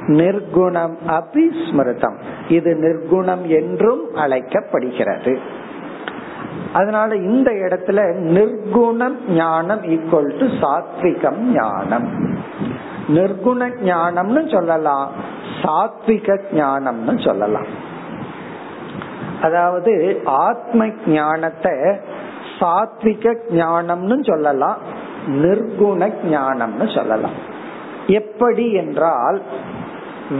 நிர்குணம் 0.06 0.96
அபி 1.08 1.46
ஸ்மிருதம். 1.68 2.18
இது 2.48 2.74
நிர்குணம் 2.74 3.42
என்றும் 3.42 4.14
அழைக்கப்படுகிறது. 4.14 5.38
அதனால 6.72 7.16
இந்த 7.16 7.50
இடத்துல 7.50 8.00
நிர்குணம் 8.36 9.16
ஞானம் 9.28 9.82
ஈக்குவல் 9.82 10.32
டு 10.38 10.46
சாத்விகம் 10.62 11.40
ஞானம். 11.54 12.08
நிர்குண 13.08 13.68
ஞானம்னு 13.82 14.52
சொல்லலாம் 14.52 15.08
சாத்விக 15.62 16.38
ஞானம்னு 16.52 17.24
சொல்லலாம். 17.24 17.66
அதாவது 19.42 20.20
ஆத்ம 20.24 20.86
ஞானத்தை 21.06 21.72
சாத்விக 22.58 23.34
ஞானம்னு 23.50 24.24
சொல்லலாம் 24.30 24.78
நிர்குண 25.26 26.10
ஞானம்னு 26.30 26.94
சொல்லலாம். 26.94 27.36
எப்படி 28.06 28.72
என்றால் 28.72 29.42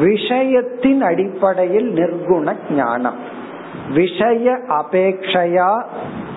விஷயத்தின் 0.03 1.01
அடிப்படையில் 1.01 1.89
நிர்குண 1.95 2.55
ஞானம். 2.71 3.39
விஷய 3.95 4.59
அபேக்ஷையா 4.81 5.71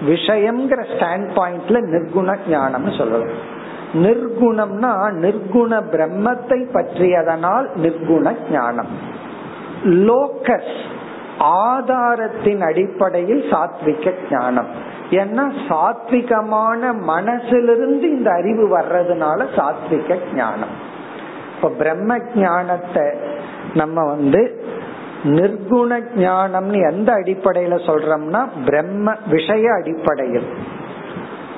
விஷயம்ங்கிற 0.05 0.81
ஸ்டாண்ட் 0.93 1.29
பாயிண்ட்ல 1.37 1.79
நிர்குண 1.93 2.37
ஞானம்னு 2.49 2.97
சொல்லலாம் 2.97 3.35
நிர்குணம்னா 4.03 4.91
நிர்குண 5.23 5.71
பிரம்மத்தை 5.91 6.59
பற்றியதனால் 6.73 7.67
நிர்குண 7.75 8.35
ஞானம். 8.51 8.91
லோக்கஸ் 9.83 10.75
ஆதாரத்தின் 11.39 12.61
அடிப்படையில் 12.61 13.43
சாத்விக 13.51 14.13
ஞானம். 14.29 14.69
ஏன்னா 15.09 15.45
சாத்விகமான 15.69 16.81
மனசிலிருந்து 17.07 18.07
இந்த 18.17 18.31
அறிவு 18.31 18.65
வர்றதுனால 18.77 19.45
சாத்விக 19.57 20.17
ஞானம். 20.35 20.73
இப்ப 21.55 21.71
பிரம்ம 21.77 22.17
ஞானத்தை 22.35 23.05
நம்ம 23.73 24.05
வந்து 24.05 24.41
நிர்குண 25.23 26.01
ஞானம்னு 26.15 26.91
எந்த 26.91 27.13
அடிப்படையில 27.13 27.75
சொல்றோம்னா 27.85 28.47
பிரம்ம 28.65 29.13
விஷய 29.27 29.73
அடிப்படையில். 29.73 30.47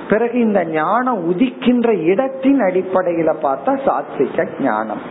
பிறகு 0.10 0.40
இந்த 0.40 0.66
ஞானம் 0.66 1.34
உதிக்கின்ற 1.34 2.02
இடத்தின் 2.02 2.60
அடிப்படையில 2.60 3.34
பார்த்தா 3.44 3.80
சாத்விக 3.86 4.48
ஞானம். 4.62 5.02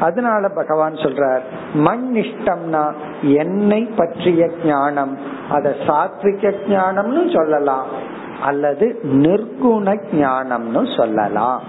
அதனால 0.00 0.48
பகவான் 0.48 0.92
சொல்றார் 0.92 1.40
மண் 1.74 2.10
இஷ்டம்னா 2.14 2.92
என்னை 3.20 3.82
பற்றிய 3.96 4.50
ஞானம். 4.64 5.18
அத 5.50 5.74
சாத்விக 5.86 6.54
ஞானம்னு 6.68 7.36
சொல்லலாம் 7.36 7.86
அல்லது 8.42 9.00
நிர்குண 9.04 9.98
ஞானம்னு 10.12 10.96
சொல்லலாம். 10.96 11.62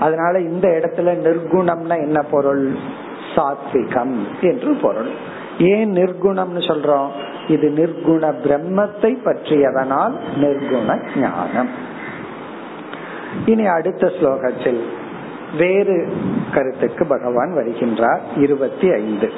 அதனால 0.00 0.40
இந்த 0.40 0.68
இடத்துல 0.68 1.04
நிர்குணம்னா 1.04 1.96
என்ன 1.96 2.22
பொருள்? 2.22 2.72
சாத்விகம் 3.34 4.16
என்று 4.40 4.74
பொருள். 4.74 5.10
ஏன் 5.62 5.92
நிர்குணம்னு 5.92 6.60
சொல்றோம்? 6.60 7.08
இது 7.48 7.68
நிர்குண 7.76 8.34
பிரம்மத்தை 8.44 9.16
பற்றியதனால் 9.24 10.14
நிர்குண 10.40 10.98
ஞானம். 11.18 11.68
இனி 13.46 13.66
அடுத்த 13.66 14.12
ஸ்லோகத்தில் 14.20 14.80
வேறு 15.56 16.12
கருத்துக்கு 16.54 17.06
பகவான் 17.06 17.52
வருகின்றார். 17.56 18.20
இருபத்தி 18.36 18.92
ஐந்து. 18.92 19.32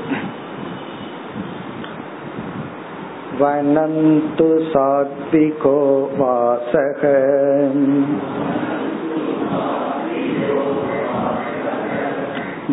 வனந்து 3.39 4.67
சாத்விகோ 4.73 6.07
வாசக 6.19 7.03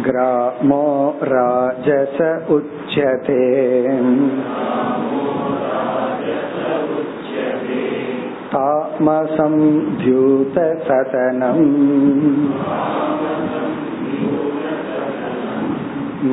ग्रामो 0.05 0.85
राजस 1.31 2.19
उच्यते 2.51 3.41
तामसं 8.53 9.55
द्यूतसदनम् 10.03 11.65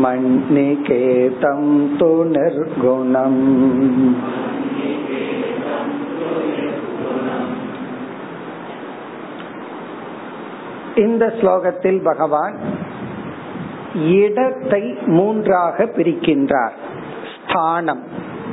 मन्निकेतं 0.03 1.61
तु 1.97 2.11
निर्गुणम् 2.36 3.41
இந்த 11.03 11.24
ஸ்லோகத்தில் 11.38 12.01
பகவான் 12.01 12.55
இடத்தை 14.07 14.96
மூன்றாக 15.07 15.84
பிரிக்கின்றார். 15.84 16.72
ஸ்தானம் 17.49 18.03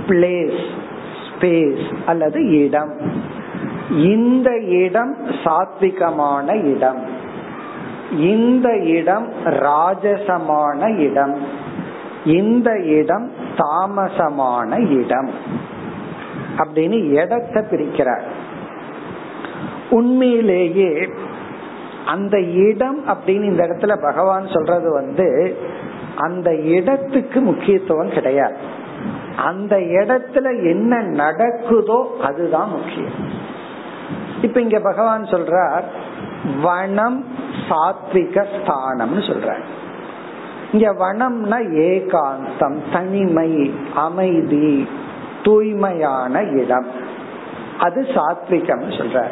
பிளேஸ் 0.07 0.63
ஸ்பேஸ் 1.29 1.95
அல்லது 2.05 2.63
இடம். 2.63 2.93
இந்த 3.89 4.59
இடம் 4.59 5.15
சாத்விகமான 5.43 6.75
இடம். 6.75 7.03
இந்த 8.17 8.77
இடம் 8.77 9.31
ராஜசமான 9.45 10.97
இடம். 10.97 11.37
இந்த 12.25 12.79
இடம் 12.79 13.31
தாமசமான 13.57 14.89
இடம். 14.89 15.29
அப்படின்னு 16.57 17.09
இடத்தை 17.09 17.63
பிரிக்கிறார். 17.63 18.21
உண்மையிலேயே 19.89 21.09
அந்த 22.05 22.39
இடம் 22.39 22.99
அப்படின்னு 23.07 23.43
இந்த 23.43 23.63
இடத்துல 23.67 24.01
பகவான் 24.01 24.47
சொல்றது 24.47 24.93
வந்து 24.93 25.57
அந்த 26.15 26.55
இடத்துக்கு 26.55 27.41
முக்கியத்துவம் 27.41 28.09
கிடையாது. 28.09 28.57
அந்த 29.45 29.75
இடத்துல 29.77 30.45
என்ன 30.69 31.01
நடக்குதோ 31.01 31.99
அதுதான் 32.21 32.69
முக்கியம். 32.69 33.17
இப்ப 34.41 34.61
இங்க 34.61 34.79
பகவான் 34.79 35.23
சொல்றார் 35.23 35.83
வனம் 36.61 37.25
சாத்விக 37.69 38.45
ஸ்தானம்னு 38.55 39.23
சொல்ற 39.29 39.55
இங்க 40.71 40.93
வனம்னா 40.93 41.59
ஏகாந்தம் 41.85 42.77
தனிமை 42.93 43.73
அமைதி 43.95 44.89
தூய்மையான 45.43 46.41
இடம். 46.41 46.87
அது 47.79 48.01
சாத்விகம் 48.01 48.87
சொல்ற 48.97 49.27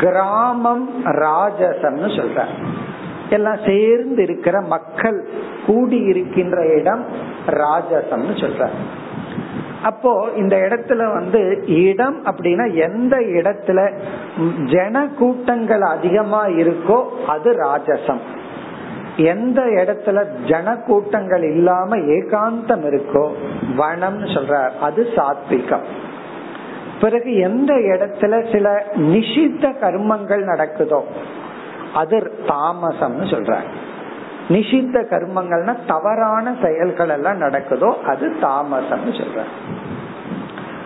கிராமம் 0.00 0.90
ராஜசம்னு 1.04 2.10
சொல்ற 2.18 2.44
எல்லாம் 3.30 3.58
சேர்ந்து 3.66 4.22
இருக்கிற 4.22 4.60
மக்கள் 4.60 5.28
கூடி 5.66 5.96
இருக்கின்ற 5.96 6.74
இடம் 6.74 7.04
ராஜசம்னு 7.46 8.34
சொல்ற 8.34 8.68
அப்போ 9.82 10.28
இந்த 10.36 10.56
இடத்துல 10.56 11.12
வந்து 11.12 11.62
இடம் 11.66 12.24
அப்படின்னா 12.24 12.74
எந்த 12.74 13.16
இடத்துல 13.16 13.92
ஜன 14.64 15.08
கூட்டங்கள் 15.18 15.80
அதிகமா 15.80 16.46
இருக்கோ 16.46 17.04
அது 17.26 17.52
ராஜசம். 17.52 18.20
எந்த 19.16 19.62
இடத்துல 19.62 20.26
ஜன 20.46 20.76
கூட்டங்கள் 20.76 21.42
இல்லாம 21.42 21.96
ஏகாந்தம் 21.96 22.84
இருக்கோ 22.84 23.32
வனம்னு 23.78 24.26
சொல்றார். 24.34 24.70
அது 24.80 25.06
சாத்விகம். 25.16 25.86
பிறகு 27.00 27.36
எந்த 27.36 27.74
இடத்துல 27.74 28.52
சில 28.52 28.84
நிஷித்த 28.96 29.74
கர்மங்கள் 29.80 30.42
நடக்குதோ 30.44 31.00
அது 31.94 32.32
தாமசம்னு 32.46 33.26
சொல்ற 33.34 33.54
நிஷித்த 34.48 34.98
கர்மங்கள்னா 35.10 35.74
தவறான 35.86 36.54
செயல்கள் 36.62 37.08
எல்லாம் 37.08 37.40
நடக்குதோ 37.40 37.92
அது 38.06 38.32
தாமசம்னு 38.40 39.12
சொல்ற 39.20 39.40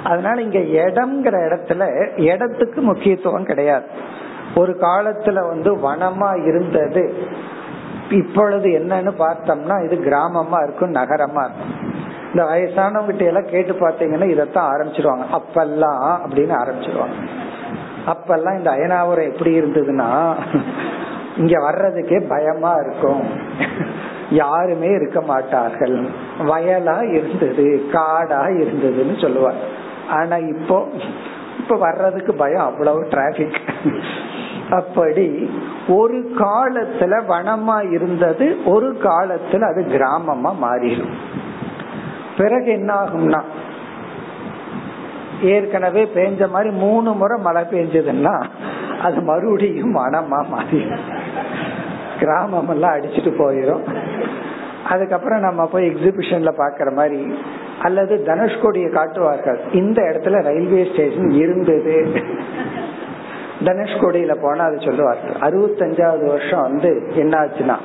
அதனால 0.03 0.43
இங்க 0.43 0.59
இடம்ங்கிற 0.59 1.37
இடத்துல 1.49 1.83
இடத்துக்கு 2.17 2.81
முக்கியத்துவம் 2.83 3.45
கிடையாது. 3.45 3.85
ஒரு 4.55 4.77
காலத்துல 4.81 5.47
வந்து 5.49 5.71
வனமா 5.77 6.47
இருந்தது 6.47 7.05
இப்பொழுது 8.11 8.69
என்னன்னு 8.69 9.13
பார்த்தோம்னா 9.19 9.85
இது 9.85 9.97
கிராமமா 10.05 10.63
இருக்கும் 10.63 10.91
நகரமா 10.91 11.45
இருக்கும். 11.45 11.94
இந்த 12.35 12.47
வயசானவங்கிட்ட 12.47 13.27
எல்லாம் 13.27 13.51
கேட்டு 13.51 13.73
பார்த்தீங்கன்னா 13.73 14.31
இதைத்தான் 14.31 14.71
ஆரம்பிச்சிருவாங்க. 14.75 15.25
அப்பெல்லாம் 15.39 16.07
அப்படின்னு 16.25 16.55
ஆரம்பிச்சிருவாங்க. 16.63 17.17
அப்பெல்லாம் 18.07 18.57
இந்த 18.57 18.71
அயனாவரம் 18.71 19.31
எப்படி 19.33 19.61
இருந்ததுன்னா 19.61 20.09
இங்க 21.37 21.55
வர்றதுக்கே 21.59 22.19
பயமா 22.29 22.73
இருக்கும். 22.75 23.23
யாருமே 24.31 24.91
இருக்க 24.91 25.21
மாட்டார்கள். 25.21 26.09
வயலா 26.41 26.97
இருந்தது 27.15 27.67
காடா 27.93 28.41
இருந்ததுன்னு 28.63 29.23
சொல்லுவார் 29.23 29.61
ஆனா 30.11 30.37
இப்போ 30.37 30.89
இப்ப 31.59 31.77
வர்றதுக்கு 31.77 32.35
பயம் 32.35 32.65
அவ்வளவு 32.65 33.07
டிராபிக் 33.11 33.61
அப்படி 34.71 35.51
ஒரு 35.89 36.19
காலத்துல 36.39 37.15
வனமா 37.29 37.93
இருந்தது 37.93 38.59
ஒரு 38.65 38.99
காலத்துல 39.03 39.61
அது 39.61 39.83
கிராமமா 39.89 40.53
மாறிடும். 40.63 41.17
பிறகு 42.37 42.67
என்ன 42.67 42.95
ஆகும்னா? 42.95 43.41
ஏற்கனவே 45.43 46.09
பெஞ்ச 46.15 46.49
மாதிரி 46.49 46.71
மூணு 46.71 47.13
முறை 47.13 47.43
மழை 47.43 47.63
பெஞ்சதுன்னா 47.63 48.45
அது 49.03 49.21
மறுபடியும் 49.21 49.97
மனமா 49.97 50.49
மாறி 50.49 50.87
கிராமம் 52.19 52.69
எல்லாம் 52.69 52.93
அடிச்சுட்டு 52.93 53.33
போயிடும் 53.39 53.83
அதுக்கப்புறம் 54.89 55.41
நம்ம 55.41 55.67
போய் 55.67 55.89
எக்ஸிபிஷன்ல 55.89 56.53
பாக்குற 56.59 56.93
மாதிரி 56.93 57.35
அல்லது 57.83 58.25
தனுஷ்கோடியை 58.27 58.91
காட்டுவார்கள். 58.91 59.61
இந்த 59.73 60.03
இடத்துல 60.03 60.43
ரயில்வே 60.43 60.93
ஸ்டேஷன் 60.93 61.31
இருந்தது. 61.31 62.23
தனுஷ்கோடியில 63.65 64.35
போனா 64.43 64.65
அது 64.65 64.81
சொல்லுவார்கள். 64.81 65.35
அறுபத்தஞ்சாவது 65.49 66.27
வருஷம் 66.27 66.61
வந்து 66.61 67.13
என்னாச்சுன்னா 67.17 67.77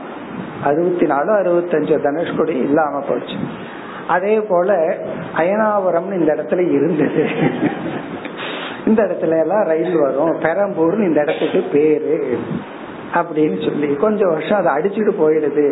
அறுபத்தி 0.63 1.05
நாலு 1.05 1.31
அறுபத்தஞ்சு 1.31 1.95
தனுஷ்கோடி 2.01 2.55
இல்லாம 2.59 2.99
போச்சு. 2.99 3.35
அதே 4.09 4.35
போல 4.41 4.97
அயனாவரம் 5.37 6.11
இந்த 6.19 6.35
இடத்துல 6.35 6.61
இருந்தது. 6.71 7.23
இந்த 8.85 9.03
இடத்துல 9.03 9.39
எல்லாம் 9.39 9.65
ரயில் 9.65 9.97
வரும். 9.97 10.33
பெரம்பூர்னு 10.41 11.07
இந்த 11.07 11.19
இடத்துக்கு 11.21 11.61
பேரு 11.73 12.37
அப்படின்னு 13.13 13.57
சொல்லி 13.65 13.95
கொஞ்சம் 13.95 14.29
வருஷம் 14.29 14.59
அதை 14.59 14.71
அடிச்சுட்டு 14.77 15.13
போயிடுது. 15.21 15.65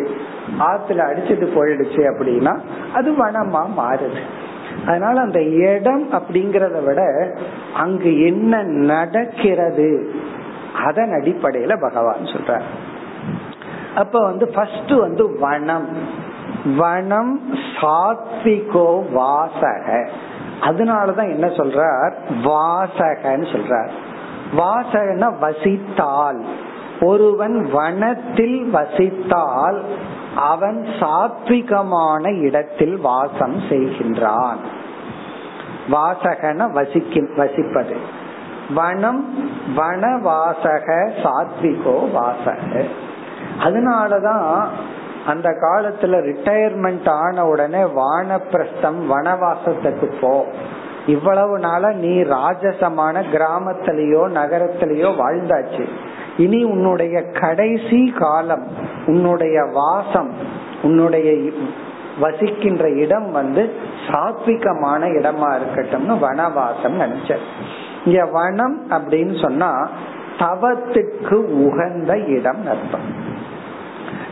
ஆத்துல 0.58 1.00
அடிச்சுட்டு 1.10 1.46
போயிடுச்சு 1.56 2.02
அப்படின்னா 2.12 2.54
அது 2.94 3.12
வனமா 3.12 3.62
மாறுது. 3.78 4.20
அதனால 4.86 5.20
அந்த 5.20 5.40
இடம் 5.42 6.04
அப்படிங்கறத 6.12 6.84
விட 6.84 7.02
அங்கு 7.74 8.12
என்ன 8.26 8.62
நடக்கிறது 8.92 9.88
அதன் 10.84 11.10
அடிப்படையில 11.10 11.80
பகவான் 11.80 12.32
சொல்ற 12.34 12.60
அப்ப 13.94 14.18
வந்து 14.20 14.46
ஃபர்ஸ்ட் 14.48 14.92
வந்து 14.96 15.24
வனம். 15.38 15.88
வனம் 16.76 17.54
சாத்விகோ 17.54 19.12
வாசக. 19.12 20.08
அதனாலதான் 20.60 21.30
என்ன 21.30 21.46
சொல்றார்? 21.46 22.12
வாசகன்னு 22.44 23.46
சொல்றார். 23.52 23.90
வாசகன்னா 24.56 25.32
வசித்தால். 25.38 26.44
ஒருவன் 27.00 27.70
வனத்தில் 27.72 28.74
வசித்தால் 28.74 29.82
அவன் 30.36 30.86
சாத்விகமான 31.00 32.40
இடத்தில் 32.40 32.96
வாசம் 32.96 33.60
செய்கின்றான். 33.60 34.56
வாசகன 35.90 36.72
வசிக்க 36.72 37.20
வசிப்பது. 37.20 37.96
வனம் 38.74 39.50
வனவாசக 39.76 41.10
சாத்விகோ 41.22 42.10
வாசக. 42.10 42.84
அதனாலதான் 43.58 44.66
அந்த 45.28 45.48
காலத்துல 45.60 46.18
ரிட்டையர்மெண்ட் 46.28 47.08
ஆன 47.10 47.46
உடனே 47.46 47.82
வானப்பிரஸ்தம் 47.98 49.00
வனவாசத்துக்கு 49.12 50.08
போ. 50.20 50.34
இவ்வளவு 51.06 51.58
நாள 51.58 51.90
நீ 52.02 52.14
ராஜசமான 52.22 53.22
கிராமத்திலயோ 53.32 54.22
நகரத்திலயோ 54.38 55.10
வாழ்ந்தாச்சு. 55.22 55.84
இனி 56.36 56.60
உன்னுடைய 56.64 57.22
கடைசி 57.40 58.00
காலம் 58.18 58.66
உன்னுடைய 59.06 59.56
வாசம் 59.72 60.30
உன்னுடைய 60.82 61.50
வசிக்கின்ற 62.20 62.84
இடம் 62.90 63.30
வந்து 63.32 63.62
சாத்விகமான 64.08 65.02
இடமா 65.18 65.50
இருக்கட்டும்னு 65.60 66.16
வனவாசம் 66.24 66.98
நினைச்ச 66.98 67.36
இங்க 68.04 68.24
வனம் 68.24 68.76
அப்படின்னு 68.90 69.34
சொன்னா 69.42 69.70
தவத்துக்கு 70.38 71.36
உகந்த 71.66 72.12
இடம் 72.36 72.64
அர்த்தம். 72.66 73.06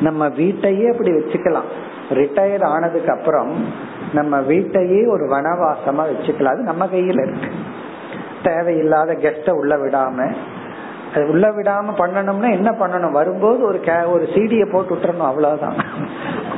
நம்ம 0.01 0.29
வீட்டையே 0.29 0.91
அப்படி 0.91 1.11
வச்சுக்கலாம். 1.11 1.69
ரிட்டையர் 2.11 2.65
ஆனதுக்கு 2.65 3.13
அப்புறம் 3.13 3.65
நம்ம 4.13 4.41
வீட்டையே 4.41 5.07
ஒரு 5.07 5.25
வனவாசமா 5.27 6.05
வச்சுக்கலாம். 6.11 6.55
அது 6.55 6.63
நம்ம 6.63 6.87
கையில 6.87 7.29
இருக்கு. 7.29 7.51
தேவையில்லாத 8.43 9.13
கெஸ்ட 9.13 9.51
உள்ள 9.51 9.77
விடாம 9.77 10.35
அது 11.15 11.29
உள்ள 11.29 11.49
விடாம 11.49 11.87
பண்ணணும்னா 11.99 12.51
என்ன 12.51 12.71
பண்ணணும்? 12.71 13.11
வரும்போது 13.11 13.63
ஒரு 13.63 13.81
கே 13.81 14.03
ஒரு 14.03 14.29
சீடிய 14.35 14.67
போட்டு 14.73 14.95
விட்டுறணும் 14.95 15.27
அவ்வளவுதான். 15.27 15.75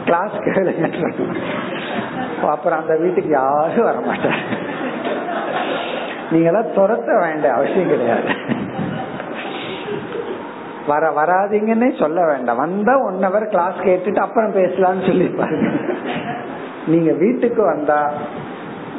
கிளாஸ் 0.04 0.30
கேளுங்க 0.30 1.12
அப்புறம் 2.42 2.80
அந்த 2.80 2.96
வீட்டுக்கு 2.96 3.30
யாரும் 3.30 3.84
வர 3.84 3.98
மாட்டாங்க 3.98 4.66
நீங்களாம் 6.30 6.72
துரத்த 6.76 7.20
வேண்டிய 7.20 7.52
அவசியம் 7.52 7.88
கிடையாது. 7.88 8.28
வர 10.88 11.04
வராதிங்கன்னே 11.18 11.90
சொல்ல 12.00 12.18
வேண்டாம். 12.26 12.60
வந்தா 12.64 12.94
ஒன் 13.06 13.18
ஹவர் 13.26 13.48
கிளாஸ் 13.54 13.78
கேட்டுட்டு 13.86 14.20
அப்புறம் 14.26 14.54
பேசலாம்னு 14.54 15.06
சொல்லி 15.06 15.26
பாருங்க 15.40 15.70
நீங்க 16.86 17.12
வீட்டுக்கு 17.12 17.62
வந்தா 17.62 18.00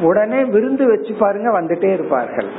உடனே 0.01 0.41
விருந்து 0.43 0.83
வச்சு 0.87 1.13
பாருங்க 1.19 1.49
வந்துட்டே 1.61 1.89
இருப்பார்கள். 1.93 2.49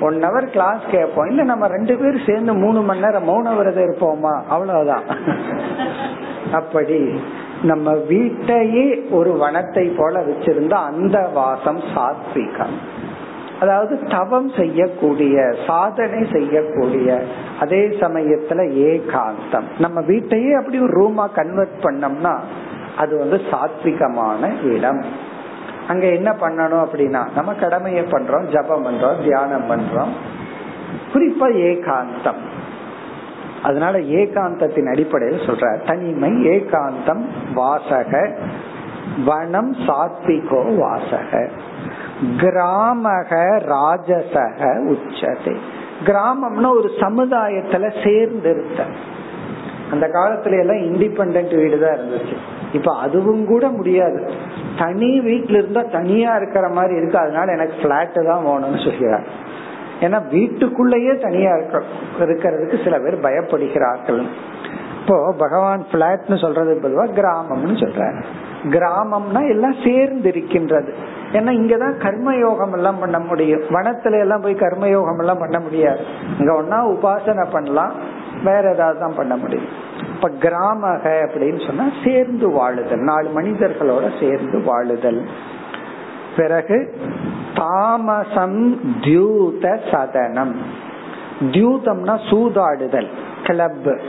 ஒன் 0.00 0.18
ஹவர் 0.24 0.48
கிளாஸ் 0.50 0.82
கேட்போம். 0.90 1.28
இல்ல 1.28 1.42
நம்ம 1.42 1.66
ரெண்டு 1.66 1.94
பேரும் 1.96 2.26
சேர்ந்து 2.26 2.52
மூணு 2.54 2.80
மணி 2.80 3.00
நேரம் 3.00 3.28
மௌன 3.28 3.54
விரதம் 3.56 3.86
இருப்போமா? 3.88 4.32
அவ்வளவுதான். 4.48 5.06
அப்படி 6.52 6.98
நம்ம 7.62 7.94
வீட்டையே 8.08 8.86
ஒரு 9.10 9.32
வனத்தை 9.42 9.84
போல 9.96 10.20
வச்சிருந்தா 10.20 10.78
அந்த 10.90 11.18
வாசம் 11.34 11.80
சாத்விகம். 11.94 12.76
அதாவது 13.62 13.98
தவம் 14.08 14.48
செய்யக்கூடிய 14.48 15.54
சாதனை 15.66 16.26
செய்யக்கூடிய 16.32 17.22
அதே 17.60 17.86
சமயத்துல 17.86 18.60
ஏகாந்தம். 18.86 19.68
நம்ம 19.78 20.00
வீட்டையே 20.00 20.52
அப்படி 20.52 20.78
ஒரு 20.80 20.94
ரூமா 21.00 21.26
கன்வெர்ட் 21.32 21.78
பண்ணோம்னா 21.82 22.38
அது 22.96 23.18
வந்து 23.18 23.40
சாத்விகமான 23.50 24.72
இடம். 24.72 25.04
அங்க 25.88 26.06
என்ன 26.06 26.30
பண்ணணும் 26.40 26.86
அப்படின்னா 26.86 27.22
நம்ம 27.34 27.54
கடமையை 27.54 28.04
பண்றோம் 28.04 28.48
ஜபம் 28.52 28.86
பண்றோம் 28.86 29.22
தியானம் 29.22 29.70
பண்றோம். 29.70 30.12
குறிப்பா 31.12 31.48
ஏகாந்தம். 31.68 32.42
அதனால 33.62 33.98
ஏகாந்தத்தின் 33.98 34.90
அடிப்படையில் 34.90 35.46
சொல்ற 35.46 35.86
தனிமை 35.86 36.30
ஏகாந்தம் 36.30 37.24
வாசக 37.54 38.38
வனம் 39.26 39.72
சாத்விகோ 39.72 40.76
வாசக. 40.76 41.48
கிராமக 42.38 43.60
ராஜசக 43.68 44.60
உச்சதே. 44.92 45.56
கிராமம்னா 46.04 46.70
ஒரு 46.70 46.90
சமுதாயத்துல 47.00 48.04
சேர்ந்து 48.04 48.64
அந்த 49.90 50.06
காலத்துல 50.06 50.58
எல்லாம் 50.58 50.76
இண்டிபெண்ட் 50.76 51.56
வீடு 51.56 51.78
தான் 51.78 51.96
இருந்துச்சு. 51.96 52.36
இப்ப 52.72 52.96
அதுவும் 52.98 53.46
கூட 53.46 53.68
முடியாது. 53.68 54.30
தனி 54.78 55.20
வீட்டுல 55.20 55.50
இருந்தா 55.50 55.82
தனியா 55.82 56.36
இருக்கிற 56.36 56.68
மாதிரி 56.68 56.94
இருக்கு. 56.94 57.18
அதனால 57.18 57.52
எனக்கு 57.52 57.74
பிளாட் 57.82 58.26
தான் 58.26 58.46
வேணும்னு 58.46 58.84
சொல்கிறார். 58.84 59.24
ஏன்னா 60.00 60.28
வீட்டுக்குள்ளேயே 60.28 61.18
தனியா 61.18 61.56
இருக்க 61.56 61.82
இருக்கிறதுக்கு 62.18 62.84
சில 62.84 62.98
பேர் 62.98 63.20
பயப்படுகிறார்கள். 63.20 64.26
இப்போ 65.00 65.34
பகவான் 65.38 65.84
பிளாட்னு 65.92 66.40
சொல்றது 66.40 66.80
பொதுவா 66.82 67.04
கிராமம்னு 67.08 67.76
சொல்ற 67.82 68.22
கிராமம்னா 68.64 69.48
எல்லாம் 69.48 69.74
சேர்ந்து 69.84 70.28
இருக்கின்றது 70.28 71.20
ஏன்னா 71.32 71.50
இங்கதான் 71.50 71.98
கர்மயோகம் 71.98 72.72
எல்லாம் 72.72 72.98
பண்ண 72.98 73.18
முடியும். 73.18 73.60
வனத்துல 73.60 74.18
எல்லாம் 74.18 74.40
போய் 74.40 74.54
கர்மயோகம் 74.54 75.18
எல்லாம் 75.18 75.38
பண்ண 75.38 75.60
முடியாது. 75.60 76.04
இங்க 76.38 76.62
ஒன்னா 76.62 76.74
உபாசனை 76.74 77.46
பண்ணலாம். 77.52 77.92
வேற 78.44 78.72
ஏதாவது 78.72 79.00
தான் 79.00 79.14
பண்ண 79.16 79.36
முடியும். 79.36 79.64
இப்ப 80.14 80.28
கிராமக 80.28 81.08
அப்படின்னு 81.08 81.66
சொன்னா 81.66 81.88
சேர்ந்து 82.04 82.50
வாழுதல். 82.50 83.02
நாலு 83.02 83.30
மனிதர்களோட 83.36 84.10
சேர்ந்து 84.20 84.58
வாழுதல். 84.58 85.22
பிறகு 86.36 86.96
தாமசம் 87.54 88.80
தியூத 89.02 89.80
சதனம். 89.90 90.54
தியூதம்னா 91.40 92.18
சூதாடுதல். 92.30 93.08
கிளப் 93.44 94.00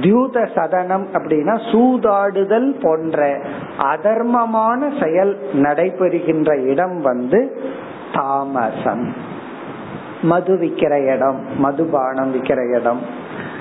தியூத 0.00 0.48
சதனம் 0.54 1.06
அப்படின்னா 1.12 1.72
சூதாடுதல் 1.72 2.82
போன்ற 2.82 3.38
அதர்மமான 3.78 5.02
செயல் 5.02 5.38
நடைபெறுகின்ற 5.52 6.66
இடம் 6.66 7.00
வந்து 7.00 7.60
தாமசம். 8.14 9.14
மது 10.22 10.56
விக்கிற 10.56 11.14
இடம் 11.14 11.40
மதுபானம் 11.58 12.30
விக்கிற 12.30 12.78
இடம். 12.78 13.00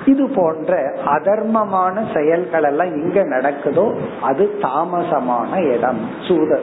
இது 0.05 0.29
போன்ற 0.29 0.93
அதர்மமான 1.05 2.03
செயல்கள் 2.13 2.63
எல்லாம் 2.63 2.87
எங்க 2.87 3.23
நடக்குதோ 3.23 3.95
அது 4.21 4.57
தாமசமான 4.61 5.77
இடம். 5.77 5.99
சூத 6.27 6.59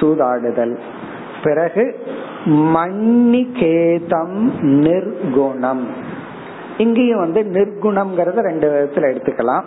சூதாடுதல். 0.00 0.78
பிறகு 1.42 2.06
மன்னிகேதம் 2.44 4.60
நிர்குணம். 4.60 5.86
இங்கேயும் 6.78 7.18
வந்து 7.18 7.42
நிர்குணம்ங்கிறத 7.42 8.40
ரெண்டு 8.40 8.68
விதத்துல 8.70 8.98
எடுத்துக்கலாம். 8.98 9.62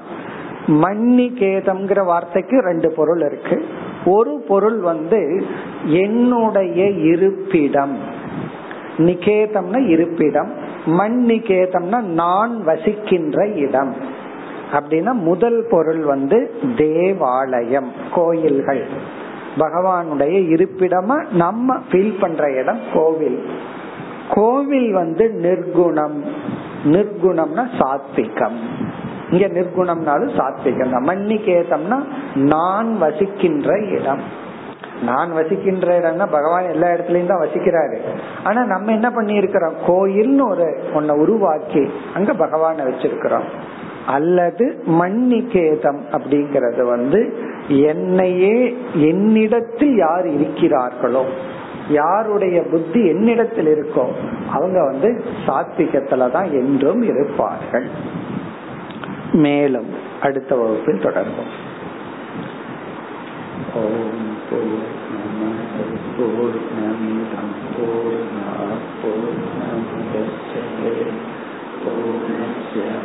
மன்னிகேதம்ங்கிற 0.67 2.05
வார்த்தைக்கு 2.05 2.59
ரெண்டு 2.59 2.91
பொருள் 2.91 3.19
இருக்கு. 3.19 3.65
ஒரு 4.05 4.43
பொருள் 4.47 4.77
வந்து 4.77 5.45
என்னுடைய 5.85 6.89
இருப்பிடம். 6.89 7.97
நிகேதம்னா 8.97 9.87
இருப்பிடம். 9.87 10.51
மன்னிகேதம்னா 10.85 12.01
நான் 12.01 12.63
வசிக்கின்ற 12.63 13.47
இடம். 13.47 13.95
அப்படின்னா 14.73 15.11
முதல் 15.11 15.67
பொருள் 15.69 16.03
வந்து 16.03 16.53
தேவாலயம் 16.77 17.91
கோயில்கள். 18.13 18.87
பகவானுடைய 19.57 20.49
இருப்பிடமா 20.55 21.31
நம்ம 21.31 21.75
ஃபீல் 21.91 22.19
பண்ற 22.19 22.51
இடம் 22.51 22.79
கோவில். 22.93 23.45
கோவில் 24.29 24.91
வந்து 24.91 25.33
நிர்குணம். 25.41 26.23
நிர்குணம்னா 26.85 27.63
சாத்விகம். 27.79 28.57
இங்க 29.31 29.45
நிர்குணம்னாலும் 29.47 30.33
சாத்விகம் 30.39 30.91
தான் 30.91 31.07
மன்னிகேதம்னா 31.07 31.99
நான் 32.35 32.97
வசிக்கின்ற 32.97 33.69
இடம். 33.89 34.23
நான் 35.03 35.33
வசிக்கின்ற 35.33 35.87
இடம்னா 35.99 36.25
பகவான் 36.31 36.67
எல்லா 36.71 36.87
இடத்துலயும் 36.87 37.31
தான் 37.31 37.43
வசிக்கிறாரு. 37.43 37.97
ஆனா 38.43 38.63
நம்ம 38.63 38.91
என்ன 38.91 39.11
பண்ணி 39.11 39.33
இருக்கிறோம் 39.33 39.73
கோயில்னு 39.87 40.49
ஒரு 40.49 40.67
ஒன்ன 40.93 41.15
உருவாக்கி 41.15 41.83
அங்க 42.13 42.33
பகவான 42.33 42.77
வச்சிருக்கிறோம். 42.89 43.47
அல்லது 44.05 44.65
மன்னிகேதம் 44.85 46.01
அப்படிங்கறது 46.11 46.83
வந்து 46.85 47.19
என்னையே 47.67 48.77
என்னிடத்தில் 48.93 49.95
யார் 49.95 50.27
இருக்கிறார்களோ. 50.27 51.23
யாருடைய 51.89 52.61
புத்தி 52.61 53.07
என்னிடத்தில் 53.07 53.67
இருக்கோ 53.67 54.07
அவங்க 54.51 54.83
வந்து 54.83 55.23
சாத்விகத்துல 55.47 56.31
தான் 56.31 56.51
என்றும் 56.51 57.01
இருப்பார்கள். 57.01 57.87
மேலும் 59.31 59.89
அடுத்த 60.21 60.55
வகுப்பில் 60.55 61.03
தொடர்போம் 61.03 61.53
ஓம் 63.73 64.37
போர் 64.49 64.65
நம 65.11 65.51
போர் 66.17 66.59
நமிதம் 66.75 67.53
போர் 67.77 68.25
போர் 69.01 69.35
நம 72.33 73.04